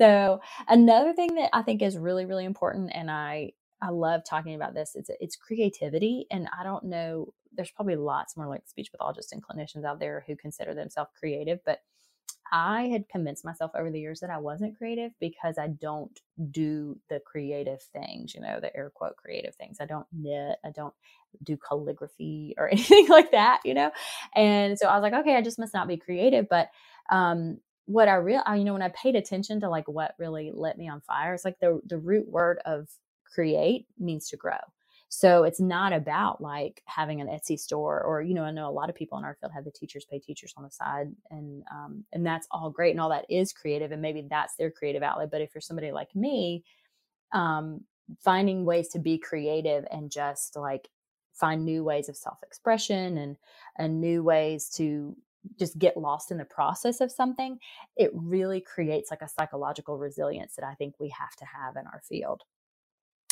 so 0.00 0.40
another 0.68 1.12
thing 1.14 1.34
that 1.36 1.50
I 1.54 1.62
think 1.62 1.82
is 1.82 1.98
really, 1.98 2.26
really 2.26 2.44
important, 2.44 2.90
and 2.94 3.10
I 3.10 3.52
I 3.82 3.90
love 3.90 4.22
talking 4.28 4.54
about 4.54 4.74
this. 4.74 4.92
It's 4.96 5.10
it's 5.20 5.36
creativity, 5.36 6.26
and 6.30 6.48
I 6.58 6.64
don't 6.64 6.84
know. 6.84 7.34
There's 7.54 7.70
probably 7.72 7.96
lots 7.96 8.36
more 8.36 8.46
like 8.48 8.62
speech 8.68 8.92
pathologists 8.92 9.32
and 9.32 9.42
clinicians 9.44 9.84
out 9.84 10.00
there 10.00 10.24
who 10.26 10.36
consider 10.36 10.74
themselves 10.74 11.10
creative, 11.18 11.60
but 11.66 11.80
I 12.52 12.84
had 12.88 13.08
convinced 13.08 13.44
myself 13.44 13.72
over 13.76 13.90
the 13.90 14.00
years 14.00 14.20
that 14.20 14.30
I 14.30 14.38
wasn't 14.38 14.78
creative 14.78 15.12
because 15.20 15.58
I 15.58 15.68
don't 15.68 16.18
do 16.50 16.98
the 17.10 17.20
creative 17.20 17.82
things, 17.82 18.34
you 18.34 18.40
know, 18.40 18.60
the 18.60 18.74
air 18.76 18.90
quote 18.94 19.16
creative 19.16 19.54
things. 19.56 19.78
I 19.80 19.86
don't 19.86 20.06
knit, 20.12 20.58
I 20.64 20.70
don't 20.70 20.94
do 21.44 21.56
calligraphy 21.58 22.54
or 22.58 22.68
anything 22.72 23.08
like 23.08 23.32
that, 23.32 23.60
you 23.64 23.74
know. 23.74 23.90
And 24.34 24.78
so 24.78 24.88
I 24.88 24.96
was 24.98 25.02
like, 25.02 25.14
okay, 25.22 25.36
I 25.36 25.42
just 25.42 25.58
must 25.58 25.74
not 25.74 25.88
be 25.88 25.96
creative. 25.98 26.48
But 26.48 26.70
um, 27.10 27.58
what 27.88 28.06
I 28.06 28.16
real, 28.16 28.42
you 28.54 28.64
know, 28.64 28.74
when 28.74 28.82
I 28.82 28.90
paid 28.90 29.16
attention 29.16 29.60
to 29.60 29.70
like 29.70 29.88
what 29.88 30.14
really 30.18 30.52
lit 30.54 30.76
me 30.76 30.90
on 30.90 31.00
fire, 31.00 31.32
it's 31.32 31.44
like 31.44 31.58
the 31.58 31.80
the 31.86 31.96
root 31.96 32.28
word 32.28 32.58
of 32.66 32.86
create 33.24 33.86
means 33.98 34.28
to 34.28 34.36
grow. 34.36 34.58
So 35.08 35.44
it's 35.44 35.58
not 35.58 35.94
about 35.94 36.42
like 36.42 36.82
having 36.84 37.22
an 37.22 37.28
Etsy 37.28 37.58
store 37.58 38.02
or, 38.02 38.20
you 38.20 38.34
know, 38.34 38.44
I 38.44 38.50
know 38.50 38.68
a 38.68 38.70
lot 38.70 38.90
of 38.90 38.94
people 38.94 39.16
in 39.16 39.24
our 39.24 39.38
field 39.40 39.52
have 39.54 39.64
the 39.64 39.70
teachers 39.70 40.04
pay 40.04 40.18
teachers 40.18 40.52
on 40.58 40.64
the 40.64 40.70
side 40.70 41.10
and, 41.30 41.62
um, 41.72 42.04
and 42.12 42.26
that's 42.26 42.46
all 42.50 42.68
great. 42.68 42.90
And 42.90 43.00
all 43.00 43.08
that 43.08 43.24
is 43.30 43.54
creative. 43.54 43.90
And 43.90 44.02
maybe 44.02 44.26
that's 44.28 44.56
their 44.56 44.70
creative 44.70 45.02
outlet. 45.02 45.30
But 45.30 45.40
if 45.40 45.54
you're 45.54 45.62
somebody 45.62 45.92
like 45.92 46.14
me, 46.14 46.62
um, 47.32 47.80
finding 48.20 48.66
ways 48.66 48.88
to 48.88 48.98
be 48.98 49.16
creative 49.16 49.86
and 49.90 50.10
just 50.10 50.56
like 50.56 50.90
find 51.32 51.64
new 51.64 51.84
ways 51.84 52.10
of 52.10 52.16
self-expression 52.16 53.16
and, 53.16 53.38
and 53.76 54.02
new 54.02 54.22
ways 54.22 54.68
to 54.76 55.16
just 55.58 55.78
get 55.78 55.96
lost 55.96 56.30
in 56.30 56.38
the 56.38 56.44
process 56.44 57.00
of 57.00 57.12
something, 57.12 57.58
it 57.96 58.10
really 58.14 58.60
creates 58.60 59.10
like 59.10 59.22
a 59.22 59.28
psychological 59.28 59.98
resilience 59.98 60.56
that 60.56 60.64
I 60.64 60.74
think 60.74 60.94
we 60.98 61.08
have 61.10 61.34
to 61.36 61.44
have 61.44 61.76
in 61.76 61.86
our 61.86 62.02
field. 62.08 62.42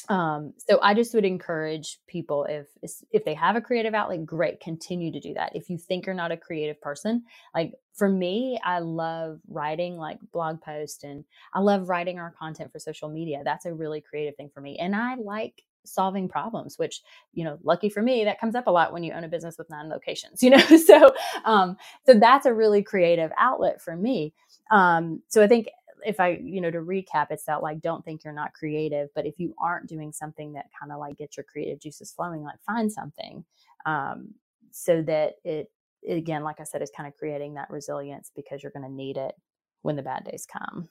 Um, 0.08 0.52
so 0.56 0.78
I 0.82 0.94
just 0.94 1.14
would 1.14 1.24
encourage 1.24 1.98
people 2.06 2.46
if 2.48 2.68
if 3.10 3.24
they 3.24 3.34
have 3.34 3.56
a 3.56 3.60
creative 3.60 3.94
outlet, 3.94 4.24
great, 4.24 4.60
continue 4.60 5.10
to 5.10 5.18
do 5.18 5.34
that. 5.34 5.54
If 5.54 5.68
you 5.68 5.78
think 5.78 6.06
you're 6.06 6.14
not 6.14 6.30
a 6.30 6.36
creative 6.36 6.80
person, 6.80 7.24
like 7.54 7.74
for 7.92 8.08
me, 8.08 8.60
I 8.64 8.78
love 8.78 9.40
writing 9.48 9.96
like 9.96 10.18
blog 10.32 10.60
posts 10.60 11.02
and 11.02 11.24
I 11.52 11.60
love 11.60 11.88
writing 11.88 12.18
our 12.18 12.30
content 12.38 12.70
for 12.70 12.78
social 12.78 13.08
media. 13.08 13.42
That's 13.44 13.66
a 13.66 13.74
really 13.74 14.00
creative 14.00 14.36
thing 14.36 14.50
for 14.54 14.60
me. 14.60 14.78
And 14.78 14.94
I 14.94 15.16
like 15.16 15.64
solving 15.86 16.28
problems 16.28 16.78
which 16.78 17.02
you 17.32 17.44
know 17.44 17.58
lucky 17.62 17.88
for 17.88 18.02
me 18.02 18.24
that 18.24 18.40
comes 18.40 18.54
up 18.54 18.66
a 18.66 18.70
lot 18.70 18.92
when 18.92 19.02
you 19.02 19.12
own 19.12 19.24
a 19.24 19.28
business 19.28 19.56
with 19.58 19.70
nine 19.70 19.88
locations 19.88 20.42
you 20.42 20.50
know? 20.50 20.58
So 20.58 21.14
um 21.44 21.76
so 22.04 22.14
that's 22.14 22.46
a 22.46 22.54
really 22.54 22.82
creative 22.82 23.30
outlet 23.38 23.80
for 23.80 23.96
me. 23.96 24.34
Um 24.70 25.22
so 25.28 25.42
i 25.42 25.46
think 25.46 25.68
if 26.04 26.20
i 26.20 26.38
you 26.42 26.60
know 26.60 26.70
to 26.70 26.78
recap 26.78 27.26
it's 27.30 27.44
that 27.44 27.62
like 27.62 27.80
don't 27.80 28.04
think 28.04 28.24
you're 28.24 28.32
not 28.32 28.52
creative 28.52 29.08
but 29.14 29.26
if 29.26 29.38
you 29.38 29.54
aren't 29.60 29.88
doing 29.88 30.12
something 30.12 30.52
that 30.52 30.66
kind 30.78 30.92
of 30.92 30.98
like 30.98 31.16
gets 31.18 31.36
your 31.36 31.44
creative 31.44 31.80
juices 31.80 32.12
flowing 32.12 32.42
like 32.42 32.62
find 32.64 32.92
something 32.92 33.44
um 33.86 34.28
so 34.70 35.02
that 35.02 35.34
it 35.44 35.70
again 36.08 36.42
like 36.42 36.60
i 36.60 36.64
said 36.64 36.82
is 36.82 36.92
kind 36.96 37.08
of 37.08 37.16
creating 37.16 37.54
that 37.54 37.70
resilience 37.70 38.30
because 38.36 38.62
you're 38.62 38.72
going 38.72 38.84
to 38.84 38.92
need 38.92 39.16
it 39.16 39.34
when 39.82 39.96
the 39.96 40.02
bad 40.02 40.24
days 40.24 40.46
come 40.46 40.88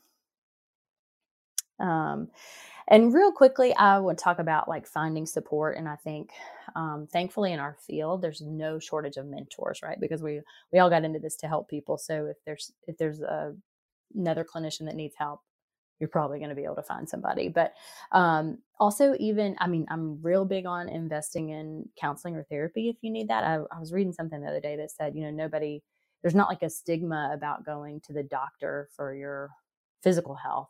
Um, 1.80 2.30
and 2.88 3.14
real 3.14 3.32
quickly, 3.32 3.76
I 3.76 3.98
would 3.98 4.18
talk 4.18 4.40
about 4.40 4.70
like 4.70 4.86
finding 4.86 5.26
support. 5.26 5.78
And 5.78 5.90
I 5.90 5.96
think, 5.96 6.32
um, 6.76 7.08
thankfully, 7.12 7.52
in 7.54 7.60
our 7.60 7.76
field, 7.88 8.22
there's 8.22 8.42
no 8.42 8.80
shortage 8.80 9.18
of 9.18 9.26
mentors, 9.26 9.82
right? 9.82 10.00
Because 10.00 10.22
we 10.22 10.42
we 10.72 10.80
all 10.80 10.90
got 10.90 11.04
into 11.04 11.20
this 11.20 11.36
to 11.38 11.48
help 11.48 11.70
people. 11.70 11.98
So 11.98 12.28
if 12.28 12.38
there's 12.46 12.72
if 12.88 12.98
there's 12.98 13.22
a, 13.22 13.56
another 14.16 14.46
clinician 14.46 14.86
that 14.86 14.96
needs 14.96 15.16
help, 15.18 15.42
you're 16.00 16.10
probably 16.10 16.40
going 16.40 16.50
to 16.50 16.56
be 16.56 16.66
able 16.66 16.76
to 16.76 16.84
find 16.84 17.10
somebody. 17.10 17.50
But 17.50 17.74
um, 18.12 18.60
also, 18.80 19.16
even 19.20 19.56
I 19.60 19.68
mean, 19.68 19.88
I'm 19.90 20.22
real 20.22 20.46
big 20.46 20.66
on 20.68 20.90
investing 20.90 21.50
in 21.50 21.90
counseling 22.00 22.36
or 22.36 22.44
therapy 22.44 22.90
if 22.90 22.98
you 23.02 23.12
need 23.12 23.30
that. 23.30 23.44
I, 23.44 23.56
I 23.76 23.80
was 23.80 23.94
reading 23.94 24.14
something 24.14 24.42
the 24.42 24.48
other 24.48 24.62
day 24.62 24.76
that 24.78 24.92
said, 24.92 25.16
you 25.16 25.24
know, 25.24 25.32
nobody 25.32 25.82
there's 26.22 26.36
not 26.36 26.50
like 26.50 26.64
a 26.64 26.70
stigma 26.70 27.32
about 27.34 27.66
going 27.66 28.02
to 28.02 28.14
the 28.14 28.24
doctor 28.24 28.90
for 28.96 29.14
your 29.16 29.52
physical 30.04 30.36
health. 30.36 30.70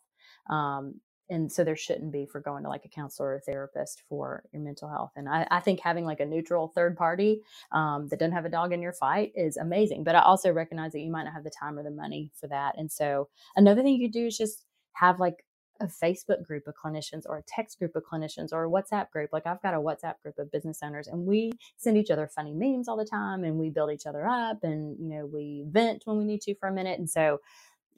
Um, 0.49 0.95
and 1.29 1.51
so 1.51 1.63
there 1.63 1.75
shouldn't 1.75 2.11
be 2.11 2.25
for 2.25 2.39
going 2.39 2.63
to 2.63 2.69
like 2.69 2.85
a 2.85 2.89
counselor 2.89 3.35
or 3.35 3.39
therapist 3.39 4.03
for 4.09 4.43
your 4.53 4.61
mental 4.61 4.89
health 4.89 5.11
and 5.15 5.27
i, 5.29 5.47
I 5.51 5.59
think 5.59 5.79
having 5.79 6.05
like 6.05 6.19
a 6.19 6.25
neutral 6.25 6.67
third 6.69 6.97
party 6.97 7.41
um, 7.71 8.07
that 8.09 8.19
doesn't 8.19 8.33
have 8.33 8.45
a 8.45 8.49
dog 8.49 8.73
in 8.73 8.81
your 8.81 8.93
fight 8.93 9.31
is 9.35 9.57
amazing 9.57 10.03
but 10.03 10.15
i 10.15 10.21
also 10.21 10.51
recognize 10.51 10.91
that 10.93 10.99
you 11.01 11.11
might 11.11 11.23
not 11.23 11.33
have 11.33 11.43
the 11.43 11.51
time 11.51 11.77
or 11.77 11.83
the 11.83 11.91
money 11.91 12.31
for 12.39 12.47
that 12.47 12.75
and 12.77 12.91
so 12.91 13.27
another 13.55 13.81
thing 13.81 13.95
you 13.99 14.11
do 14.11 14.27
is 14.27 14.37
just 14.37 14.65
have 14.93 15.19
like 15.19 15.45
a 15.81 15.87
facebook 15.87 16.41
group 16.45 16.67
of 16.67 16.73
clinicians 16.81 17.23
or 17.25 17.37
a 17.37 17.43
text 17.47 17.79
group 17.79 17.95
of 17.97 18.03
clinicians 18.03 18.53
or 18.53 18.63
a 18.65 18.69
whatsapp 18.69 19.09
group 19.11 19.29
like 19.33 19.45
i've 19.45 19.61
got 19.61 19.73
a 19.73 19.77
whatsapp 19.77 20.15
group 20.23 20.37
of 20.39 20.49
business 20.51 20.79
owners 20.83 21.07
and 21.07 21.25
we 21.25 21.51
send 21.75 21.97
each 21.97 22.11
other 22.11 22.27
funny 22.33 22.53
memes 22.53 22.87
all 22.87 22.95
the 22.95 23.03
time 23.05 23.43
and 23.43 23.57
we 23.57 23.69
build 23.69 23.91
each 23.91 24.05
other 24.05 24.25
up 24.25 24.63
and 24.63 24.97
you 24.99 25.09
know 25.09 25.25
we 25.25 25.65
vent 25.67 26.03
when 26.05 26.17
we 26.17 26.23
need 26.23 26.41
to 26.41 26.55
for 26.55 26.69
a 26.69 26.73
minute 26.73 26.97
and 26.97 27.09
so 27.09 27.41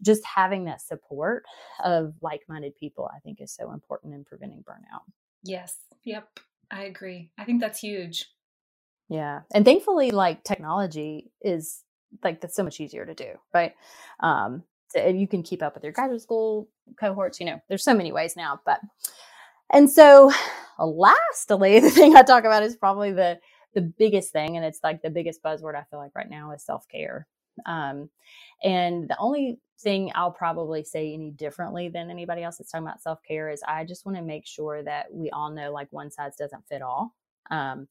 just 0.01 0.23
having 0.25 0.65
that 0.65 0.81
support 0.81 1.43
of 1.83 2.13
like-minded 2.21 2.75
people 2.75 3.09
i 3.15 3.19
think 3.19 3.41
is 3.41 3.51
so 3.51 3.71
important 3.71 4.13
in 4.13 4.23
preventing 4.23 4.63
burnout. 4.63 5.01
Yes. 5.43 5.75
Yep. 6.03 6.39
I 6.69 6.83
agree. 6.83 7.31
I 7.37 7.45
think 7.45 7.61
that's 7.61 7.79
huge. 7.79 8.25
Yeah. 9.09 9.41
And 9.53 9.63
thankfully 9.63 10.11
like 10.11 10.43
technology 10.43 11.31
is 11.41 11.83
like 12.23 12.41
that's 12.41 12.55
so 12.55 12.63
much 12.63 12.79
easier 12.79 13.05
to 13.05 13.13
do 13.13 13.33
right? 13.53 13.73
Um 14.19 14.63
so, 14.89 14.99
and 14.99 15.19
you 15.19 15.27
can 15.27 15.43
keep 15.43 15.61
up 15.61 15.73
with 15.73 15.83
your 15.83 15.91
graduate 15.91 16.21
school 16.21 16.69
cohorts 16.99 17.39
you 17.39 17.45
know 17.45 17.61
there's 17.67 17.83
so 17.83 17.93
many 17.93 18.11
ways 18.13 18.37
now 18.37 18.59
but 18.65 18.79
and 19.71 19.91
so 19.91 20.31
lastly 20.79 21.79
the 21.81 21.89
thing 21.89 22.15
i 22.15 22.23
talk 22.23 22.45
about 22.45 22.63
is 22.63 22.75
probably 22.75 23.11
the 23.11 23.37
the 23.73 23.81
biggest 23.81 24.31
thing 24.31 24.55
and 24.55 24.65
it's 24.65 24.79
like 24.83 25.01
the 25.01 25.09
biggest 25.09 25.43
buzzword 25.43 25.75
i 25.75 25.83
feel 25.89 25.99
like 25.99 26.15
right 26.15 26.29
now 26.29 26.51
is 26.51 26.63
self-care 26.63 27.27
um, 27.65 28.09
and 28.63 29.09
the 29.09 29.17
only 29.19 29.59
thing 29.79 30.11
I'll 30.15 30.31
probably 30.31 30.83
say 30.83 31.13
any 31.13 31.31
differently 31.31 31.89
than 31.89 32.09
anybody 32.09 32.43
else 32.43 32.57
that's 32.57 32.71
talking 32.71 32.87
about 32.87 33.01
self 33.01 33.21
care 33.23 33.49
is 33.49 33.61
I 33.67 33.83
just 33.83 34.05
want 34.05 34.17
to 34.17 34.23
make 34.23 34.45
sure 34.45 34.83
that 34.83 35.13
we 35.13 35.29
all 35.29 35.49
know 35.49 35.71
like 35.71 35.91
one 35.91 36.11
size 36.11 36.35
doesn't 36.35 36.67
fit 36.67 36.81
all. 36.81 37.15
Um, 37.51 37.87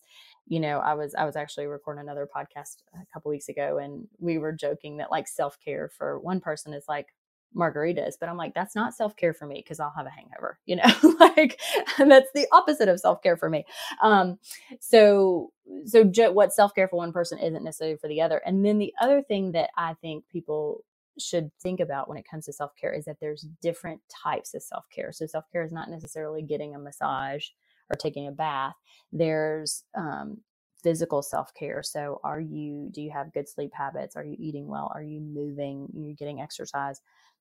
you 0.47 0.61
know, 0.61 0.79
I 0.79 0.95
was 0.95 1.15
I 1.15 1.25
was 1.25 1.37
actually 1.37 1.67
recording 1.67 2.03
another 2.03 2.29
podcast 2.35 2.77
a 2.95 3.07
couple 3.13 3.31
weeks 3.31 3.49
ago, 3.49 3.79
and 3.79 4.07
we 4.19 4.39
were 4.39 4.53
joking 4.53 4.97
that 4.99 5.11
like 5.11 5.29
self 5.29 5.59
care 5.65 5.89
for 5.89 6.19
one 6.19 6.41
person 6.41 6.73
is 6.73 6.85
like 6.89 7.09
margaritas 7.55 8.15
but 8.19 8.29
i'm 8.29 8.37
like 8.37 8.55
that's 8.55 8.75
not 8.75 8.95
self-care 8.95 9.35
for 9.35 9.47
me 9.47 9.57
because 9.63 9.81
i'll 9.81 9.93
have 9.97 10.07
a 10.07 10.11
hangover 10.11 10.59
you 10.67 10.77
know? 10.77 10.85
Like 11.21 11.61
that's 11.99 12.31
the 12.35 12.47
opposite 12.53 12.89
of 12.89 13.01
self-care 13.01 13.37
for 13.37 13.51
me. 13.51 13.65
Um 14.03 14.39
so 14.81 15.53
so 15.87 16.05
what 16.33 16.53
self-care 16.53 16.89
for 16.89 16.97
one 16.97 17.13
person 17.13 17.39
isn't 17.39 17.65
necessarily 17.65 17.97
for 17.97 18.09
the 18.09 18.21
other 18.23 18.39
and 18.45 18.65
then 18.65 18.79
the 18.79 18.93
other 19.01 19.23
thing 19.23 19.53
that 19.53 19.71
i 19.77 19.95
think 19.95 20.25
people 20.29 20.85
should 21.19 21.51
think 21.63 21.81
about 21.81 22.09
when 22.09 22.19
it 22.19 22.27
comes 22.31 22.47
to 22.47 22.53
self-care 22.53 22.93
is 22.93 23.05
that 23.07 23.19
there's 23.21 23.47
different 23.63 24.01
types 24.23 24.55
of 24.55 24.63
self-care. 24.63 25.13
So 25.13 25.27
self-care 25.27 25.65
is 25.65 25.73
not 25.73 25.91
necessarily 25.91 26.43
getting 26.43 26.75
a 26.75 26.79
massage 26.79 27.47
or 27.91 27.97
taking 27.97 28.27
a 28.29 28.33
bath. 28.33 28.75
There's 29.13 29.85
um, 29.97 30.39
physical 30.83 31.23
self-care. 31.23 31.83
So 31.83 32.21
are 32.25 32.41
you 32.41 32.89
do 32.93 33.01
you 33.03 33.11
have 33.11 33.33
good 33.33 33.49
sleep 33.49 33.73
habits? 33.75 34.17
Are 34.17 34.25
you 34.25 34.37
eating 34.39 34.67
well? 34.69 34.91
Are 34.95 35.03
you 35.03 35.21
moving? 35.21 35.89
You're 35.95 36.11
you 36.11 36.17
getting 36.17 36.41
exercise 36.41 37.01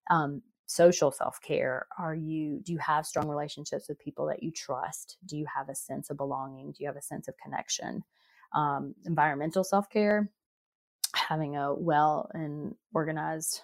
um, 0.10 0.42
social 0.68 1.12
self-care 1.12 1.86
are 2.00 2.16
you 2.16 2.60
do 2.64 2.72
you 2.74 2.80
have 2.80 3.06
strong 3.06 3.28
relationships 3.30 3.88
with 3.88 4.00
people 4.00 4.26
that 4.26 4.42
you 4.42 4.52
trust? 4.52 5.18
Do 5.26 5.38
you 5.38 5.46
have 5.54 5.70
a 5.70 5.76
sense 5.76 6.10
of 6.10 6.18
belonging? 6.18 6.72
Do 6.72 6.84
you 6.84 6.88
have 6.88 6.98
a 6.98 7.02
sense 7.02 7.28
of 7.28 7.38
connection? 7.38 8.04
Um, 8.54 8.96
environmental 9.06 9.64
self-care 9.64 10.30
having 11.14 11.56
a 11.56 11.74
well 11.74 12.30
and 12.34 12.76
organized 12.94 13.62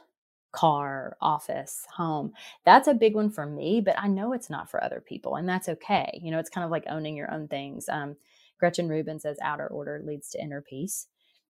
car 0.51 1.15
office 1.21 1.85
home 1.95 2.33
that's 2.65 2.89
a 2.89 2.93
big 2.93 3.15
one 3.15 3.29
for 3.29 3.45
me 3.45 3.79
but 3.79 3.95
i 3.97 4.07
know 4.07 4.33
it's 4.33 4.49
not 4.49 4.69
for 4.69 4.83
other 4.83 5.01
people 5.05 5.35
and 5.35 5.47
that's 5.47 5.69
okay 5.69 6.19
you 6.21 6.29
know 6.29 6.39
it's 6.39 6.49
kind 6.49 6.65
of 6.65 6.71
like 6.71 6.83
owning 6.89 7.15
your 7.15 7.31
own 7.33 7.47
things. 7.47 7.87
Um, 7.87 8.17
gretchen 8.59 8.89
rubin 8.89 9.19
says 9.19 9.37
outer 9.41 9.67
order 9.67 10.01
leads 10.05 10.29
to 10.31 10.41
inner 10.41 10.61
peace 10.61 11.07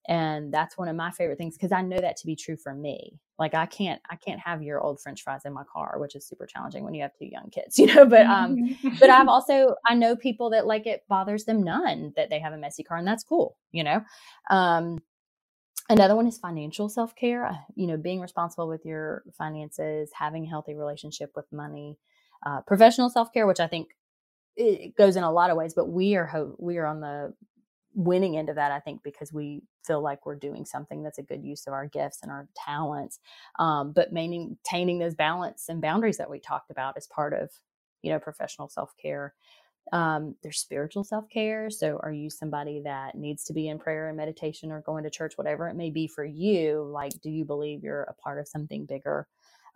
and 0.09 0.53
that's 0.53 0.79
one 0.79 0.89
of 0.89 0.97
my 0.97 1.11
favorite 1.11 1.37
things 1.39 1.57
because 1.57 1.73
i 1.73 1.83
know 1.83 1.99
that 1.99 2.17
to 2.17 2.27
be 2.27 2.35
true 2.35 2.57
for 2.57 2.75
me 2.75 3.19
like 3.39 3.55
i 3.55 3.67
can't 3.67 4.01
i 4.11 4.17
can't 4.17 4.41
have 4.41 4.63
your 4.63 4.81
old 4.81 5.01
french 5.01 5.23
fries 5.23 5.43
in 5.45 5.53
my 5.53 5.63
car 5.71 5.97
which 5.99 6.15
is 6.17 6.27
super 6.27 6.47
challenging 6.47 6.85
when 6.85 6.95
you 6.95 7.03
have 7.03 7.13
two 7.19 7.27
young 7.27 7.51
kids 7.51 7.79
you 7.79 7.87
know 7.87 8.07
but 8.07 8.27
um 8.27 8.57
but 8.99 9.11
i've 9.11 9.29
also 9.29 9.75
i 9.87 9.95
know 9.95 10.17
people 10.17 10.51
that 10.51 10.67
like 10.67 10.87
it 10.87 11.05
bothers 11.09 11.45
them 11.45 11.63
none 11.63 12.13
that 12.17 12.31
they 12.31 12.39
have 12.39 12.53
a 12.53 12.59
messy 12.59 12.83
car 12.83 12.97
and 12.99 13.07
that's 13.07 13.25
cool 13.25 13.57
you 13.73 13.85
know? 13.85 14.03
Um 14.49 14.99
another 15.89 16.17
one 16.17 16.27
is 16.27 16.39
financial 16.39 16.89
self-care 16.89 17.47
uh, 17.47 17.55
you 17.75 17.87
know 17.87 17.97
being 17.97 18.21
responsible 18.21 18.69
with 18.69 18.85
your 18.87 19.23
finances 19.37 20.11
having 20.15 20.45
a 20.45 20.49
healthy 20.49 20.75
relationship 20.75 21.31
with 21.35 21.45
money 21.53 21.99
uh, 22.47 22.61
professional 22.63 23.11
self-care 23.11 23.47
which 23.47 23.61
i 23.61 23.67
think 23.67 23.89
it 24.57 24.97
goes 24.97 25.17
in 25.17 25.23
a 25.23 25.31
lot 25.31 25.51
of 25.51 25.57
ways 25.57 25.75
but 25.75 25.89
we 25.89 26.17
are 26.17 26.27
ho- 26.27 26.57
we 26.59 26.79
are 26.79 26.87
on 26.87 27.01
the 27.01 27.33
winning 27.95 28.36
end 28.36 28.49
of 28.49 28.57
that, 28.57 28.72
I 28.72 28.80
think, 28.80 29.03
because 29.03 29.32
we 29.32 29.62
feel 29.84 30.03
like 30.03 30.26
we're 30.26 30.36
doing 30.36 30.64
something 30.64 31.03
that's 31.03 31.18
a 31.18 31.22
good 31.22 31.45
use 31.45 31.66
of 31.66 31.72
our 31.72 31.86
gifts 31.86 32.20
and 32.22 32.30
our 32.30 32.49
talents. 32.66 33.18
Um, 33.59 33.93
but 33.93 34.12
maintaining 34.12 34.99
those 34.99 35.14
balance 35.14 35.68
and 35.68 35.80
boundaries 35.82 36.18
that 36.18 36.30
we 36.30 36.41
talked 36.41 36.70
about 36.70 36.97
as 36.97 37.07
part 37.07 37.32
of, 37.34 37.51
you 38.03 38.12
know, 38.12 38.18
professional 38.18 38.68
self 38.68 38.95
care. 39.01 39.34
Um, 39.93 40.36
there's 40.43 40.59
spiritual 40.61 41.05
self 41.05 41.28
care. 41.30 41.70
So, 41.70 41.99
are 42.03 42.12
you 42.12 42.30
somebody 42.30 42.82
that 42.84 43.16
needs 43.16 43.45
to 43.45 43.53
be 43.53 43.68
in 43.68 43.78
prayer 43.78 44.09
and 44.09 44.16
meditation 44.16 44.70
or 44.70 44.82
going 44.82 45.05
to 45.05 45.11
church, 45.11 45.36
whatever 45.36 45.68
it 45.68 45.76
may 45.76 45.91
be 45.91 46.07
for 46.07 46.24
you? 46.24 46.88
Like, 46.93 47.12
do 47.22 47.30
you 47.30 47.45
believe 47.45 47.82
you're 47.82 48.05
a 48.05 48.14
part 48.14 48.38
of 48.38 48.49
something 48.49 48.86
bigger? 48.86 49.26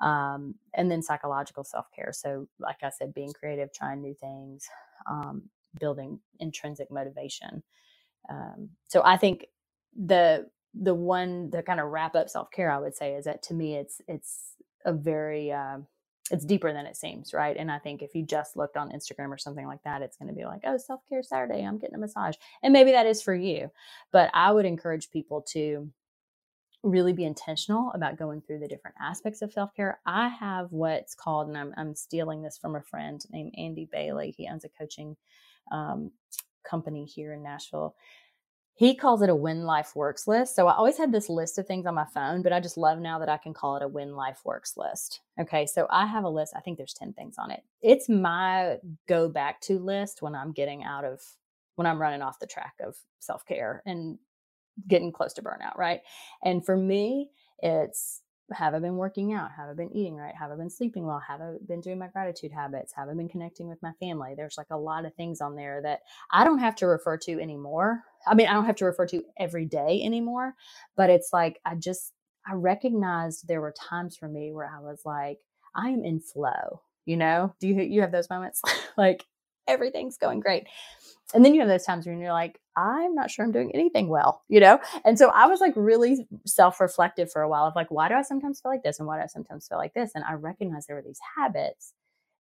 Um, 0.01 0.57
and 0.75 0.91
then 0.91 1.03
psychological 1.03 1.65
self 1.65 1.87
care. 1.95 2.13
So, 2.13 2.47
like 2.61 2.79
I 2.83 2.91
said, 2.91 3.15
being 3.15 3.33
creative, 3.33 3.73
trying 3.73 4.03
new 4.03 4.15
things, 4.15 4.67
um, 5.11 5.45
building 5.81 6.21
intrinsic 6.41 6.91
motivation. 6.91 7.63
Um, 8.29 8.71
so 8.89 9.03
I 9.05 9.17
think 9.17 9.47
the 9.97 10.49
the 10.75 10.95
one 10.95 11.51
the 11.51 11.63
kind 11.63 11.81
of 11.81 11.87
wrap 11.89 12.17
up 12.17 12.29
self 12.29 12.51
care 12.51 12.71
I 12.71 12.79
would 12.79 12.97
say 12.97 13.15
is 13.15 13.27
that 13.27 13.43
to 13.45 13.55
me 13.55 13.77
it's 13.77 14.01
it's 14.09 14.55
a 14.85 14.93
very 14.93 15.53
uh, 15.53 15.79
it's 16.31 16.45
deeper 16.45 16.73
than 16.73 16.87
it 16.87 16.97
seems, 16.97 17.35
right? 17.35 17.57
And 17.57 17.71
I 17.71 17.79
think 17.79 18.03
if 18.03 18.15
you 18.15 18.25
just 18.25 18.57
looked 18.57 18.77
on 18.77 18.91
Instagram 18.91 19.29
or 19.29 19.39
something 19.39 19.67
like 19.67 19.83
that, 19.85 20.01
it's 20.01 20.17
going 20.17 20.29
to 20.29 20.35
be 20.35 20.47
like, 20.47 20.63
oh, 20.65 20.79
self 20.79 21.01
care 21.09 21.23
Saturday, 21.23 21.63
I'm 21.63 21.79
getting 21.79 21.97
a 21.97 21.99
massage, 21.99 22.37
and 22.63 22.73
maybe 22.73 22.93
that 22.93 23.07
is 23.07 23.23
for 23.23 23.35
you. 23.35 23.71
But 24.11 24.31
I 24.33 24.53
would 24.53 24.65
encourage 24.65 25.11
people 25.11 25.43
to 25.53 25.91
really 26.83 27.15
be 27.15 27.25
intentional 27.25 27.91
about 27.95 28.19
going 28.19 28.43
through 28.43 28.59
the 28.59 28.69
different 28.69 28.97
aspects 29.01 29.43
of 29.43 29.53
self 29.53 29.75
care. 29.75 30.01
I 30.07 30.29
have 30.29 30.71
what's 30.71 31.15
called, 31.15 31.49
and 31.49 31.59
I'm, 31.59 31.75
I'm 31.77 31.95
stealing 31.95 32.43
this 32.43 32.59
from 32.59 32.77
a 32.77 32.83
friend 32.83 33.23
named 33.31 33.55
Andy 33.59 33.89
Bailey. 33.91 34.35
He 34.37 34.49
owns 34.49 34.65
a 34.65 34.69
coaching 34.69 35.17
um, 35.73 36.11
company 36.65 37.05
here 37.05 37.33
in 37.33 37.43
Nashville. 37.43 37.95
He 38.77 38.97
calls 38.97 39.23
it 39.23 39.31
a 39.31 39.35
when 39.37 39.63
life 39.63 39.95
works 39.95 40.27
list. 40.27 40.57
So 40.57 40.67
I 40.67 40.75
always 40.75 40.99
had 40.99 41.13
this 41.13 41.29
list 41.29 41.59
of 41.59 41.67
things 41.67 41.87
on 41.87 41.95
my 41.95 42.07
phone, 42.13 42.43
but 42.43 42.53
I 42.53 42.59
just 42.59 42.77
love 42.77 42.99
now 42.99 43.21
that 43.21 43.29
I 43.29 43.37
can 43.37 43.55
call 43.55 43.77
it 43.77 43.85
a 43.85 43.89
when 43.89 44.17
life 44.17 44.41
works 44.45 44.77
list. 44.77 45.21
Okay. 45.41 45.65
So 45.65 45.87
I 45.91 46.07
have 46.07 46.25
a 46.25 46.29
list. 46.29 46.55
I 46.57 46.61
think 46.61 46.77
there's 46.77 46.93
10 46.95 47.13
things 47.13 47.37
on 47.39 47.53
it. 47.53 47.63
It's 47.83 48.09
my 48.09 48.79
go 49.09 49.29
back 49.29 49.61
to 49.63 49.79
list 49.79 50.23
when 50.23 50.35
I'm 50.35 50.51
getting 50.51 50.83
out 50.83 51.05
of, 51.05 51.21
when 51.77 51.87
I'm 51.87 52.01
running 52.01 52.21
off 52.21 52.41
the 52.41 52.49
track 52.49 52.75
of 52.85 52.97
self 53.21 53.47
care 53.47 53.81
and 53.87 54.19
getting 54.89 55.13
close 55.13 55.35
to 55.35 55.43
burnout. 55.43 55.77
Right. 55.77 56.01
And 56.43 56.67
for 56.67 56.77
me, 56.77 57.31
it's 57.61 58.23
have 58.53 58.75
I 58.75 58.79
been 58.79 58.97
working 58.97 59.33
out? 59.33 59.51
Have 59.57 59.69
I 59.71 59.75
been 59.75 59.95
eating 59.97 60.17
right? 60.17 60.35
Have 60.39 60.51
I 60.51 60.57
been 60.57 60.71
sleeping 60.71 61.07
well? 61.07 61.23
Have 61.27 61.41
I 61.41 61.55
been 61.67 61.81
doing 61.81 61.99
my 61.99 62.09
gratitude 62.09 62.53
habits? 62.53 62.93
Have 62.95 63.09
I 63.09 63.15
been 63.15 63.29
connecting 63.29 63.69
with 63.69 63.83
my 63.83 63.93
family? 64.01 64.35
There's 64.37 64.59
like 64.59 64.71
a 64.71 64.77
lot 64.77 65.07
of 65.07 65.15
things 65.15 65.41
on 65.41 65.57
there 65.57 65.81
that 65.83 66.01
I 66.31 66.45
don't 66.45 66.59
have 66.59 66.77
to 66.77 66.87
refer 66.87 67.17
to 67.19 67.41
anymore. 67.41 68.03
I 68.27 68.35
mean, 68.35 68.47
I 68.47 68.53
don't 68.53 68.67
have 68.67 68.77
to 68.77 68.85
refer 68.85 69.07
to 69.07 69.23
every 69.39 69.65
day 69.65 70.03
anymore, 70.05 70.55
but 70.97 71.11
it's 71.11 71.31
like 71.33 71.59
I 71.65 71.75
just, 71.75 72.13
I 72.47 72.55
recognized 72.55 73.49
there 73.49 73.61
were 73.61 73.73
times 73.73 74.17
for 74.17 74.29
me 74.29 74.53
where 74.53 74.71
I 74.71 74.81
was 74.81 75.01
like, 75.05 75.39
I 75.75 75.89
am 75.89 76.05
in 76.05 76.21
flow. 76.21 76.83
You 77.07 77.17
know, 77.17 77.55
do 77.61 77.69
you, 77.69 77.83
you 77.83 78.01
have 78.03 78.13
those 78.13 78.31
moments? 78.31 78.63
like 78.97 79.25
everything's 79.67 80.19
going 80.19 80.41
great. 80.41 80.67
And 81.33 81.45
then 81.45 81.55
you 81.55 81.61
have 81.61 81.69
those 81.69 81.85
times 81.85 82.07
when 82.07 82.19
you're 82.21 82.33
like, 82.33 82.61
I'm 82.77 83.15
not 83.15 83.31
sure 83.31 83.45
I'm 83.45 83.53
doing 83.53 83.71
anything 83.73 84.09
well, 84.09 84.43
you 84.49 84.61
know? 84.61 84.79
And 85.05 85.19
so 85.19 85.31
I 85.31 85.47
was 85.47 85.61
like 85.61 85.73
really 85.77 86.27
self 86.47 86.81
reflective 86.81 87.33
for 87.33 87.43
a 87.43 87.49
while 87.49 87.65
of 87.65 87.75
like, 87.75 87.91
why 87.91 88.09
do 88.09 88.15
I 88.15 88.23
sometimes 88.23 88.61
feel 88.61 88.71
like 88.71 88.83
this? 88.83 88.99
And 88.99 89.07
why 89.07 89.17
do 89.17 89.23
I 89.23 89.27
sometimes 89.27 89.67
feel 89.67 89.79
like 89.79 89.95
this? 89.95 90.13
And 90.15 90.25
I 90.25 90.35
recognized 90.35 90.89
there 90.89 90.97
were 90.97 91.03
these 91.03 91.21
habits 91.37 91.93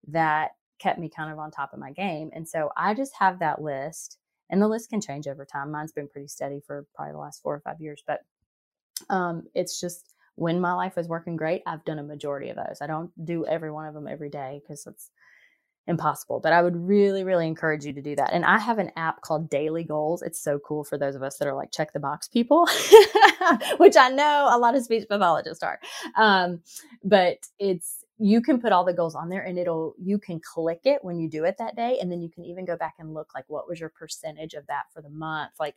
that 0.08 0.52
kept 0.78 0.98
me 0.98 1.08
kind 1.08 1.32
of 1.32 1.38
on 1.38 1.50
top 1.50 1.72
of 1.72 1.78
my 1.78 1.92
game. 1.92 2.30
And 2.34 2.48
so 2.48 2.70
I 2.76 2.94
just 2.94 3.14
have 3.18 3.38
that 3.38 3.62
list, 3.62 4.18
and 4.50 4.60
the 4.60 4.68
list 4.68 4.90
can 4.90 5.00
change 5.00 5.26
over 5.26 5.44
time. 5.44 5.70
Mine's 5.70 5.92
been 5.92 6.08
pretty 6.08 6.28
steady 6.28 6.60
for 6.66 6.86
probably 6.94 7.12
the 7.12 7.18
last 7.18 7.42
four 7.42 7.54
or 7.54 7.60
five 7.60 7.80
years, 7.80 8.02
but 8.06 8.20
um, 9.08 9.44
it's 9.54 9.80
just 9.80 10.14
when 10.36 10.60
my 10.60 10.72
life 10.72 10.98
is 10.98 11.08
working 11.08 11.36
great, 11.36 11.62
I've 11.66 11.84
done 11.84 11.98
a 11.98 12.02
majority 12.02 12.50
of 12.50 12.56
those. 12.56 12.78
I 12.80 12.86
don't 12.86 13.10
do 13.24 13.46
every 13.46 13.70
one 13.70 13.86
of 13.86 13.94
them 13.94 14.08
every 14.08 14.30
day 14.30 14.60
because 14.62 14.86
it's 14.86 15.10
impossible. 15.86 16.40
But 16.40 16.52
I 16.52 16.62
would 16.62 16.76
really, 16.76 17.24
really 17.24 17.46
encourage 17.46 17.84
you 17.84 17.92
to 17.92 18.02
do 18.02 18.16
that. 18.16 18.32
And 18.32 18.44
I 18.44 18.58
have 18.58 18.78
an 18.78 18.90
app 18.96 19.20
called 19.20 19.50
Daily 19.50 19.84
Goals. 19.84 20.22
It's 20.22 20.40
so 20.40 20.58
cool 20.58 20.84
for 20.84 20.98
those 20.98 21.14
of 21.14 21.22
us 21.22 21.38
that 21.38 21.48
are 21.48 21.54
like 21.54 21.72
check 21.72 21.92
the 21.92 22.00
box 22.00 22.28
people, 22.28 22.66
which 23.78 23.96
I 23.96 24.08
know 24.10 24.48
a 24.50 24.58
lot 24.58 24.74
of 24.74 24.84
speech 24.84 25.06
pathologists 25.08 25.62
are. 25.62 25.78
Um, 26.16 26.62
but 27.02 27.38
it's 27.58 28.04
you 28.18 28.40
can 28.40 28.60
put 28.60 28.72
all 28.72 28.84
the 28.84 28.92
goals 28.92 29.14
on 29.14 29.28
there 29.28 29.42
and 29.42 29.58
it'll 29.58 29.94
you 30.00 30.18
can 30.18 30.40
click 30.40 30.80
it 30.84 31.02
when 31.02 31.18
you 31.18 31.28
do 31.28 31.44
it 31.44 31.56
that 31.58 31.74
day 31.74 31.98
and 32.00 32.10
then 32.10 32.22
you 32.22 32.30
can 32.30 32.44
even 32.44 32.64
go 32.64 32.76
back 32.76 32.94
and 32.98 33.12
look 33.12 33.34
like 33.34 33.44
what 33.48 33.68
was 33.68 33.80
your 33.80 33.88
percentage 33.88 34.54
of 34.54 34.64
that 34.68 34.84
for 34.92 35.02
the 35.02 35.10
month 35.10 35.50
like 35.58 35.74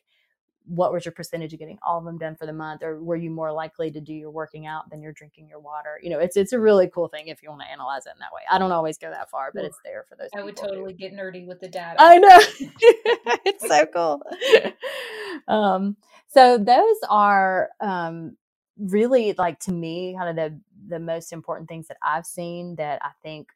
what 0.67 0.91
was 0.91 1.05
your 1.05 1.13
percentage 1.13 1.53
of 1.53 1.59
getting 1.59 1.79
all 1.85 1.97
of 1.97 2.05
them 2.05 2.17
done 2.17 2.35
for 2.35 2.45
the 2.45 2.53
month? 2.53 2.83
Or 2.83 3.01
were 3.01 3.15
you 3.15 3.29
more 3.29 3.51
likely 3.51 3.89
to 3.91 4.01
do 4.01 4.13
your 4.13 4.31
working 4.31 4.65
out 4.65 4.89
than 4.89 5.01
you're 5.01 5.13
drinking 5.13 5.47
your 5.47 5.59
water? 5.59 5.99
You 6.01 6.09
know 6.09 6.19
it's 6.19 6.37
it's 6.37 6.53
a 6.53 6.59
really 6.59 6.89
cool 6.93 7.07
thing 7.07 7.27
if 7.27 7.41
you 7.41 7.49
want 7.49 7.61
to 7.61 7.71
analyze 7.71 8.05
it 8.05 8.13
in 8.13 8.19
that 8.19 8.33
way. 8.33 8.41
I 8.51 8.57
don't 8.57 8.71
always 8.71 8.97
go 8.97 9.09
that 9.09 9.29
far 9.29 9.51
but 9.53 9.65
it's 9.65 9.79
there 9.83 10.05
for 10.07 10.15
those 10.15 10.29
i 10.35 10.43
would 10.43 10.57
totally 10.57 10.93
get 10.93 11.13
nerdy 11.13 11.47
with 11.47 11.59
the 11.59 11.67
data. 11.67 11.95
I 11.99 12.17
know. 12.17 12.39
It's 13.45 13.67
so 13.67 13.85
cool. 13.85 14.21
Um 15.47 15.95
so 16.27 16.57
those 16.57 16.97
are 17.09 17.69
um 17.79 18.35
really 18.77 19.33
like 19.37 19.59
to 19.59 19.71
me 19.71 20.15
kind 20.17 20.29
of 20.29 20.35
the 20.35 20.59
the 20.89 20.99
most 20.99 21.31
important 21.31 21.67
things 21.69 21.87
that 21.87 21.97
i've 22.03 22.25
seen 22.25 22.75
that 22.75 22.99
i 23.03 23.09
think 23.23 23.49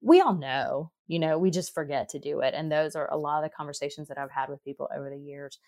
we 0.00 0.20
all 0.20 0.34
know 0.34 0.90
you 1.06 1.18
know 1.18 1.38
we 1.38 1.50
just 1.50 1.74
forget 1.74 2.08
to 2.10 2.18
do 2.18 2.40
it. 2.40 2.54
And 2.54 2.70
those 2.70 2.94
are 2.94 3.10
a 3.10 3.16
lot 3.16 3.42
of 3.42 3.50
the 3.50 3.54
conversations 3.54 4.08
that 4.08 4.18
i've 4.18 4.30
had 4.30 4.48
with 4.48 4.64
people 4.64 4.88
over 4.94 5.10
the 5.10 5.18
years 5.18 5.58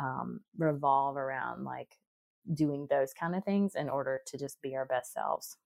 um, 0.00 0.40
revolve 0.58 1.16
around 1.16 1.64
like 1.64 1.96
doing 2.52 2.86
those 2.90 3.12
kind 3.12 3.34
of 3.34 3.44
things 3.44 3.74
in 3.74 3.88
order 3.88 4.20
to 4.26 4.38
just 4.38 4.60
be 4.62 4.76
our 4.76 4.84
best 4.84 5.12
selves. 5.12 5.56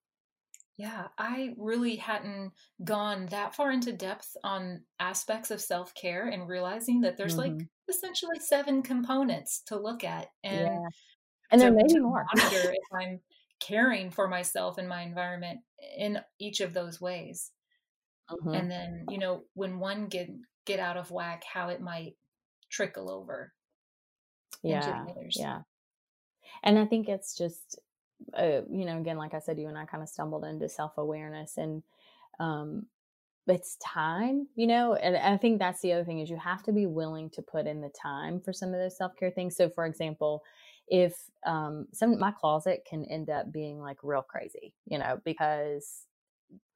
Yeah, 0.77 1.09
I 1.19 1.55
really 1.59 1.97
hadn't 1.97 2.53
gone 2.85 3.27
that 3.27 3.57
far 3.57 3.73
into 3.73 3.93
depth 3.93 4.37
on 4.45 4.83
aspects 5.01 5.51
of 5.51 5.61
self 5.61 5.93
care 5.95 6.29
and 6.29 6.49
realizing 6.49 7.01
that 7.01 7.17
there's 7.17 7.37
mm-hmm. 7.37 7.59
like 7.59 7.67
essentially 7.89 8.39
seven 8.39 8.83
components 8.83 9.63
to 9.67 9.77
look 9.77 10.05
at. 10.05 10.29
And, 10.45 10.67
yeah. 10.67 10.89
and 11.51 11.61
there 11.61 11.73
may 11.73 11.83
be 11.83 11.99
more. 11.99 12.25
monitor 12.33 12.71
if 12.71 12.79
I'm 12.95 13.21
caring 13.59 14.13
for 14.13 14.29
myself 14.29 14.79
and 14.79 14.89
my 14.89 15.03
environment 15.03 15.59
in 15.97 16.21
each 16.39 16.61
of 16.61 16.75
those 16.75 17.01
ways. 17.01 17.51
Mm-hmm. 18.31 18.55
And 18.55 18.71
then, 18.71 19.07
you 19.09 19.19
know, 19.19 19.43
when 19.55 19.81
one 19.81 20.07
get 20.07 20.29
get 20.65 20.79
out 20.79 20.97
of 20.97 21.11
whack, 21.11 21.43
how 21.51 21.71
it 21.71 21.81
might 21.81 22.15
trickle 22.71 23.11
over 23.11 23.53
yeah 24.63 25.07
yeah. 25.35 25.63
And 26.63 26.79
i 26.79 26.85
think 26.87 27.09
it's 27.09 27.37
just 27.37 27.79
uh, 28.35 28.63
you 28.71 28.85
know 28.85 28.99
again 28.99 29.17
like 29.19 29.35
i 29.35 29.39
said 29.39 29.59
you 29.59 29.69
and 29.69 29.79
i 29.79 29.85
kind 29.85 30.03
of 30.03 30.09
stumbled 30.09 30.45
into 30.45 30.69
self-awareness 30.69 31.57
and 31.57 31.83
um 32.41 32.87
it's 33.47 33.77
time 33.77 34.47
you 34.57 34.67
know 34.67 34.95
and 34.95 35.17
i 35.17 35.37
think 35.37 35.59
that's 35.59 35.81
the 35.81 35.93
other 35.93 36.05
thing 36.05 36.21
is 36.21 36.31
you 36.31 36.37
have 36.37 36.63
to 36.63 36.73
be 36.73 36.87
willing 36.87 37.31
to 37.31 37.43
put 37.43 37.67
in 37.67 37.81
the 37.81 37.91
time 37.91 38.41
for 38.41 38.53
some 38.53 38.71
of 38.71 38.81
those 38.81 38.97
self-care 38.97 39.31
things. 39.31 39.57
So 39.57 39.71
for 39.71 39.87
example 39.87 40.43
if 40.89 41.15
um 41.47 41.87
some 41.93 42.19
my 42.19 42.31
closet 42.31 42.87
can 42.89 43.05
end 43.07 43.31
up 43.31 43.53
being 43.53 43.81
like 43.81 43.99
real 44.03 44.23
crazy 44.23 44.75
you 44.87 44.99
know 44.99 45.21
because 45.25 46.05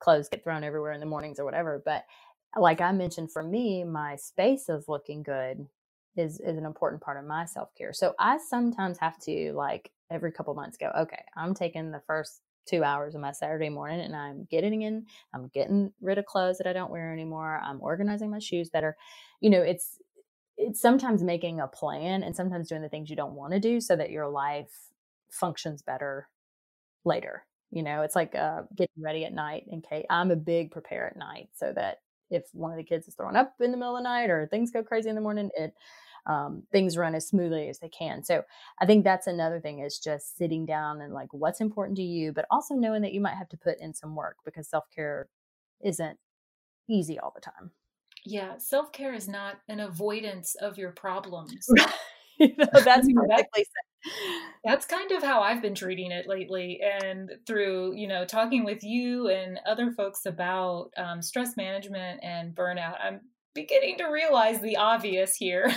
clothes 0.01 0.29
get 0.29 0.45
thrown 0.45 0.65
everywhere 0.65 0.93
in 0.93 1.01
the 1.01 1.07
mornings 1.07 1.39
or 1.39 1.45
whatever 1.45 1.83
but 1.85 2.05
like 2.59 2.81
i 2.81 2.93
mentioned 2.93 3.33
for 3.33 3.43
me 3.43 3.85
my 3.85 4.17
space 4.17 4.69
is 4.69 4.89
looking 4.89 5.23
good 5.23 5.67
is 6.17 6.41
is 6.41 6.57
an 6.59 6.67
important 6.67 7.03
part 7.03 7.19
of 7.19 7.25
my 7.25 7.45
self-care. 7.45 7.93
So 7.93 8.15
I 8.19 8.39
sometimes 8.39 8.99
have 8.99 9.19
to 9.21 9.53
like 9.55 9.91
every 10.11 10.33
couple 10.33 10.55
months 10.55 10.77
go, 10.77 10.91
okay, 10.97 11.23
I'm 11.37 11.55
taking 11.55 11.91
the 11.91 12.03
first 12.07 12.43
2 12.67 12.85
hours 12.85 13.15
of 13.15 13.21
my 13.21 13.33
Saturday 13.33 13.69
morning 13.69 14.01
and 14.01 14.15
I'm 14.15 14.47
getting 14.51 14.83
in 14.83 15.07
I'm 15.35 15.49
getting 15.49 15.93
rid 16.01 16.19
of 16.19 16.27
clothes 16.27 16.59
that 16.59 16.67
I 16.67 16.73
don't 16.73 16.91
wear 16.91 17.13
anymore. 17.13 17.61
I'm 17.63 17.81
organizing 17.81 18.31
my 18.31 18.39
shoes 18.39 18.71
better. 18.71 18.97
You 19.41 19.51
know, 19.51 19.63
it's 19.63 19.99
it's 20.57 20.81
sometimes 20.81 21.23
making 21.23 21.61
a 21.61 21.67
plan 21.67 22.23
and 22.23 22.37
sometimes 22.37 22.69
doing 22.69 22.83
the 22.83 22.89
things 22.89 23.11
you 23.11 23.17
don't 23.17 23.35
want 23.35 23.53
to 23.53 23.61
do 23.61 23.81
so 23.81 23.97
that 23.97 24.11
your 24.11 24.29
life 24.29 24.71
functions 25.31 25.83
better 25.83 26.29
later. 27.05 27.45
You 27.71 27.83
know, 27.83 28.03
it's 28.03 28.15
like 28.15 28.35
uh, 28.35 28.63
getting 28.77 29.03
ready 29.03 29.25
at 29.25 29.33
night 29.33 29.65
in 29.71 29.81
case 29.81 30.05
I'm 30.11 30.31
a 30.31 30.37
big 30.37 30.71
prepare 30.71 31.07
at 31.09 31.17
night 31.17 31.49
so 31.55 31.73
that 31.75 31.99
if 32.33 32.45
one 32.53 32.71
of 32.71 32.77
the 32.77 32.85
kids 32.85 33.07
is 33.07 33.15
throwing 33.15 33.37
up 33.37 33.55
in 33.61 33.71
the 33.71 33.77
middle 33.77 33.97
of 33.97 34.03
the 34.03 34.09
night 34.09 34.31
or 34.31 34.47
things 34.47 34.71
go 34.71 34.83
crazy 34.83 35.09
in 35.09 35.15
the 35.15 35.21
morning, 35.21 35.51
it 35.57 35.75
um, 36.27 36.63
things 36.71 36.97
run 36.97 37.15
as 37.15 37.27
smoothly 37.27 37.69
as 37.69 37.81
they 37.81 37.89
can. 37.89 38.23
So 38.23 38.43
I 38.81 38.87
think 38.87 39.05
that's 39.05 39.27
another 39.27 39.61
thing 39.61 39.81
is 39.81 39.99
just 39.99 40.37
sitting 40.37 40.65
down 40.65 41.01
and 41.01 41.13
like 41.13 41.33
what's 41.33 41.61
important 41.61 41.97
to 41.97 42.03
you, 42.03 42.33
but 42.33 42.47
also 42.51 42.75
knowing 42.75 43.03
that 43.03 43.13
you 43.13 43.21
might 43.21 43.37
have 43.37 43.49
to 43.51 43.57
put 43.57 43.81
in 43.81 43.93
some 43.93 44.15
work 44.15 44.37
because 44.45 44.69
self 44.69 44.85
care 44.95 45.29
isn't 45.85 46.19
easy 46.89 47.19
all 47.19 47.33
the 47.35 47.41
time. 47.41 47.73
Yeah, 48.25 48.57
self 48.59 48.93
care 48.93 49.15
is 49.15 49.29
not 49.29 49.59
an 49.69 49.81
avoidance 49.81 50.55
of 50.55 50.79
your 50.79 50.93
problems. 50.93 51.67
you 52.39 52.55
know, 52.57 52.67
that's 52.73 53.09
perfectly 53.15 53.65
that's 54.65 54.87
kind 54.87 55.11
of 55.13 55.23
how 55.23 55.41
I've 55.41 55.63
been 55.63 55.75
treating 55.75 56.11
it 56.11 56.27
lately. 56.27 56.81
And 56.83 57.31
through, 57.47 57.95
you 57.97 58.09
know, 58.09 58.25
talking 58.25 58.65
with 58.65 58.83
you 58.83 59.29
and 59.29 59.59
other 59.67 59.93
folks 59.93 60.27
about 60.27 60.91
um, 60.97 61.23
stress 61.23 61.57
management 61.57 62.21
and 62.23 62.55
burnout, 62.55 62.97
I'm 63.03 63.21
beginning 63.55 63.99
to 63.99 64.05
realize 64.05 64.61
the 64.61 64.77
obvious 64.77 65.35
here. 65.37 65.73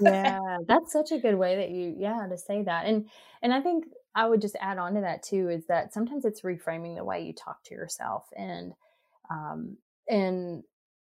yeah, 0.00 0.38
that's 0.66 0.92
such 0.92 1.12
a 1.12 1.18
good 1.18 1.36
way 1.36 1.56
that 1.56 1.70
you, 1.70 1.94
yeah, 1.98 2.26
to 2.28 2.36
say 2.36 2.62
that. 2.62 2.86
And, 2.86 3.08
and 3.42 3.52
I 3.52 3.60
think 3.60 3.84
I 4.14 4.26
would 4.26 4.40
just 4.40 4.56
add 4.60 4.78
on 4.78 4.94
to 4.94 5.02
that 5.02 5.22
too 5.22 5.48
is 5.48 5.66
that 5.68 5.92
sometimes 5.92 6.24
it's 6.24 6.42
reframing 6.42 6.96
the 6.96 7.04
way 7.04 7.22
you 7.22 7.32
talk 7.32 7.62
to 7.64 7.74
yourself. 7.74 8.24
And, 8.36 8.72
um, 9.30 9.76
and 10.08 10.64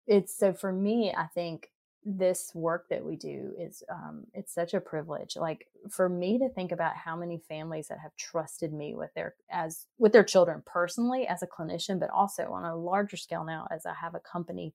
it's 0.07 0.37
so 0.37 0.53
for 0.53 0.73
me, 0.73 1.15
I 1.17 1.27
think 1.35 1.71
this 2.05 2.53
work 2.55 2.89
that 2.89 3.05
we 3.05 3.17
do 3.17 3.53
is 3.59 3.83
um, 3.91 4.25
it's 4.33 4.55
such 4.55 4.73
a 4.73 4.81
privilege. 4.81 5.37
Like 5.37 5.67
for 5.91 6.09
me 6.09 6.39
to 6.39 6.49
think 6.49 6.73
about 6.73 6.97
how 6.97 7.15
many 7.15 7.43
families 7.49 7.89
that 7.89 7.99
have 7.99 8.17
trusted 8.17 8.73
me 8.73 8.95
with 8.95 9.13
their 9.15 9.35
as 9.51 9.87
with 9.99 10.13
their 10.13 10.25
children 10.25 10.63
personally 10.65 11.27
as 11.27 11.43
a 11.43 11.47
clinician 11.47 12.01
but 12.01 12.11
also 12.11 12.53
on 12.53 12.65
a 12.65 12.77
larger 12.77 13.17
scale 13.17 13.45
now 13.45 13.67
as 13.71 13.85
i 13.85 13.93
have 13.93 14.15
a 14.15 14.21
company 14.21 14.73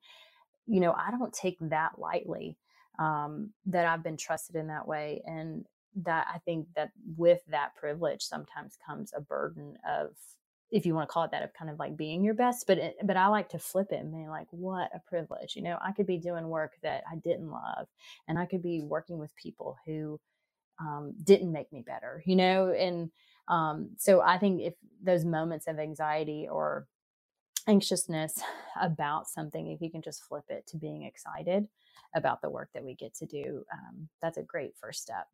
you 0.68 0.80
know 0.80 0.94
i 0.94 1.10
don't 1.12 1.34
take 1.34 1.58
that 1.60 1.98
lightly 1.98 2.58
um, 3.00 3.50
that 3.66 3.86
i've 3.88 4.04
been 4.04 4.18
trusted 4.18 4.56
in 4.56 4.68
that 4.68 4.88
way. 4.88 5.22
And 5.26 5.66
that 6.04 6.28
i 6.34 6.38
think 6.40 6.68
that 6.76 6.92
with 7.16 7.40
that 7.48 7.74
privilege 7.76 8.22
sometimes 8.22 8.78
comes 8.86 9.14
a 9.16 9.22
burden 9.22 9.78
of 9.90 10.10
if 10.76 10.86
you 10.86 10.94
want 10.94 11.08
to 11.08 11.14
call 11.14 11.24
it 11.24 11.32
that 11.32 11.42
of 11.42 11.54
kind 11.54 11.72
of 11.72 11.80
like 11.80 11.96
being 11.96 12.22
your 12.22 12.34
best 12.34 12.68
but 12.68 12.78
it, 12.78 12.98
but 13.06 13.16
I 13.16 13.28
like 13.28 13.48
to 13.50 13.60
flip 13.60 13.94
it 13.94 14.02
and 14.02 14.12
be 14.12 14.28
like 14.28 14.48
what 14.52 14.92
a 14.94 15.00
privilege. 15.00 15.56
You 15.56 15.62
know 15.62 15.78
I 15.82 15.94
could 15.94 16.06
be 16.06 16.18
doing 16.18 16.50
work 16.50 16.74
that 16.84 17.04
I 17.10 17.16
didn't 17.16 17.50
love 17.50 17.88
and 18.28 18.38
I 18.38 18.46
could 18.46 18.62
be 18.62 18.82
working 18.82 19.18
with 19.18 19.34
people 19.38 19.78
who 19.86 20.20
um, 20.82 21.14
didn't 21.24 21.54
make 21.54 21.72
me 21.72 21.82
better 21.82 22.22
you 22.26 22.36
know 22.36 22.72
and 22.72 23.10
um, 23.48 23.92
so 23.98 24.22
I 24.22 24.38
think 24.38 24.62
if 24.62 24.74
those 25.02 25.24
moments 25.24 25.68
of 25.68 25.80
anxiety 25.80 26.48
or 26.52 26.88
anxiousness 27.68 28.42
about 28.82 29.30
something 29.30 29.72
if 29.72 29.82
you 29.82 29.90
can 29.90 30.02
just 30.02 30.24
flip 30.24 30.44
it 30.50 30.68
to 30.68 30.78
being 30.78 31.04
excited 31.04 31.70
about 32.16 32.42
the 32.42 32.50
work 32.50 32.70
that 32.74 32.84
we 32.84 32.96
get 32.96 33.14
to 33.16 33.26
do 33.26 33.64
um, 33.72 34.10
that's 34.22 34.38
a 34.38 34.44
great 34.44 34.74
first 34.76 35.02
step. 35.02 35.28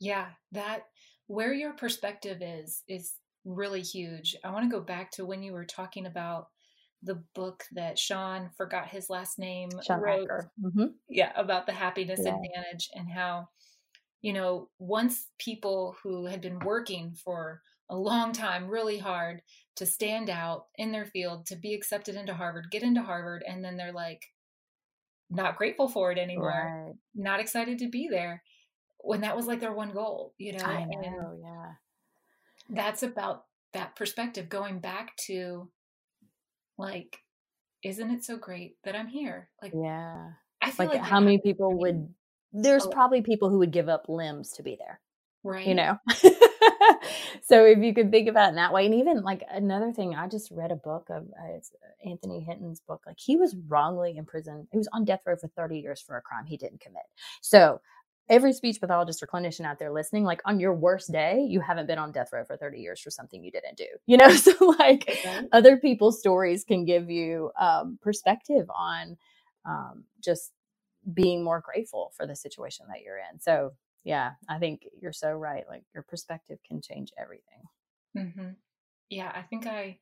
Yeah 0.00 0.26
that 0.50 0.86
where 1.28 1.54
your 1.54 1.72
perspective 1.72 2.38
is 2.40 2.82
is 2.88 3.12
really 3.46 3.80
huge. 3.80 4.36
I 4.44 4.50
want 4.50 4.64
to 4.68 4.76
go 4.76 4.82
back 4.82 5.12
to 5.12 5.24
when 5.24 5.42
you 5.42 5.52
were 5.52 5.64
talking 5.64 6.04
about 6.04 6.48
the 7.02 7.22
book 7.34 7.64
that 7.72 7.98
Shawn 7.98 8.50
forgot 8.56 8.88
his 8.88 9.08
last 9.08 9.38
name 9.38 9.70
Shawn 9.86 10.00
wrote. 10.00 10.28
Mm-hmm. 10.62 10.86
Yeah, 11.08 11.32
about 11.36 11.66
the 11.66 11.72
happiness 11.72 12.20
yeah. 12.22 12.34
advantage 12.34 12.88
and 12.94 13.10
how, 13.10 13.48
you 14.20 14.32
know, 14.32 14.68
once 14.78 15.28
people 15.38 15.96
who 16.02 16.26
had 16.26 16.40
been 16.40 16.58
working 16.58 17.14
for 17.24 17.62
a 17.88 17.96
long 17.96 18.32
time, 18.32 18.68
really 18.68 18.98
hard 18.98 19.40
to 19.76 19.86
stand 19.86 20.28
out 20.28 20.64
in 20.76 20.90
their 20.90 21.06
field, 21.06 21.46
to 21.46 21.56
be 21.56 21.74
accepted 21.74 22.16
into 22.16 22.34
Harvard, 22.34 22.66
get 22.70 22.82
into 22.82 23.02
Harvard, 23.02 23.44
and 23.46 23.64
then 23.64 23.76
they're 23.76 23.92
like 23.92 24.22
not 25.30 25.56
grateful 25.56 25.88
for 25.88 26.10
it 26.10 26.18
anymore, 26.18 26.86
right. 26.86 26.94
not 27.14 27.40
excited 27.40 27.78
to 27.78 27.88
be 27.88 28.08
there. 28.10 28.42
When 29.00 29.20
that 29.20 29.36
was 29.36 29.46
like 29.46 29.60
their 29.60 29.74
one 29.74 29.92
goal, 29.92 30.34
you 30.38 30.54
know. 30.54 30.64
I 30.64 30.84
know, 30.84 31.00
and, 31.00 31.40
yeah 31.44 31.72
that's 32.70 33.02
about 33.02 33.44
that 33.72 33.96
perspective 33.96 34.48
going 34.48 34.78
back 34.78 35.16
to 35.16 35.68
like 36.78 37.18
isn't 37.82 38.10
it 38.10 38.24
so 38.24 38.36
great 38.36 38.76
that 38.84 38.96
i'm 38.96 39.08
here 39.08 39.48
like 39.62 39.72
yeah 39.74 40.30
i 40.62 40.70
feel 40.70 40.86
like, 40.86 40.98
like 40.98 41.08
how 41.08 41.20
many 41.20 41.38
people 41.38 41.78
would 41.78 42.08
there's 42.52 42.86
probably 42.86 43.22
people 43.22 43.50
who 43.50 43.58
would 43.58 43.72
give 43.72 43.88
up 43.88 44.08
limbs 44.08 44.52
to 44.52 44.62
be 44.62 44.76
there 44.78 45.00
right 45.44 45.66
you 45.66 45.74
know 45.74 45.98
so 47.42 47.64
if 47.64 47.78
you 47.78 47.94
could 47.94 48.10
think 48.10 48.28
about 48.28 48.46
it 48.46 48.48
in 48.50 48.54
that 48.56 48.72
way, 48.72 48.86
and 48.86 48.94
even 48.94 49.22
like 49.22 49.42
another 49.50 49.92
thing, 49.92 50.14
I 50.14 50.28
just 50.28 50.50
read 50.50 50.72
a 50.72 50.76
book 50.76 51.08
of 51.10 51.24
uh, 51.24 51.54
it's 51.54 51.72
Anthony 52.04 52.40
Hinton's 52.40 52.80
book. 52.80 53.02
Like 53.06 53.18
he 53.18 53.36
was 53.36 53.56
wrongly 53.68 54.16
imprisoned. 54.16 54.68
He 54.70 54.78
was 54.78 54.88
on 54.92 55.04
death 55.04 55.20
row 55.26 55.36
for 55.36 55.48
30 55.48 55.78
years 55.78 56.00
for 56.00 56.16
a 56.16 56.22
crime 56.22 56.46
he 56.46 56.56
didn't 56.56 56.80
commit. 56.80 57.04
So 57.40 57.80
every 58.28 58.52
speech 58.52 58.80
pathologist 58.80 59.22
or 59.22 59.26
clinician 59.26 59.64
out 59.64 59.78
there 59.78 59.92
listening, 59.92 60.24
like 60.24 60.40
on 60.44 60.58
your 60.58 60.74
worst 60.74 61.12
day, 61.12 61.40
you 61.48 61.60
haven't 61.60 61.86
been 61.86 61.98
on 61.98 62.12
death 62.12 62.30
row 62.32 62.44
for 62.44 62.56
30 62.56 62.78
years 62.78 63.00
for 63.00 63.10
something 63.10 63.42
you 63.42 63.50
didn't 63.50 63.76
do. 63.76 63.86
You 64.06 64.16
know, 64.16 64.30
so 64.30 64.52
like 64.78 65.04
okay. 65.08 65.46
other 65.52 65.76
people's 65.76 66.18
stories 66.18 66.64
can 66.64 66.84
give 66.84 67.10
you 67.10 67.50
um, 67.58 67.98
perspective 68.00 68.66
on 68.74 69.16
um, 69.64 70.04
just 70.22 70.52
being 71.12 71.44
more 71.44 71.60
grateful 71.60 72.12
for 72.16 72.26
the 72.26 72.36
situation 72.36 72.86
that 72.88 73.02
you're 73.02 73.18
in. 73.18 73.40
So 73.40 73.72
yeah, 74.04 74.32
I 74.48 74.58
think 74.58 74.82
you're 75.00 75.12
so 75.12 75.32
right. 75.32 75.64
Like 75.68 75.82
your 75.92 76.04
perspective 76.04 76.58
can 76.66 76.80
change 76.80 77.10
everything. 77.18 77.62
Mm-hmm. 78.16 78.50
Yeah, 79.10 79.32
I 79.34 79.42
think 79.42 79.66
I 79.66 79.98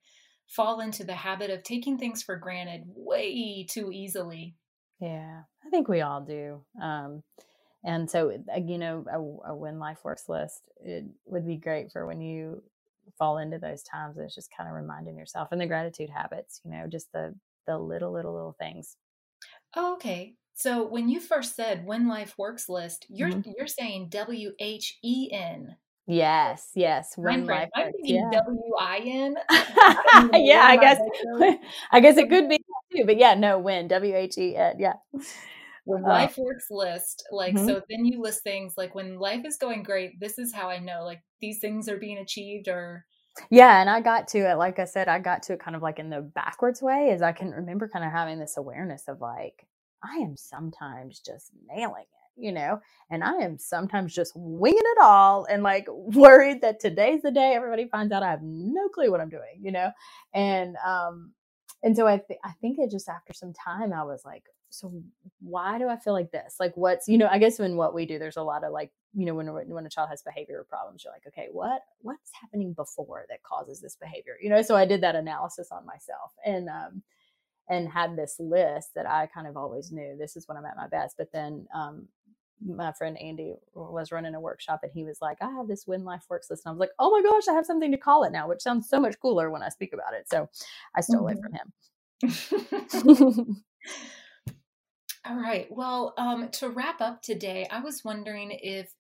fall 0.47 0.81
into 0.81 1.05
the 1.05 1.15
habit 1.15 1.51
of 1.51 1.63
taking 1.63 1.99
things 1.99 2.23
for 2.23 2.37
granted 2.37 2.83
way 2.87 3.67
too 3.69 3.91
easily. 3.93 4.57
Yeah, 5.01 5.43
I 5.67 5.71
think 5.71 5.89
we 5.89 6.03
all 6.03 6.21
do. 6.21 6.63
Um, 6.81 7.23
and 7.85 8.11
so, 8.11 8.31
uh, 8.31 8.59
you 8.59 8.79
know, 8.79 9.05
a, 9.11 9.51
a 9.51 9.55
when 9.55 9.79
life 9.79 9.99
works 10.05 10.29
list, 10.29 10.63
it 10.83 11.05
would 11.27 11.47
be 11.47 11.57
great 11.57 11.93
for 11.93 12.07
when 12.07 12.21
you 12.21 12.63
fall 13.19 13.37
into 13.37 13.59
those 13.59 13.83
times. 13.83 14.17
It's 14.17 14.35
just 14.35 14.55
kind 14.57 14.69
of 14.69 14.75
reminding 14.75 15.19
yourself 15.19 15.49
and 15.53 15.61
the 15.61 15.67
gratitude 15.67 16.09
habits, 16.09 16.63
you 16.65 16.71
know, 16.71 16.87
just 16.87 17.13
the, 17.13 17.35
the 17.67 17.79
little, 17.79 18.11
little, 18.11 18.33
little 18.33 18.57
things. 18.59 18.97
Oh, 19.77 19.95
okay. 19.95 20.35
So 20.55 20.87
when 20.87 21.11
you 21.11 21.21
first 21.21 21.57
said 21.57 21.85
when 21.85 22.09
life 22.09 22.35
works 22.39 22.69
list, 22.71 23.07
you're 23.11 23.29
mm-hmm. 23.29 23.51
you're 23.59 23.67
saying 23.67 24.09
W 24.11 24.53
H 24.59 24.99
E 25.03 25.29
N. 25.33 25.77
Yes, 26.07 26.71
yes. 26.75 27.15
When 27.17 27.45
life 27.45 27.71
I'm 27.75 27.93
thinking 27.93 28.31
W 28.31 28.73
I 28.79 28.99
N. 29.05 29.37
Yeah, 30.33 30.65
I 30.65 30.77
guess 30.77 31.01
I 31.91 32.01
guess 32.01 32.17
it 32.17 32.31
could 32.31 32.49
be 32.49 32.59
too, 32.95 33.05
but 33.05 33.19
yeah, 33.19 33.35
no, 33.35 33.59
when 33.59 33.89
W 33.89 34.15
H 34.15 34.39
E 34.39 34.57
N. 34.57 34.77
Yeah 34.79 34.95
when 35.85 36.05
uh, 36.05 36.09
life 36.09 36.37
works 36.39 36.67
list 36.71 37.25
like 37.31 37.55
mm-hmm. 37.55 37.67
so 37.67 37.83
then 37.89 38.05
you 38.05 38.21
list 38.21 38.43
things 38.43 38.75
like 38.77 38.95
when 38.95 39.19
life 39.19 39.45
is 39.45 39.57
going 39.57 39.83
great 39.83 40.19
this 40.21 40.39
is 40.39 40.53
how 40.53 40.69
i 40.69 40.79
know 40.79 41.05
like 41.05 41.23
these 41.41 41.61
things 41.61 41.89
are 41.89 41.99
being 41.99 42.19
achieved 42.19 42.69
or 42.69 43.05
yeah 43.51 43.81
and 43.81 43.91
i 43.91 44.01
got 44.01 44.29
to 44.29 44.39
it 44.39 44.57
like 44.57 44.79
i 44.79 44.85
said 44.85 45.09
i 45.09 45.19
got 45.19 45.43
to 45.43 45.55
it 45.55 45.61
kind 45.61 45.77
of 45.77 45.83
like 45.83 45.99
in 45.99 46.11
the 46.11 46.21
backwards 46.21 46.83
way 46.83 47.11
as 47.11 47.23
i 47.23 47.33
can 47.33 47.51
remember 47.51 47.89
kind 47.89 48.05
of 48.05 48.13
having 48.13 48.39
this 48.39 48.57
awareness 48.57 49.09
of 49.09 49.21
like 49.21 49.67
i 50.03 50.17
am 50.17 50.37
sometimes 50.37 51.21
just 51.21 51.51
nailing 51.69 52.03
it 52.03 52.41
you 52.41 52.53
know 52.53 52.81
and 53.11 53.23
i 53.23 53.35
am 53.35 53.59
sometimes 53.59 54.15
just 54.15 54.33
winging 54.35 54.79
it 54.79 54.99
all 55.03 55.45
and 55.45 55.63
like 55.63 55.87
worried 55.91 56.61
that 56.63 56.81
today's 56.81 57.23
the 57.23 57.31
day 57.31 57.53
everybody 57.55 57.89
finds 57.89 58.13
out 58.13 58.23
i 58.23 58.31
have 58.31 58.43
no 58.43 58.89
clue 58.89 59.11
what 59.11 59.21
i'm 59.21 59.29
doing 59.29 59.61
you 59.61 59.73
know 59.73 59.91
and 60.33 60.77
um 60.87 61.33
and 61.83 61.97
so 61.97 62.07
i 62.07 62.17
th- 62.17 62.41
i 62.45 62.53
think 62.61 62.79
it 62.79 62.91
just 62.91 63.09
after 63.09 63.33
some 63.33 63.53
time 63.53 63.93
i 63.93 64.03
was 64.03 64.23
like 64.25 64.45
so 64.75 64.93
why 65.41 65.79
do 65.79 65.89
I 65.89 65.97
feel 65.97 66.13
like 66.13 66.31
this? 66.31 66.57
Like 66.59 66.77
what's, 66.77 67.09
you 67.09 67.19
know, 67.19 67.29
I 67.31 67.39
guess 67.39 67.59
when 67.59 67.77
what 67.77 67.95
we 67.95 68.07
do, 68.07 68.19
there's 68.19 68.37
a 68.37 68.43
lot 68.43 68.65
of 68.65 68.73
like, 68.73 68.91
you 69.15 69.25
know, 69.25 69.35
when 69.35 69.47
when 69.47 69.87
a 69.87 69.91
child 69.91 70.09
has 70.11 70.23
behavior 70.23 70.65
problems, 70.69 71.05
you're 71.05 71.13
like, 71.13 71.27
okay, 71.29 71.49
what 71.53 71.83
what's 72.01 72.31
happening 72.41 72.73
before 72.73 73.25
that 73.29 73.43
causes 73.43 73.81
this 73.81 73.97
behavior? 73.97 74.37
You 74.43 74.51
know, 74.51 74.63
so 74.63 74.75
I 74.75 74.87
did 74.87 75.03
that 75.03 75.15
analysis 75.15 75.69
on 75.71 75.87
myself 75.87 76.33
and 76.45 76.69
um 76.69 77.03
and 77.69 77.89
had 77.89 78.17
this 78.17 78.37
list 78.39 78.91
that 78.95 79.09
I 79.09 79.27
kind 79.27 79.47
of 79.47 79.57
always 79.57 79.91
knew 79.91 80.17
this 80.19 80.37
is 80.37 80.47
when 80.49 80.59
I'm 80.59 80.67
at 80.67 80.77
my 80.77 80.89
best. 80.89 81.17
But 81.17 81.33
then 81.33 81.67
um 81.75 82.09
my 82.67 82.93
friend 82.93 83.19
Andy 83.21 83.55
was 83.75 84.11
running 84.11 84.35
a 84.35 84.41
workshop 84.41 84.81
and 84.83 84.93
he 84.93 85.05
was 85.05 85.19
like, 85.21 85.39
I 85.41 85.51
have 85.51 85.69
this 85.69 85.87
Win 85.87 86.05
life 86.05 86.25
works 86.29 86.51
list. 86.51 86.65
And 86.65 86.71
I 86.71 86.73
was 86.73 86.81
like, 86.81 86.93
oh 86.99 87.11
my 87.11 87.23
gosh, 87.23 87.49
I 87.49 87.53
have 87.53 87.67
something 87.67 87.93
to 87.93 87.99
call 87.99 88.25
it 88.25 88.33
now, 88.33 88.49
which 88.49 88.63
sounds 88.63 88.89
so 88.89 89.01
much 89.01 89.21
cooler 89.21 89.51
when 89.51 89.63
I 89.63 89.69
speak 89.69 89.93
about 89.93 90.15
it. 90.15 90.29
So 90.29 90.49
I 90.95 91.01
stole 91.01 91.25
mm-hmm. 91.25 91.39
it 91.39 91.43
from 91.43 91.53
him. 93.47 93.65
All 95.27 95.37
right. 95.37 95.67
Well, 95.71 96.15
um, 96.19 96.51
to 96.53 96.69
wrap 96.69 97.01
up 97.01 97.23
today, 97.23 97.67
I 97.71 97.81
was 97.81 98.03
wondering 98.05 98.59
if 98.63 98.93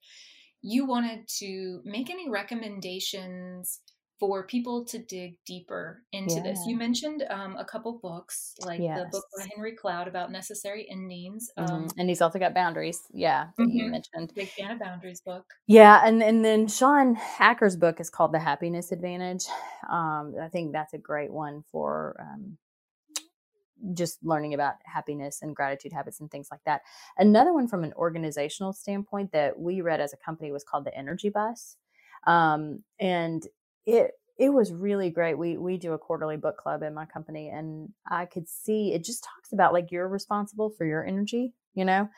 you 0.62 0.86
wanted 0.86 1.28
to 1.40 1.80
make 1.84 2.08
any 2.08 2.30
recommendations 2.30 3.80
for 4.18 4.46
people 4.46 4.84
to 4.86 4.98
dig 4.98 5.36
deeper 5.46 6.02
into 6.12 6.36
yeah. 6.36 6.42
this. 6.42 6.60
You 6.66 6.76
mentioned 6.76 7.24
um, 7.28 7.56
a 7.56 7.64
couple 7.64 7.98
books, 8.02 8.54
like 8.64 8.80
yes. 8.80 8.98
the 8.98 9.08
book 9.10 9.24
by 9.36 9.46
Henry 9.54 9.72
Cloud 9.72 10.08
about 10.08 10.30
necessary 10.30 10.86
endings, 10.90 11.50
mm-hmm. 11.58 11.70
um, 11.70 11.88
and 11.98 12.08
he's 12.08 12.22
also 12.22 12.38
got 12.38 12.54
boundaries. 12.54 13.02
Yeah, 13.12 13.48
mm-hmm. 13.60 13.70
you 13.70 13.90
mentioned 13.90 14.32
big 14.34 14.48
fan 14.48 14.70
of 14.70 14.78
boundaries 14.78 15.20
book. 15.20 15.44
Yeah, 15.66 16.00
and 16.04 16.22
and 16.22 16.44
then 16.44 16.68
Shawn 16.68 17.18
Achor's 17.38 17.76
book 17.76 18.00
is 18.00 18.08
called 18.08 18.32
The 18.32 18.38
Happiness 18.38 18.92
Advantage. 18.92 19.44
Um, 19.90 20.34
I 20.40 20.48
think 20.48 20.72
that's 20.72 20.94
a 20.94 20.98
great 20.98 21.32
one 21.32 21.64
for 21.70 22.16
um, 22.20 22.56
just 23.92 24.18
learning 24.24 24.54
about 24.54 24.74
happiness 24.84 25.42
and 25.42 25.54
gratitude 25.54 25.92
habits 25.92 26.20
and 26.20 26.30
things 26.30 26.48
like 26.50 26.62
that. 26.64 26.82
Another 27.18 27.52
one 27.52 27.68
from 27.68 27.84
an 27.84 27.92
organizational 27.94 28.72
standpoint 28.72 29.32
that 29.32 29.58
we 29.58 29.80
read 29.80 30.00
as 30.00 30.12
a 30.12 30.16
company 30.16 30.52
was 30.52 30.64
called 30.64 30.84
the 30.84 30.96
Energy 30.96 31.28
Bus, 31.28 31.76
um, 32.26 32.82
and 32.98 33.46
it 33.86 34.12
it 34.36 34.50
was 34.50 34.72
really 34.72 35.10
great. 35.10 35.38
We 35.38 35.56
we 35.56 35.76
do 35.76 35.92
a 35.92 35.98
quarterly 35.98 36.36
book 36.36 36.56
club 36.56 36.82
in 36.82 36.94
my 36.94 37.04
company, 37.06 37.48
and 37.50 37.90
I 38.08 38.26
could 38.26 38.48
see 38.48 38.92
it 38.92 39.04
just 39.04 39.24
talks 39.24 39.52
about 39.52 39.72
like 39.72 39.92
you're 39.92 40.08
responsible 40.08 40.70
for 40.70 40.86
your 40.86 41.04
energy, 41.04 41.52
you 41.74 41.84
know, 41.84 42.08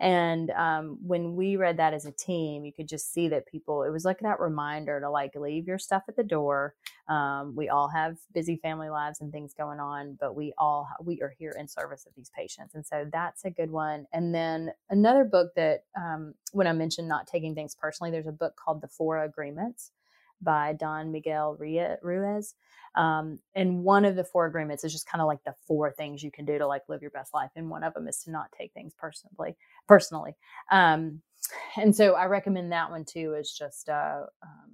and 0.00 0.50
um, 0.50 0.98
when 1.06 1.36
we 1.36 1.56
read 1.56 1.76
that 1.76 1.94
as 1.94 2.04
a 2.04 2.12
team, 2.12 2.64
you 2.64 2.72
could 2.72 2.88
just 2.88 3.12
see 3.12 3.28
that 3.28 3.46
people, 3.46 3.84
it 3.84 3.90
was 3.90 4.04
like 4.04 4.20
that 4.20 4.40
reminder 4.40 5.00
to 5.00 5.08
like 5.08 5.34
leave 5.36 5.66
your 5.66 5.78
stuff 5.78 6.02
at 6.08 6.16
the 6.16 6.24
door. 6.24 6.74
Um, 7.08 7.54
we 7.54 7.68
all 7.68 7.88
have 7.88 8.16
busy 8.32 8.56
family 8.56 8.88
lives 8.88 9.20
and 9.20 9.30
things 9.30 9.54
going 9.54 9.78
on, 9.78 10.16
but 10.20 10.34
we 10.34 10.52
all, 10.58 10.88
we 11.00 11.22
are 11.22 11.34
here 11.38 11.54
in 11.58 11.68
service 11.68 12.06
of 12.06 12.14
these 12.16 12.30
patients. 12.30 12.74
And 12.74 12.84
so 12.84 13.06
that's 13.12 13.44
a 13.44 13.50
good 13.50 13.70
one. 13.70 14.06
And 14.12 14.34
then 14.34 14.72
another 14.90 15.24
book 15.24 15.54
that, 15.54 15.84
um, 15.96 16.34
when 16.52 16.66
I 16.66 16.72
mentioned 16.72 17.08
not 17.08 17.26
taking 17.26 17.54
things 17.54 17.74
personally, 17.74 18.10
there's 18.10 18.26
a 18.26 18.32
book 18.32 18.56
called 18.56 18.80
The 18.80 18.88
Four 18.88 19.22
Agreements 19.22 19.92
by 20.42 20.74
Don 20.74 21.12
Miguel 21.12 21.56
Ruiz. 21.58 22.54
Um, 22.94 23.40
and 23.54 23.82
one 23.82 24.04
of 24.04 24.14
the 24.14 24.24
four 24.24 24.46
agreements 24.46 24.84
is 24.84 24.92
just 24.92 25.08
kind 25.08 25.20
of 25.20 25.26
like 25.26 25.42
the 25.44 25.54
four 25.66 25.90
things 25.92 26.22
you 26.22 26.30
can 26.30 26.44
do 26.44 26.58
to 26.58 26.66
like 26.66 26.82
live 26.88 27.02
your 27.02 27.10
best 27.10 27.34
life. 27.34 27.50
And 27.56 27.68
one 27.68 27.82
of 27.82 27.94
them 27.94 28.06
is 28.06 28.18
to 28.24 28.30
not 28.30 28.52
take 28.56 28.72
things 28.72 28.94
personally, 28.96 29.56
personally. 29.88 30.36
Um, 30.70 31.20
and 31.76 31.94
so 31.94 32.14
I 32.14 32.26
recommend 32.26 32.70
that 32.72 32.90
one 32.90 33.04
too, 33.04 33.34
is 33.34 33.52
just, 33.52 33.88
uh, 33.88 34.22
um, 34.42 34.72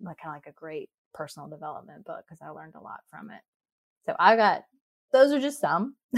like 0.00 0.18
kind 0.18 0.36
of 0.36 0.42
like 0.42 0.52
a 0.52 0.58
great 0.58 0.90
personal 1.12 1.48
development 1.48 2.04
book 2.04 2.24
because 2.26 2.42
I 2.42 2.48
learned 2.48 2.74
a 2.74 2.80
lot 2.80 3.00
from 3.08 3.30
it. 3.30 3.40
So 4.06 4.16
I 4.18 4.36
got 4.36 4.64
those 5.14 5.32
are 5.32 5.40
just 5.40 5.60
some. 5.60 5.94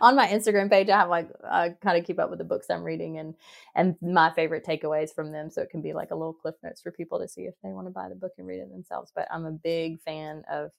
on 0.00 0.16
my 0.16 0.26
Instagram 0.28 0.68
page, 0.70 0.88
I 0.88 0.98
have 0.98 1.08
like 1.08 1.28
I 1.48 1.70
kind 1.80 1.96
of 1.96 2.04
keep 2.04 2.18
up 2.18 2.30
with 2.30 2.38
the 2.38 2.44
books 2.44 2.66
I'm 2.68 2.82
reading 2.82 3.18
and 3.18 3.34
and 3.74 3.96
my 4.02 4.32
favorite 4.34 4.66
takeaways 4.66 5.14
from 5.14 5.32
them, 5.32 5.50
so 5.50 5.62
it 5.62 5.70
can 5.70 5.82
be 5.82 5.92
like 5.92 6.10
a 6.10 6.16
little 6.16 6.34
cliff 6.34 6.56
notes 6.62 6.82
for 6.82 6.90
people 6.90 7.18
to 7.20 7.28
see 7.28 7.42
if 7.42 7.54
they 7.62 7.70
want 7.70 7.86
to 7.86 7.92
buy 7.92 8.08
the 8.08 8.14
book 8.14 8.32
and 8.36 8.46
read 8.46 8.58
it 8.58 8.70
themselves. 8.70 9.12
But 9.14 9.28
I'm 9.30 9.46
a 9.46 9.52
big 9.52 10.00
fan 10.00 10.42
of 10.50 10.72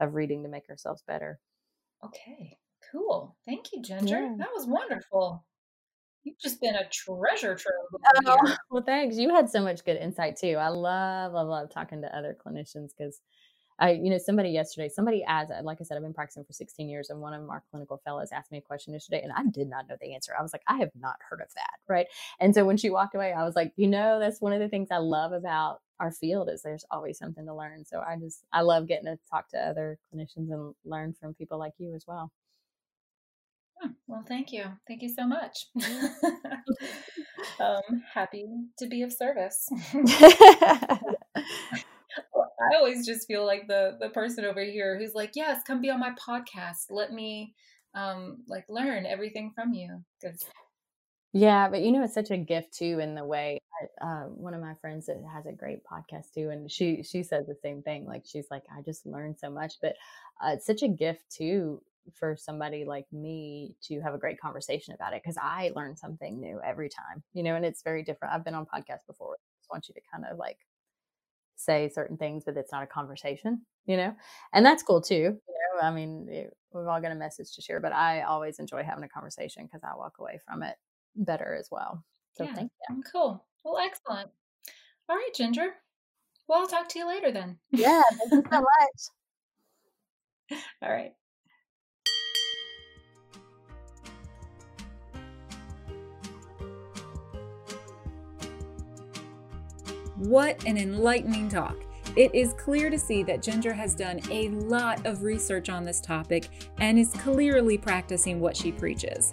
of 0.00 0.14
reading 0.14 0.42
to 0.42 0.48
make 0.48 0.68
ourselves 0.70 1.02
better. 1.06 1.40
Okay, 2.04 2.58
cool. 2.92 3.36
Thank 3.46 3.72
you, 3.72 3.82
Ginger. 3.82 4.20
Yeah. 4.20 4.34
That 4.38 4.50
was 4.54 4.66
wonderful. 4.66 5.44
You've 6.24 6.38
just 6.38 6.60
been 6.60 6.74
a 6.74 6.88
treasure 6.90 7.54
trove. 7.54 8.02
Oh, 8.26 8.54
well, 8.70 8.82
thanks. 8.84 9.16
You 9.16 9.34
had 9.34 9.48
so 9.48 9.62
much 9.62 9.84
good 9.84 9.96
insight 9.96 10.36
too. 10.36 10.56
I 10.58 10.68
love, 10.68 11.32
love, 11.32 11.48
love 11.48 11.70
talking 11.70 12.02
to 12.02 12.16
other 12.16 12.36
clinicians 12.46 12.90
because 12.96 13.20
I, 13.80 13.92
you 13.92 14.10
know, 14.10 14.18
somebody 14.18 14.50
yesterday, 14.50 14.88
somebody 14.88 15.24
asked, 15.24 15.50
like 15.62 15.78
I 15.80 15.84
said, 15.84 15.96
I've 15.96 16.02
been 16.02 16.12
practicing 16.12 16.44
for 16.44 16.52
16 16.52 16.88
years, 16.88 17.10
and 17.10 17.20
one 17.20 17.32
of 17.34 17.48
our 17.48 17.62
clinical 17.70 18.00
fellows 18.04 18.28
asked 18.32 18.52
me 18.52 18.58
a 18.58 18.62
question 18.62 18.92
yesterday, 18.92 19.22
and 19.22 19.32
I 19.32 19.42
did 19.50 19.68
not 19.68 19.88
know 19.88 19.96
the 20.00 20.14
answer. 20.14 20.32
I 20.38 20.42
was 20.42 20.52
like, 20.52 20.62
I 20.68 20.78
have 20.78 20.90
not 20.98 21.16
heard 21.28 21.40
of 21.40 21.48
that, 21.54 21.78
right? 21.88 22.06
And 22.38 22.54
so 22.54 22.64
when 22.64 22.76
she 22.76 22.90
walked 22.90 23.14
away, 23.14 23.32
I 23.32 23.44
was 23.44 23.56
like, 23.56 23.72
you 23.76 23.88
know, 23.88 24.20
that's 24.20 24.40
one 24.40 24.52
of 24.52 24.60
the 24.60 24.68
things 24.68 24.88
I 24.90 24.98
love 24.98 25.32
about 25.32 25.80
our 25.98 26.12
field 26.12 26.50
is 26.50 26.62
there's 26.62 26.84
always 26.90 27.18
something 27.18 27.46
to 27.46 27.54
learn. 27.54 27.84
So 27.84 28.00
I 28.00 28.16
just, 28.16 28.44
I 28.52 28.60
love 28.62 28.86
getting 28.86 29.06
to 29.06 29.18
talk 29.30 29.48
to 29.50 29.58
other 29.58 29.98
clinicians 30.12 30.50
and 30.50 30.74
learn 30.84 31.14
from 31.18 31.34
people 31.34 31.58
like 31.58 31.74
you 31.78 31.94
as 31.94 32.04
well. 32.06 32.30
Well, 34.06 34.24
thank 34.26 34.52
you. 34.52 34.64
Thank 34.86 35.02
you 35.02 35.08
so 35.08 35.26
much. 35.26 35.66
um, 37.60 38.02
happy 38.12 38.46
to 38.78 38.86
be 38.86 39.02
of 39.02 39.12
service. 39.12 39.68
I 42.60 42.76
always 42.76 43.06
just 43.06 43.26
feel 43.26 43.46
like 43.46 43.66
the 43.68 43.96
the 44.00 44.10
person 44.10 44.44
over 44.44 44.62
here 44.62 44.98
who's 44.98 45.14
like, 45.14 45.32
"Yes, 45.34 45.62
come 45.66 45.80
be 45.80 45.90
on 45.90 46.00
my 46.00 46.12
podcast. 46.12 46.86
Let 46.90 47.12
me 47.12 47.54
um 47.94 48.44
like 48.46 48.64
learn 48.68 49.06
everything 49.06 49.52
from 49.54 49.72
you." 49.72 50.04
Cuz 50.22 50.44
yeah, 51.32 51.68
but 51.68 51.82
you 51.82 51.92
know, 51.92 52.02
it's 52.02 52.14
such 52.14 52.30
a 52.30 52.36
gift 52.36 52.72
too 52.72 52.98
in 52.98 53.14
the 53.14 53.24
way. 53.24 53.60
Uh, 54.00 54.24
one 54.24 54.52
of 54.52 54.60
my 54.60 54.74
friends 54.80 55.06
that 55.06 55.22
has 55.32 55.46
a 55.46 55.52
great 55.52 55.80
podcast 55.84 56.32
too, 56.34 56.50
and 56.50 56.70
she 56.70 57.02
she 57.02 57.22
says 57.22 57.46
the 57.46 57.54
same 57.62 57.82
thing. 57.82 58.04
Like 58.04 58.24
she's 58.26 58.46
like, 58.50 58.64
I 58.76 58.82
just 58.82 59.06
learned 59.06 59.38
so 59.38 59.48
much, 59.48 59.74
but 59.80 59.94
uh, 60.44 60.50
it's 60.54 60.66
such 60.66 60.82
a 60.82 60.88
gift 60.88 61.30
too 61.30 61.82
for 62.14 62.36
somebody 62.36 62.84
like 62.84 63.06
me 63.12 63.76
to 63.82 64.00
have 64.00 64.14
a 64.14 64.18
great 64.18 64.40
conversation 64.40 64.94
about 64.94 65.12
it 65.12 65.22
because 65.22 65.36
I 65.40 65.70
learn 65.76 65.96
something 65.96 66.40
new 66.40 66.60
every 66.64 66.88
time, 66.88 67.22
you 67.32 67.42
know, 67.44 67.54
and 67.54 67.64
it's 67.64 67.82
very 67.82 68.02
different. 68.02 68.34
I've 68.34 68.44
been 68.44 68.54
on 68.54 68.66
podcasts 68.66 69.06
before. 69.06 69.34
I 69.34 69.44
just 69.60 69.70
want 69.70 69.88
you 69.88 69.94
to 69.94 70.00
kind 70.12 70.24
of 70.30 70.36
like 70.38 70.58
say 71.60 71.88
certain 71.88 72.16
things, 72.16 72.44
but 72.44 72.56
it's 72.56 72.72
not 72.72 72.82
a 72.82 72.86
conversation, 72.86 73.62
you 73.86 73.96
know, 73.96 74.14
and 74.52 74.64
that's 74.64 74.82
cool 74.82 75.00
too. 75.00 75.14
You 75.14 75.30
know, 75.74 75.82
I 75.82 75.90
mean, 75.90 76.28
it, 76.28 76.56
we've 76.72 76.86
all 76.86 77.00
got 77.00 77.12
a 77.12 77.16
message 77.16 77.54
to 77.54 77.62
share, 77.62 77.80
but 77.80 77.92
I 77.92 78.22
always 78.22 78.58
enjoy 78.58 78.82
having 78.82 79.04
a 79.04 79.08
conversation 79.08 79.64
because 79.64 79.82
I 79.84 79.96
walk 79.96 80.14
away 80.18 80.40
from 80.46 80.62
it 80.62 80.76
better 81.16 81.54
as 81.58 81.68
well. 81.70 82.04
So 82.32 82.44
yeah. 82.44 82.54
thank 82.54 82.70
you. 82.88 82.96
Mm, 82.96 83.02
cool. 83.10 83.44
Well, 83.64 83.78
excellent. 83.78 84.30
All 85.08 85.16
right, 85.16 85.34
Ginger. 85.34 85.74
Well, 86.48 86.60
I'll 86.60 86.66
talk 86.66 86.88
to 86.90 86.98
you 86.98 87.06
later 87.06 87.30
then. 87.32 87.58
Yeah, 87.70 88.02
thank 88.18 88.32
you 88.32 88.50
so 88.50 88.60
much. 90.50 90.60
All 90.82 90.90
right. 90.90 91.12
What 100.20 100.62
an 100.66 100.76
enlightening 100.76 101.48
talk. 101.48 101.76
It 102.14 102.34
is 102.34 102.52
clear 102.52 102.90
to 102.90 102.98
see 102.98 103.22
that 103.22 103.40
Ginger 103.40 103.72
has 103.72 103.94
done 103.94 104.20
a 104.30 104.50
lot 104.50 105.06
of 105.06 105.22
research 105.22 105.70
on 105.70 105.82
this 105.82 105.98
topic 105.98 106.50
and 106.78 106.98
is 106.98 107.10
clearly 107.12 107.78
practicing 107.78 108.38
what 108.38 108.54
she 108.54 108.70
preaches. 108.70 109.32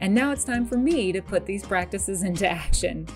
And 0.00 0.14
now 0.14 0.30
it's 0.30 0.44
time 0.44 0.64
for 0.64 0.78
me 0.78 1.12
to 1.12 1.20
put 1.20 1.44
these 1.44 1.66
practices 1.66 2.22
into 2.22 2.48
action. 2.48 3.06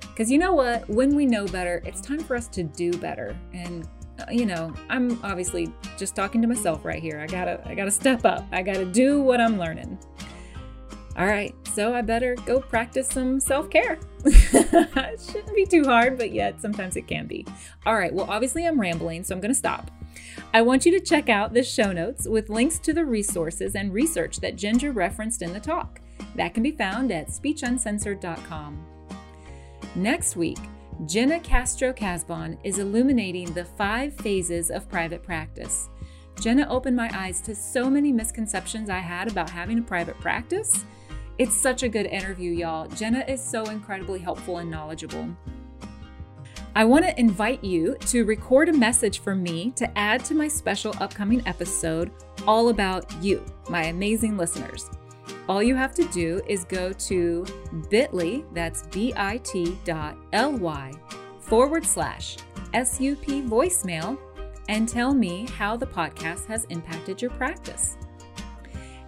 Because 0.00 0.30
you 0.30 0.36
know 0.36 0.52
what? 0.52 0.86
When 0.90 1.16
we 1.16 1.24
know 1.24 1.46
better, 1.46 1.82
it's 1.86 2.02
time 2.02 2.20
for 2.20 2.36
us 2.36 2.48
to 2.48 2.64
do 2.64 2.92
better. 2.98 3.34
And 3.54 3.88
uh, 4.20 4.26
you 4.30 4.44
know, 4.44 4.74
I'm 4.90 5.18
obviously 5.24 5.72
just 5.96 6.14
talking 6.14 6.42
to 6.42 6.48
myself 6.48 6.84
right 6.84 7.00
here. 7.00 7.18
I 7.18 7.26
gotta, 7.26 7.66
I 7.66 7.74
gotta 7.74 7.90
step 7.90 8.26
up. 8.26 8.44
I 8.52 8.60
gotta 8.60 8.84
do 8.84 9.22
what 9.22 9.40
I'm 9.40 9.58
learning. 9.58 9.98
All 11.16 11.26
right, 11.26 11.54
so 11.68 11.94
I 11.94 12.00
better 12.00 12.36
go 12.46 12.60
practice 12.60 13.08
some 13.08 13.38
self 13.38 13.68
care. 13.68 13.98
it 14.24 15.20
shouldn't 15.20 15.54
be 15.54 15.66
too 15.66 15.84
hard, 15.84 16.16
but 16.16 16.32
yet 16.32 16.60
sometimes 16.60 16.96
it 16.96 17.06
can 17.06 17.26
be. 17.26 17.46
All 17.84 17.96
right, 17.96 18.12
well, 18.12 18.30
obviously 18.30 18.66
I'm 18.66 18.80
rambling, 18.80 19.22
so 19.22 19.34
I'm 19.34 19.40
gonna 19.40 19.54
stop. 19.54 19.90
I 20.54 20.62
want 20.62 20.86
you 20.86 20.92
to 20.92 21.04
check 21.04 21.28
out 21.28 21.52
the 21.52 21.62
show 21.62 21.92
notes 21.92 22.26
with 22.26 22.48
links 22.48 22.78
to 22.80 22.94
the 22.94 23.04
resources 23.04 23.74
and 23.74 23.92
research 23.92 24.40
that 24.40 24.56
Ginger 24.56 24.92
referenced 24.92 25.42
in 25.42 25.52
the 25.52 25.60
talk. 25.60 26.00
That 26.34 26.54
can 26.54 26.62
be 26.62 26.70
found 26.70 27.12
at 27.12 27.28
speechuncensored.com. 27.28 28.86
Next 29.94 30.36
week, 30.36 30.58
Jenna 31.06 31.40
Castro 31.40 31.92
Casbon 31.92 32.56
is 32.64 32.78
illuminating 32.78 33.52
the 33.52 33.64
five 33.64 34.14
phases 34.14 34.70
of 34.70 34.88
private 34.88 35.22
practice. 35.22 35.88
Jenna 36.40 36.66
opened 36.68 36.96
my 36.96 37.10
eyes 37.12 37.40
to 37.42 37.54
so 37.54 37.90
many 37.90 38.12
misconceptions 38.12 38.88
I 38.88 38.98
had 38.98 39.30
about 39.30 39.50
having 39.50 39.78
a 39.78 39.82
private 39.82 40.18
practice. 40.20 40.84
It's 41.42 41.56
such 41.56 41.82
a 41.82 41.88
good 41.88 42.06
interview, 42.06 42.52
y'all. 42.52 42.86
Jenna 42.86 43.24
is 43.26 43.42
so 43.42 43.64
incredibly 43.64 44.20
helpful 44.20 44.58
and 44.58 44.70
knowledgeable. 44.70 45.26
I 46.76 46.84
want 46.84 47.04
to 47.04 47.18
invite 47.18 47.64
you 47.64 47.96
to 48.06 48.24
record 48.24 48.68
a 48.68 48.72
message 48.72 49.18
for 49.18 49.34
me 49.34 49.72
to 49.72 49.98
add 49.98 50.24
to 50.26 50.36
my 50.36 50.46
special 50.46 50.94
upcoming 51.00 51.42
episode 51.44 52.12
all 52.46 52.68
about 52.68 53.12
you, 53.20 53.44
my 53.68 53.86
amazing 53.86 54.36
listeners. 54.36 54.88
All 55.48 55.64
you 55.64 55.74
have 55.74 55.94
to 55.94 56.04
do 56.10 56.42
is 56.46 56.64
go 56.64 56.92
to 56.92 57.44
bit.ly, 57.90 58.44
that's 58.52 58.86
bit.ly 58.86 60.92
forward 61.40 61.84
slash 61.84 62.36
SUP 62.72 63.26
voicemail, 63.50 64.16
and 64.68 64.88
tell 64.88 65.12
me 65.12 65.48
how 65.56 65.76
the 65.76 65.88
podcast 65.88 66.46
has 66.46 66.66
impacted 66.66 67.20
your 67.20 67.32
practice. 67.32 67.96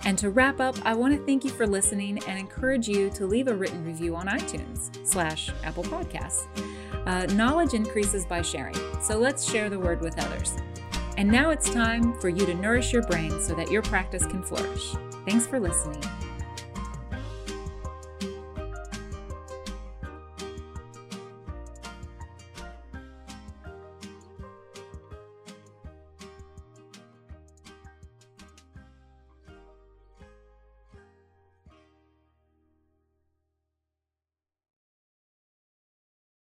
And 0.07 0.19
to 0.19 0.31
wrap 0.31 0.61
up, 0.61 0.77
I 0.85 0.95
want 0.95 1.17
to 1.17 1.25
thank 1.25 1.45
you 1.45 1.51
for 1.51 1.67
listening 1.67 2.19
and 2.27 2.39
encourage 2.39 2.89
you 2.89 3.09
to 3.11 3.27
leave 3.27 3.49
a 3.49 3.55
written 3.55 3.85
review 3.85 4.15
on 4.15 4.27
iTunes 4.27 4.95
slash 5.07 5.51
Apple 5.63 5.85
Podcasts. 5.85 6.47
Uh, 7.07 7.27
knowledge 7.35 7.75
increases 7.75 8.27
by 8.27 8.43
sharing, 8.43 8.77
so 9.01 9.19
let's 9.19 9.51
share 9.51 9.71
the 9.71 9.79
word 9.79 10.01
with 10.01 10.19
others. 10.19 10.57
And 11.17 11.31
now 11.31 11.51
it's 11.51 11.71
time 11.71 12.19
for 12.21 12.29
you 12.29 12.45
to 12.45 12.55
nourish 12.55 12.93
your 12.93 13.03
brain 13.03 13.41
so 13.41 13.55
that 13.55 13.71
your 13.71 13.83
practice 13.83 14.27
can 14.27 14.43
flourish. 14.43 14.95
Thanks 15.27 15.47
for 15.47 15.61
listening. 15.61 16.03